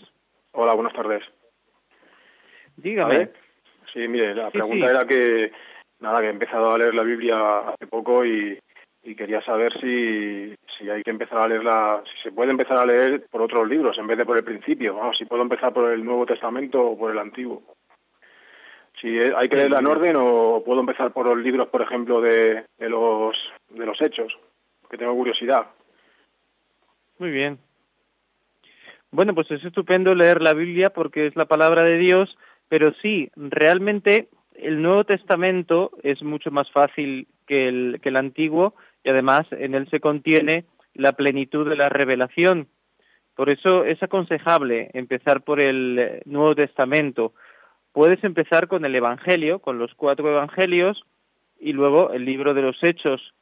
Hola, 0.52 0.72
buenas 0.72 0.94
tardes. 0.94 1.22
Dígame. 2.78 3.28
Sí, 3.92 4.08
mire, 4.08 4.34
la 4.34 4.50
pregunta 4.50 4.88
era 4.88 5.06
que, 5.06 5.52
nada, 6.00 6.20
que 6.20 6.28
he 6.28 6.30
empezado 6.30 6.72
a 6.72 6.78
leer 6.78 6.94
la 6.94 7.02
Biblia 7.02 7.58
hace 7.58 7.86
poco 7.86 8.24
y, 8.24 8.58
quería 9.14 9.42
saber 9.42 9.72
si, 9.78 10.54
si 10.76 10.88
hay 10.88 11.02
que 11.02 11.10
empezar 11.10 11.38
a 11.38 11.48
leerla, 11.48 12.02
si 12.04 12.22
se 12.22 12.32
puede 12.32 12.50
empezar 12.50 12.78
a 12.78 12.86
leer 12.86 13.26
por 13.30 13.42
otros 13.42 13.68
libros 13.68 13.96
en 13.98 14.06
vez 14.06 14.16
de 14.16 14.24
por 14.24 14.38
el 14.38 14.44
principio, 14.44 14.96
vamos, 14.96 15.18
si 15.18 15.26
puedo 15.26 15.42
empezar 15.42 15.72
por 15.72 15.92
el 15.92 16.02
Nuevo 16.02 16.24
Testamento 16.26 16.82
o 16.82 16.98
por 16.98 17.12
el 17.12 17.18
Antiguo. 17.18 17.62
Si 19.00 19.18
hay 19.18 19.48
que 19.50 19.56
leerla 19.56 19.80
en 19.80 19.86
orden 19.86 20.16
o 20.16 20.62
puedo 20.64 20.80
empezar 20.80 21.12
por 21.12 21.26
los 21.26 21.38
libros, 21.38 21.68
por 21.68 21.82
ejemplo, 21.82 22.22
de, 22.22 22.64
de 22.78 22.88
los 22.88 23.36
de 23.68 23.84
los 23.84 24.00
Hechos 24.00 24.34
que 24.88 24.98
tengo 24.98 25.14
curiosidad. 25.14 25.66
Muy 27.18 27.30
bien. 27.30 27.58
Bueno, 29.10 29.34
pues 29.34 29.50
es 29.50 29.64
estupendo 29.64 30.14
leer 30.14 30.42
la 30.42 30.52
Biblia 30.52 30.90
porque 30.90 31.26
es 31.26 31.36
la 31.36 31.46
palabra 31.46 31.82
de 31.84 31.96
Dios, 31.96 32.36
pero 32.68 32.92
sí, 33.00 33.30
realmente 33.36 34.28
el 34.54 34.82
Nuevo 34.82 35.04
Testamento 35.04 35.92
es 36.02 36.22
mucho 36.22 36.50
más 36.50 36.70
fácil 36.70 37.28
que 37.46 37.68
el, 37.68 38.00
que 38.02 38.08
el 38.10 38.16
Antiguo 38.16 38.74
y 39.04 39.10
además 39.10 39.46
en 39.52 39.74
él 39.74 39.88
se 39.90 40.00
contiene 40.00 40.64
la 40.94 41.12
plenitud 41.12 41.68
de 41.68 41.76
la 41.76 41.88
revelación. 41.88 42.68
Por 43.34 43.50
eso 43.50 43.84
es 43.84 44.02
aconsejable 44.02 44.90
empezar 44.94 45.42
por 45.42 45.60
el 45.60 46.22
Nuevo 46.24 46.54
Testamento. 46.54 47.34
Puedes 47.92 48.22
empezar 48.24 48.66
con 48.66 48.84
el 48.84 48.94
Evangelio, 48.94 49.60
con 49.60 49.78
los 49.78 49.94
cuatro 49.94 50.28
Evangelios, 50.30 51.04
y 51.58 51.72
luego 51.72 52.12
el 52.12 52.24
libro 52.24 52.54
de 52.54 52.62
los 52.62 52.82
Hechos, 52.82 53.34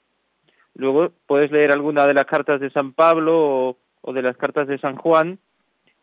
Luego 0.74 1.12
puedes 1.26 1.50
leer 1.50 1.72
alguna 1.72 2.06
de 2.06 2.14
las 2.14 2.24
cartas 2.24 2.60
de 2.60 2.70
San 2.70 2.92
Pablo 2.92 3.76
o, 4.00 4.12
de 4.12 4.22
las 4.22 4.36
cartas 4.36 4.66
de 4.68 4.78
San 4.78 4.96
Juan 4.96 5.38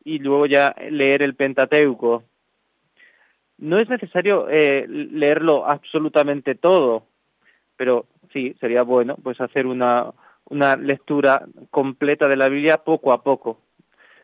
y 0.03 0.19
luego 0.19 0.45
ya 0.45 0.75
leer 0.89 1.21
el 1.21 1.35
Pentateuco. 1.35 2.23
No 3.57 3.79
es 3.79 3.89
necesario 3.89 4.49
eh, 4.49 4.87
leerlo 4.87 5.67
absolutamente 5.67 6.55
todo, 6.55 7.03
pero 7.75 8.05
sí, 8.33 8.55
sería 8.59 8.81
bueno 8.81 9.17
pues 9.21 9.39
hacer 9.39 9.67
una, 9.67 10.11
una 10.45 10.75
lectura 10.75 11.45
completa 11.69 12.27
de 12.27 12.37
la 12.37 12.49
Biblia 12.49 12.77
poco 12.77 13.13
a 13.13 13.23
poco. 13.23 13.59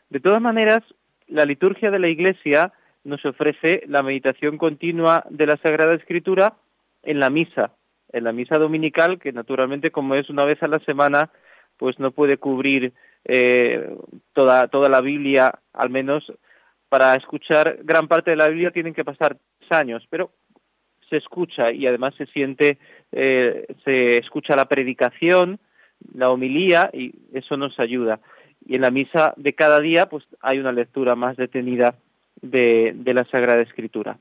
De 0.10 0.20
todas 0.20 0.42
maneras, 0.42 0.84
la 1.28 1.46
liturgia 1.46 1.92
de 1.92 2.00
la 2.00 2.08
Iglesia 2.08 2.72
nos 3.04 3.24
ofrece 3.26 3.84
la 3.88 4.04
meditación 4.04 4.58
continua 4.58 5.24
de 5.30 5.46
la 5.46 5.58
Sagrada 5.58 5.94
Escritura 5.94 6.56
en 7.04 7.20
la 7.20 7.30
misa, 7.30 7.72
en 8.12 8.24
la 8.24 8.32
misa 8.32 8.58
dominical, 8.58 9.20
que 9.20 9.32
naturalmente 9.32 9.92
como 9.92 10.16
es 10.16 10.30
una 10.30 10.46
vez 10.46 10.62
a 10.64 10.68
la 10.68 10.80
semana, 10.80 11.30
pues 11.78 12.00
no 12.00 12.12
puede 12.12 12.38
cubrir 12.38 12.94
eh, 13.26 13.96
toda, 14.34 14.68
toda 14.68 14.90
la 14.90 15.02
Biblia, 15.02 15.60
al 15.74 15.90
menos 15.90 16.32
para 16.90 17.16
escuchar 17.16 17.80
gran 17.84 18.08
parte 18.08 18.32
de 18.32 18.38
la 18.38 18.48
Biblia 18.48 18.72
tienen 18.72 18.94
que 18.94 19.04
pasar 19.04 19.38
años, 19.70 20.06
pero 20.10 20.32
se 21.10 21.18
escucha 21.18 21.72
y 21.72 21.88
además 21.88 22.16
se 22.16 22.26
siente, 22.28 22.78
eh, 23.12 23.66
se 23.84 24.18
escucha 24.18 24.56
la 24.56 24.66
predicación, 24.66 25.60
la 26.14 26.30
homilía 26.30 26.90
y 26.94 27.14
eso 27.34 27.58
nos 27.58 27.80
ayuda. 27.80 28.20
Y 28.66 28.76
en 28.76 28.82
la 28.82 28.92
misa 28.92 29.34
de 29.38 29.54
cada 29.54 29.80
día 29.80 30.08
pues 30.08 30.26
hay 30.42 30.60
una 30.60 30.72
lectura 30.72 31.16
más 31.16 31.38
detenida 31.38 31.96
de, 32.42 32.94
de 32.96 33.14
la 33.14 33.26
Sagrada 33.26 33.62
Escritura. 33.62 34.18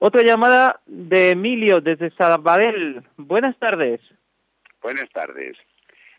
Otra 0.00 0.22
llamada 0.22 0.80
de 0.86 1.30
Emilio 1.30 1.80
desde 1.80 2.10
Sabadell. 2.10 3.02
Buenas 3.16 3.58
tardes. 3.58 4.00
Buenas 4.80 5.10
tardes. 5.10 5.56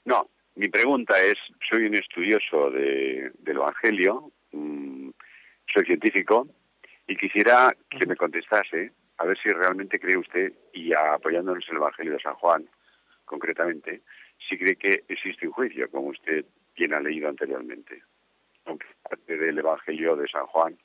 No, 0.03 0.29
mi 0.55 0.67
pregunta 0.67 1.17
es, 1.21 1.37
soy 1.69 1.85
un 1.85 1.95
estudioso 1.95 2.71
de, 2.71 3.31
del 3.39 3.55
Evangelio, 3.55 4.33
mm, 4.51 5.11
soy 5.73 5.85
científico, 5.85 6.47
y 7.07 7.15
quisiera 7.15 7.73
que 7.89 8.05
me 8.05 8.17
contestase, 8.17 8.91
a 9.17 9.25
ver 9.25 9.37
si 9.41 9.49
realmente 9.49 9.97
cree 9.97 10.17
usted, 10.17 10.51
y 10.73 10.91
apoyándonos 10.93 11.63
en 11.69 11.75
el 11.75 11.81
Evangelio 11.81 12.13
de 12.13 12.19
San 12.19 12.35
Juan, 12.35 12.67
concretamente, 13.23 14.01
si 14.49 14.57
cree 14.57 14.75
que 14.75 15.03
existe 15.07 15.47
un 15.47 15.53
juicio, 15.53 15.89
como 15.89 16.07
usted 16.09 16.43
bien 16.75 16.93
ha 16.93 16.99
leído 16.99 17.29
anteriormente, 17.29 18.03
aunque 18.65 18.87
parte 19.09 19.37
del 19.37 19.57
Evangelio 19.57 20.17
de 20.17 20.27
San 20.27 20.47
Juan, 20.47 20.77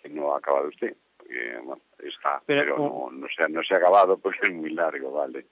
que 0.00 0.08
no 0.08 0.34
ha 0.34 0.38
acabado 0.38 0.68
usted, 0.68 0.96
porque 1.30 1.58
bueno, 1.62 1.82
está, 1.98 2.42
pero, 2.46 2.76
no, 2.76 3.10
no, 3.12 3.26
se 3.28 3.42
ha, 3.42 3.48
no 3.48 3.62
se 3.62 3.74
ha 3.74 3.76
acabado 3.76 4.18
porque 4.18 4.48
es 4.48 4.52
muy 4.52 4.70
largo, 4.70 5.12
¿vale? 5.12 5.46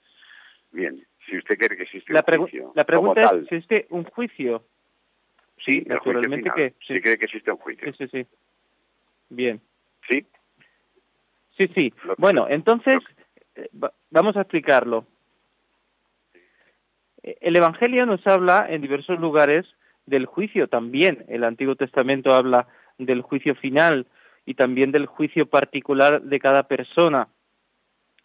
Bien, 0.71 1.01
si 1.25 1.37
usted 1.37 1.57
cree 1.57 1.77
que 1.77 1.83
existe 1.83 2.13
la 2.13 2.23
un 2.27 2.37
juicio. 2.37 2.71
La 2.75 2.83
pregunta 2.83 3.21
es 3.21 3.47
si 3.47 3.55
existe 3.55 3.87
un 3.89 4.03
juicio. 4.03 4.63
Sí, 5.63 5.83
naturalmente 5.85 6.49
que 6.55 6.69
sí. 6.79 6.93
Si 6.93 7.01
cree 7.01 7.17
que 7.17 7.25
existe 7.25 7.51
un 7.51 7.57
juicio. 7.57 7.91
Sí, 7.91 7.97
sí, 7.97 8.07
sí. 8.07 8.27
Bien. 9.29 9.61
¿Sí? 10.09 10.25
Sí, 11.57 11.67
sí. 11.75 11.93
Bueno, 12.17 12.47
entonces 12.49 12.99
eh, 13.55 13.69
vamos 14.09 14.37
a 14.37 14.41
explicarlo. 14.41 15.05
El 17.21 17.57
Evangelio 17.57 18.05
nos 18.05 18.25
habla 18.25 18.65
en 18.69 18.81
diversos 18.81 19.19
lugares 19.19 19.65
del 20.05 20.25
juicio 20.25 20.67
también. 20.67 21.25
El 21.27 21.43
Antiguo 21.43 21.75
Testamento 21.75 22.33
habla 22.33 22.67
del 22.97 23.21
juicio 23.21 23.55
final 23.55 24.07
y 24.49 24.55
también 24.55 24.91
del 24.91 25.05
juicio 25.05 25.45
particular 25.45 26.23
de 26.23 26.39
cada 26.39 26.63
persona. 26.63 27.27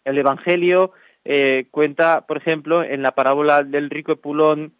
El 0.03 0.17
Evangelio 0.17 0.91
eh, 1.23 1.67
cuenta, 1.69 2.21
por 2.21 2.37
ejemplo, 2.37 2.83
en 2.83 3.03
la 3.03 3.11
parábola 3.11 3.61
del 3.61 3.91
rico 3.91 4.13
Epulón 4.13 4.73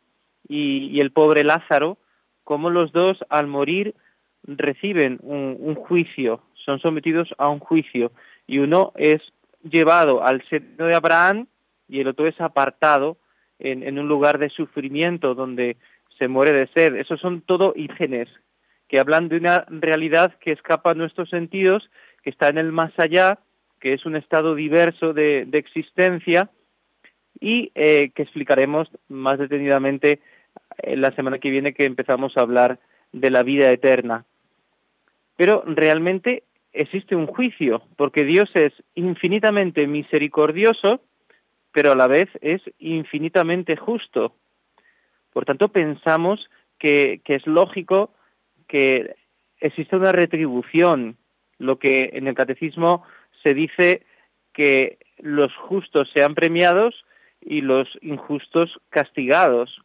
y, 0.48 1.00
el 1.00 1.12
pobre 1.12 1.43
Lázaro, 1.43 2.00
cómo 2.43 2.72
los 2.72 2.91
dos 2.91 3.24
al 3.30 3.46
morir 3.46 3.93
reciben 4.41 5.20
un, 5.22 5.56
un, 5.60 5.76
juicio, 5.76 6.41
son 6.56 6.80
sometidos 6.80 7.30
a 7.38 7.48
un 7.48 7.60
juicio, 7.60 8.12
y 8.48 8.58
uno 8.58 8.91
es 8.96 9.22
llevado 9.62 10.24
al 10.24 10.43
seno 10.50 10.88
de 10.88 10.96
Abraham 10.96 11.46
y 11.88 12.00
el 12.00 12.08
otro 12.08 12.26
es 12.26 12.41
apartado 12.41 13.18
en, 13.60 14.00
un 14.00 14.08
lugar 14.08 14.39
de 14.39 14.50
sufrimiento 14.50 15.36
donde 15.36 15.78
se 16.18 16.28
muere 16.28 16.54
de 16.54 16.68
sed. 16.74 16.96
Esos 16.96 17.20
son 17.20 17.41
todo 17.41 17.74
ígenes 17.76 18.30
que 18.96 19.02
hablan 19.02 19.28
de 19.28 19.36
una 19.36 19.66
realidad 19.68 20.36
que 20.39 20.54
escapa 20.54 20.91
a 20.91 20.93
nuestros 20.93 21.30
sentidos, 21.30 21.84
que 22.24 22.30
está 22.30 22.48
en 22.48 22.58
el 22.58 22.72
más 22.72 22.93
allá 22.98 23.39
que 23.82 23.91
es 23.91 24.06
un 24.06 24.16
estado 24.16 24.56
diverso 24.56 25.12
de, 25.12 25.50
existencia 25.52 26.50
y 27.41 27.74
eh, 27.76 28.12
que 28.16 28.24
explicaremos 28.24 28.88
más 29.10 29.38
detenidamente 29.38 30.22
en 30.78 31.02
la 31.02 31.12
semana 31.12 31.39
que 31.39 31.50
viene 31.50 31.74
que 31.74 31.86
empezamos 31.86 32.38
a 32.38 32.41
hablar 32.43 32.80
de 33.12 33.30
la 33.32 33.43
vida 33.43 33.70
eterna. 33.70 34.24
Pero 35.36 35.62
realmente 35.66 36.43
existe 36.72 37.18
un 37.18 37.28
juicio, 37.28 37.82
porque 37.98 38.24
Dios 38.24 38.50
es 38.54 38.72
infinitamente 38.93 39.88
misericordioso, 39.88 41.02
pero 41.74 41.91
a 41.91 41.96
la 41.98 42.08
vez 42.08 42.30
es 42.39 42.62
infinitamente 42.80 43.76
justo. 43.76 44.36
Por 45.34 45.43
tanto, 45.43 45.68
pensamos 45.68 46.50
que 46.80 47.20
es 47.26 47.46
lógico 47.46 48.12
que 48.68 49.16
exista 49.59 49.97
una 49.97 50.11
retribución, 50.11 51.18
lo 51.57 51.80
que 51.80 52.11
en 52.13 52.28
el 52.28 52.36
catecismo 52.36 53.03
se 53.43 53.53
dice 53.53 54.01
que 54.53 54.97
los 55.20 55.55
justos 55.55 56.09
sean 56.13 56.36
premiados 56.36 57.05
y 57.41 57.61
los 57.61 57.88
injustos 58.01 58.80
castigados. 58.89 59.82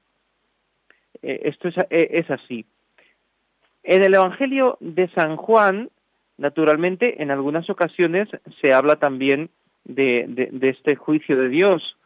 Eh, 1.22 1.40
esto 1.44 1.68
es, 1.68 1.76
eh, 1.90 2.08
es, 2.12 2.30
así. 2.30 2.64
En 3.82 4.02
el 4.02 4.14
Evangelio 4.14 4.78
de 4.80 5.08
San 5.10 5.36
Juan, 5.36 5.90
naturalmente, 6.38 7.22
en 7.22 7.30
algunas 7.30 7.68
ocasiones 7.68 8.28
se 8.60 8.72
habla 8.72 8.96
también 8.96 9.50
de, 9.84 10.24
de, 10.52 10.68
este 10.68 10.96
juicio 10.96 11.36
de 11.36 11.48
Dios, 11.48 11.96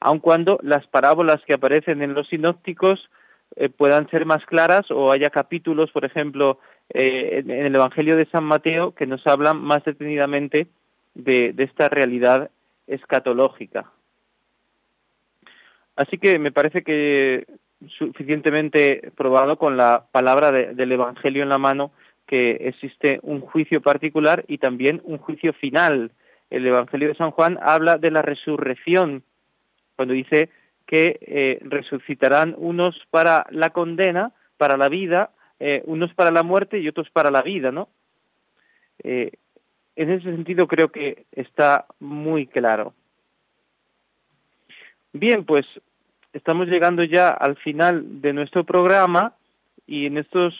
aun 0.00 0.20
cuando 0.20 0.58
las 0.62 0.86
parábolas 0.86 1.40
que 1.46 1.54
aparecen 1.54 2.02
en 2.02 2.14
los 2.14 2.28
sinópticos 2.28 3.08
eh, 3.54 3.68
puedan 3.68 4.08
ser 4.10 4.26
más 4.26 4.44
claras 4.44 4.90
o 4.90 5.12
haya 5.12 5.30
capítulos, 5.30 5.90
por 5.92 6.04
ejemplo, 6.04 6.58
eh, 6.90 7.42
en, 7.44 7.50
el 7.50 7.74
Evangelio 7.74 8.16
de 8.16 8.26
San 8.26 8.44
Mateo 8.44 8.92
que 8.92 9.06
nos 9.06 9.26
hablan 9.26 9.60
más 9.60 9.84
detenidamente 9.84 10.66
de, 11.14 11.52
de 11.52 11.64
esta 11.64 11.88
realidad 11.88 12.50
escatológica. 12.86 13.90
Así 15.96 16.18
que 16.18 16.38
me 16.38 16.52
parece 16.52 16.82
que 16.82 17.46
suficientemente 17.98 19.10
probado 19.16 19.56
con 19.56 19.76
la 19.76 20.06
palabra 20.12 20.50
de, 20.52 20.74
del 20.74 20.92
Evangelio 20.92 21.42
en 21.42 21.48
la 21.48 21.58
mano 21.58 21.92
que 22.26 22.52
existe 22.68 23.20
un 23.22 23.40
juicio 23.40 23.80
particular 23.80 24.44
y 24.48 24.58
también 24.58 25.00
un 25.04 25.18
juicio 25.18 25.52
final. 25.52 26.10
El 26.50 26.66
Evangelio 26.66 27.08
de 27.08 27.14
San 27.14 27.30
Juan 27.30 27.58
habla 27.62 27.98
de 27.98 28.10
la 28.10 28.22
resurrección, 28.22 29.22
cuando 29.94 30.14
dice 30.14 30.50
que 30.86 31.18
eh, 31.20 31.58
resucitarán 31.62 32.54
unos 32.56 32.96
para 33.10 33.46
la 33.50 33.70
condena, 33.70 34.32
para 34.56 34.76
la 34.76 34.88
vida, 34.88 35.30
eh, 35.58 35.82
unos 35.86 36.12
para 36.14 36.30
la 36.30 36.42
muerte 36.42 36.78
y 36.78 36.88
otros 36.88 37.10
para 37.10 37.30
la 37.30 37.42
vida, 37.42 37.72
¿no? 37.72 37.88
Eh, 39.02 39.32
en 39.96 40.10
ese 40.10 40.30
sentido 40.30 40.66
creo 40.68 40.90
que 40.90 41.24
está 41.32 41.86
muy 42.00 42.46
claro. 42.46 42.94
Bien, 45.12 45.44
pues 45.44 45.66
estamos 46.32 46.68
llegando 46.68 47.02
ya 47.02 47.28
al 47.28 47.56
final 47.56 48.20
de 48.20 48.34
nuestro 48.34 48.64
programa 48.64 49.32
y 49.86 50.06
en 50.06 50.18
estos 50.18 50.54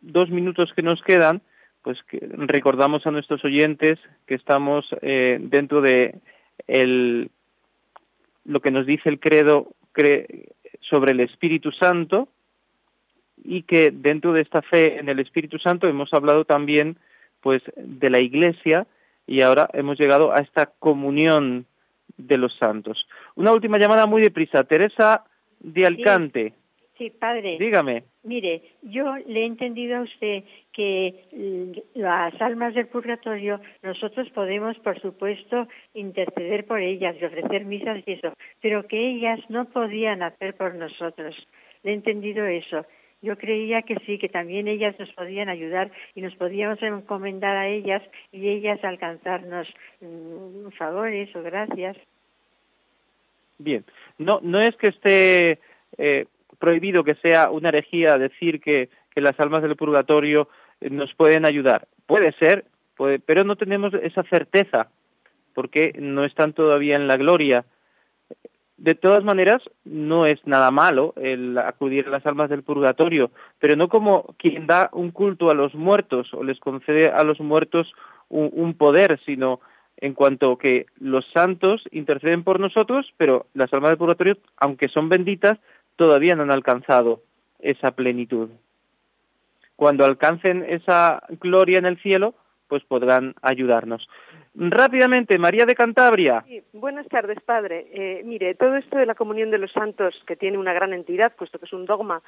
dos 0.00 0.30
minutos 0.30 0.72
que 0.74 0.82
nos 0.82 1.00
quedan, 1.02 1.40
pues 1.82 1.98
recordamos 2.10 3.06
a 3.06 3.12
nuestros 3.12 3.44
oyentes 3.44 3.98
que 4.26 4.34
estamos 4.34 4.84
eh, 5.02 5.38
dentro 5.40 5.80
de 5.80 6.16
el 6.66 7.30
lo 8.44 8.60
que 8.60 8.70
nos 8.70 8.86
dice 8.86 9.08
el 9.08 9.20
credo 9.20 9.68
sobre 10.80 11.12
el 11.12 11.20
Espíritu 11.20 11.70
Santo 11.72 12.28
y 13.44 13.62
que 13.62 13.90
dentro 13.90 14.32
de 14.32 14.42
esta 14.42 14.62
fe 14.62 14.98
en 14.98 15.08
el 15.08 15.18
Espíritu 15.20 15.58
Santo 15.58 15.88
hemos 15.88 16.12
hablado 16.12 16.44
también 16.44 16.96
pues 17.40 17.62
de 17.76 18.10
la 18.10 18.20
Iglesia 18.20 18.86
y 19.26 19.42
ahora 19.42 19.68
hemos 19.72 19.98
llegado 19.98 20.32
a 20.32 20.38
esta 20.38 20.66
comunión 20.78 21.66
de 22.16 22.36
los 22.36 22.56
santos. 22.58 23.06
Una 23.34 23.52
última 23.52 23.78
llamada 23.78 24.06
muy 24.06 24.22
deprisa, 24.22 24.64
Teresa 24.64 25.24
de 25.60 25.86
Alcante. 25.86 26.52
Sí, 27.02 27.10
padre. 27.10 27.56
Dígame. 27.58 28.04
Mire, 28.22 28.62
yo 28.82 29.16
le 29.26 29.40
he 29.40 29.44
entendido 29.44 29.96
a 29.96 30.02
usted 30.02 30.44
que 30.72 31.82
las 31.94 32.40
almas 32.40 32.74
del 32.74 32.86
purgatorio, 32.86 33.60
nosotros 33.82 34.30
podemos, 34.30 34.78
por 34.78 35.00
supuesto, 35.00 35.66
interceder 35.94 36.64
por 36.64 36.78
ellas 36.78 37.16
y 37.20 37.24
ofrecer 37.24 37.64
misas 37.64 38.04
y 38.06 38.12
eso, 38.12 38.34
pero 38.60 38.86
que 38.86 39.10
ellas 39.10 39.40
no 39.48 39.64
podían 39.64 40.22
hacer 40.22 40.54
por 40.54 40.76
nosotros. 40.76 41.34
Le 41.82 41.90
he 41.90 41.94
entendido 41.94 42.46
eso. 42.46 42.86
Yo 43.20 43.36
creía 43.36 43.82
que 43.82 43.96
sí, 44.06 44.16
que 44.18 44.28
también 44.28 44.68
ellas 44.68 44.94
nos 45.00 45.12
podían 45.14 45.48
ayudar 45.48 45.90
y 46.14 46.20
nos 46.20 46.36
podíamos 46.36 46.80
encomendar 46.84 47.56
a 47.56 47.66
ellas 47.66 48.02
y 48.30 48.48
ellas 48.48 48.78
alcanzarnos 48.84 49.66
mm, 50.00 50.68
favores 50.78 51.34
o 51.34 51.42
gracias. 51.42 51.96
Bien, 53.58 53.84
no, 54.18 54.38
no 54.40 54.60
es 54.60 54.76
que 54.76 54.88
esté 54.88 55.58
eh, 55.98 56.26
prohibido 56.62 57.02
que 57.02 57.16
sea 57.16 57.50
una 57.50 57.70
herejía 57.70 58.18
decir 58.18 58.60
que, 58.60 58.88
que 59.12 59.20
las 59.20 59.38
almas 59.40 59.62
del 59.62 59.74
purgatorio 59.74 60.48
eh, 60.80 60.90
nos 60.90 61.12
pueden 61.14 61.44
ayudar. 61.44 61.88
Puede 62.06 62.30
ser, 62.34 62.66
puede, 62.96 63.18
pero 63.18 63.42
no 63.42 63.56
tenemos 63.56 63.92
esa 63.94 64.22
certeza 64.22 64.86
porque 65.54 65.92
no 65.98 66.24
están 66.24 66.52
todavía 66.52 66.94
en 66.94 67.08
la 67.08 67.16
gloria. 67.16 67.64
De 68.76 68.94
todas 68.94 69.24
maneras, 69.24 69.60
no 69.84 70.24
es 70.24 70.38
nada 70.46 70.70
malo 70.70 71.14
el 71.16 71.58
acudir 71.58 72.06
a 72.06 72.10
las 72.10 72.24
almas 72.26 72.48
del 72.48 72.62
purgatorio, 72.62 73.32
pero 73.58 73.74
no 73.74 73.88
como 73.88 74.34
quien 74.38 74.68
da 74.68 74.88
un 74.92 75.10
culto 75.10 75.50
a 75.50 75.54
los 75.54 75.74
muertos 75.74 76.32
o 76.32 76.44
les 76.44 76.60
concede 76.60 77.10
a 77.10 77.24
los 77.24 77.40
muertos 77.40 77.92
un, 78.28 78.50
un 78.52 78.74
poder, 78.74 79.18
sino 79.26 79.58
en 79.96 80.14
cuanto 80.14 80.56
que 80.58 80.86
los 81.00 81.24
santos 81.34 81.82
interceden 81.90 82.44
por 82.44 82.60
nosotros, 82.60 83.12
pero 83.16 83.46
las 83.52 83.72
almas 83.72 83.90
del 83.90 83.98
purgatorio, 83.98 84.36
aunque 84.58 84.88
son 84.88 85.08
benditas, 85.08 85.58
todavía 85.96 86.34
no 86.34 86.42
han 86.42 86.50
alcanzado 86.50 87.22
esa 87.58 87.92
plenitud. 87.92 88.50
Cuando 89.76 90.04
alcancen 90.04 90.64
esa 90.68 91.22
gloria 91.40 91.78
en 91.78 91.86
el 91.86 92.00
cielo, 92.02 92.34
pues 92.68 92.84
podrán 92.84 93.34
ayudarnos. 93.42 94.08
Rápidamente, 94.54 95.38
María 95.38 95.66
de 95.66 95.74
Cantabria. 95.74 96.44
Buenas 96.72 97.06
tardes, 97.08 97.38
padre. 97.42 97.86
Eh, 97.92 98.22
mire, 98.24 98.54
todo 98.54 98.76
esto 98.76 98.96
de 98.96 99.06
la 99.06 99.14
comunión 99.14 99.50
de 99.50 99.58
los 99.58 99.72
santos, 99.72 100.14
que 100.26 100.36
tiene 100.36 100.58
una 100.58 100.72
gran 100.72 100.92
entidad, 100.92 101.32
puesto 101.36 101.58
que 101.58 101.66
es 101.66 101.72
un 101.72 101.86
dogma, 101.86 102.22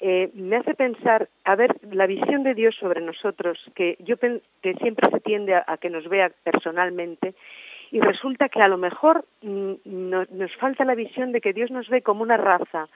eh, 0.00 0.30
me 0.34 0.56
hace 0.56 0.74
pensar, 0.74 1.28
a 1.44 1.56
ver, 1.56 1.76
la 1.90 2.06
visión 2.06 2.42
de 2.42 2.54
Dios 2.54 2.74
sobre 2.80 3.00
nosotros, 3.00 3.58
que 3.74 3.96
yo 4.00 4.16
que 4.16 4.74
siempre 4.80 5.10
se 5.10 5.20
tiende 5.20 5.54
a, 5.54 5.76
que 5.78 5.90
nos 5.90 6.08
vea 6.08 6.30
personalmente, 6.42 7.34
y 7.92 8.00
resulta 8.00 8.48
que 8.48 8.62
a 8.62 8.68
lo 8.68 8.78
mejor 8.78 9.24
mm, 9.42 9.72
nos 9.84 10.56
falta 10.56 10.84
la 10.84 10.94
visión 10.94 11.30
de 11.30 11.42
que 11.42 11.52
Dios 11.52 11.70
nos 11.70 11.88
ve 11.88 12.00
como 12.00 12.22
una 12.22 12.38
raza 12.38 12.88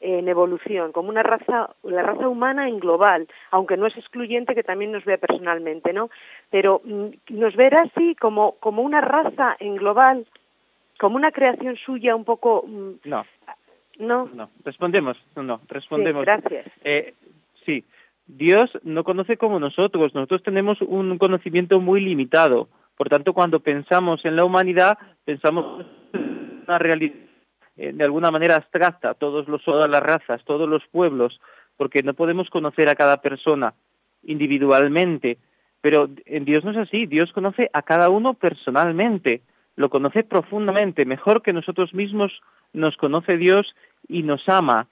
en 0.00 0.28
evolución, 0.28 0.92
como 0.92 1.08
una 1.08 1.22
raza, 1.22 1.70
la 1.84 2.02
raza 2.02 2.26
humana 2.26 2.68
en 2.68 2.80
global, 2.80 3.28
aunque 3.52 3.76
no 3.76 3.86
es 3.86 3.96
excluyente 3.96 4.54
que 4.54 4.64
también 4.64 4.90
nos 4.90 5.04
vea 5.04 5.18
personalmente, 5.18 5.92
¿no? 5.92 6.10
Pero 6.50 6.80
mm, 6.84 7.06
nos 7.30 7.54
verá 7.54 7.82
así 7.82 8.16
como, 8.16 8.56
como 8.58 8.82
una 8.82 9.00
raza 9.00 9.56
en 9.60 9.76
global, 9.76 10.26
como 10.98 11.16
una 11.16 11.30
creación 11.30 11.76
suya 11.76 12.16
un 12.16 12.24
poco... 12.24 12.64
Mm, 12.66 13.08
no. 13.08 13.24
No. 13.98 14.30
No, 14.34 14.48
respondemos, 14.64 15.18
no, 15.36 15.60
respondemos. 15.68 16.22
Sí, 16.22 16.26
gracias. 16.26 16.66
Eh, 16.82 17.14
sí, 17.66 17.84
Dios 18.26 18.70
no 18.82 19.04
conoce 19.04 19.36
como 19.36 19.60
nosotros, 19.60 20.14
nosotros 20.14 20.42
tenemos 20.42 20.80
un 20.80 21.18
conocimiento 21.18 21.80
muy 21.80 22.00
limitado. 22.00 22.68
Por 23.00 23.08
tanto, 23.08 23.32
cuando 23.32 23.60
pensamos 23.60 24.22
en 24.26 24.36
la 24.36 24.44
humanidad, 24.44 24.98
pensamos 25.24 25.86
en 26.12 26.64
una 26.68 26.78
realidad 26.78 27.14
eh, 27.78 27.92
de 27.94 28.04
alguna 28.04 28.30
manera 28.30 28.56
abstracta, 28.56 29.14
todos 29.14 29.48
los, 29.48 29.64
todas 29.64 29.88
las 29.88 30.02
razas, 30.02 30.44
todos 30.44 30.68
los 30.68 30.86
pueblos, 30.88 31.40
porque 31.78 32.02
no 32.02 32.12
podemos 32.12 32.50
conocer 32.50 32.90
a 32.90 32.94
cada 32.94 33.22
persona 33.22 33.72
individualmente, 34.22 35.38
pero 35.80 36.10
en 36.26 36.44
Dios 36.44 36.62
no 36.62 36.72
es 36.72 36.76
así, 36.76 37.06
Dios 37.06 37.32
conoce 37.32 37.70
a 37.72 37.80
cada 37.80 38.10
uno 38.10 38.34
personalmente, 38.34 39.40
lo 39.76 39.88
conoce 39.88 40.22
profundamente, 40.22 41.06
mejor 41.06 41.40
que 41.40 41.54
nosotros 41.54 41.94
mismos 41.94 42.42
nos 42.74 42.98
conoce 42.98 43.38
Dios 43.38 43.74
y 44.08 44.24
nos 44.24 44.46
ama 44.46 44.88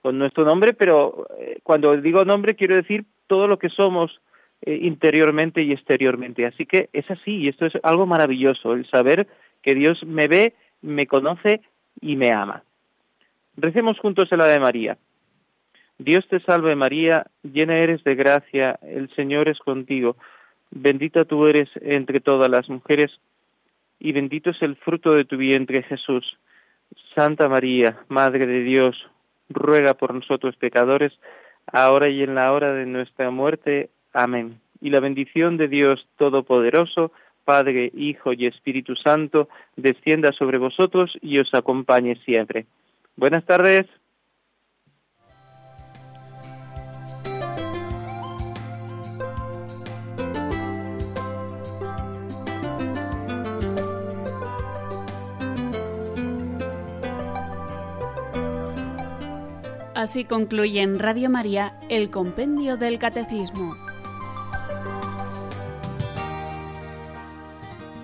con 0.00 0.18
nuestro 0.18 0.46
nombre, 0.46 0.72
pero 0.72 1.26
eh, 1.38 1.58
cuando 1.62 1.94
digo 1.98 2.24
nombre 2.24 2.54
quiero 2.54 2.76
decir 2.76 3.04
todo 3.26 3.46
lo 3.46 3.58
que 3.58 3.68
somos 3.68 4.22
eh, 4.62 4.78
interiormente 4.82 5.62
y 5.62 5.72
exteriormente. 5.72 6.46
Así 6.46 6.66
que 6.66 6.88
es 6.92 7.10
así, 7.10 7.36
y 7.38 7.48
esto 7.48 7.66
es 7.66 7.72
algo 7.82 8.06
maravilloso, 8.06 8.72
el 8.72 8.88
saber 8.88 9.26
que 9.62 9.74
Dios 9.74 10.02
me 10.04 10.28
ve, 10.28 10.54
me 10.80 11.06
conoce 11.06 11.60
y 12.00 12.16
me 12.16 12.32
ama. 12.32 12.62
Recemos 13.56 13.98
juntos 13.98 14.30
el 14.32 14.40
Ave 14.40 14.58
María. 14.58 14.96
Dios 15.98 16.26
te 16.28 16.40
salve 16.40 16.74
María, 16.74 17.26
llena 17.42 17.78
eres 17.78 18.02
de 18.02 18.14
gracia, 18.14 18.78
el 18.82 19.08
Señor 19.14 19.48
es 19.48 19.58
contigo, 19.58 20.16
bendita 20.70 21.24
tú 21.24 21.46
eres 21.46 21.68
entre 21.80 22.20
todas 22.20 22.50
las 22.50 22.68
mujeres, 22.68 23.12
y 24.00 24.12
bendito 24.12 24.50
es 24.50 24.60
el 24.62 24.76
fruto 24.76 25.12
de 25.12 25.24
tu 25.24 25.36
vientre 25.36 25.82
Jesús. 25.82 26.38
Santa 27.14 27.48
María, 27.48 28.00
Madre 28.08 28.46
de 28.46 28.62
Dios, 28.62 28.96
ruega 29.48 29.94
por 29.94 30.14
nosotros 30.14 30.56
pecadores, 30.56 31.12
ahora 31.66 32.08
y 32.08 32.22
en 32.22 32.34
la 32.34 32.52
hora 32.52 32.72
de 32.72 32.86
nuestra 32.86 33.30
muerte. 33.30 33.90
Amén. 34.12 34.60
Y 34.80 34.90
la 34.90 35.00
bendición 35.00 35.56
de 35.56 35.68
Dios 35.68 36.06
Todopoderoso, 36.16 37.12
Padre, 37.44 37.90
Hijo 37.94 38.32
y 38.32 38.46
Espíritu 38.46 38.94
Santo, 38.96 39.48
descienda 39.76 40.32
sobre 40.32 40.58
vosotros 40.58 41.16
y 41.20 41.38
os 41.38 41.52
acompañe 41.54 42.16
siempre. 42.24 42.66
Buenas 43.16 43.44
tardes. 43.44 43.86
Así 59.94 60.24
concluye 60.24 60.80
en 60.80 60.98
Radio 60.98 61.30
María 61.30 61.78
el 61.88 62.10
Compendio 62.10 62.76
del 62.76 62.98
Catecismo. 62.98 63.81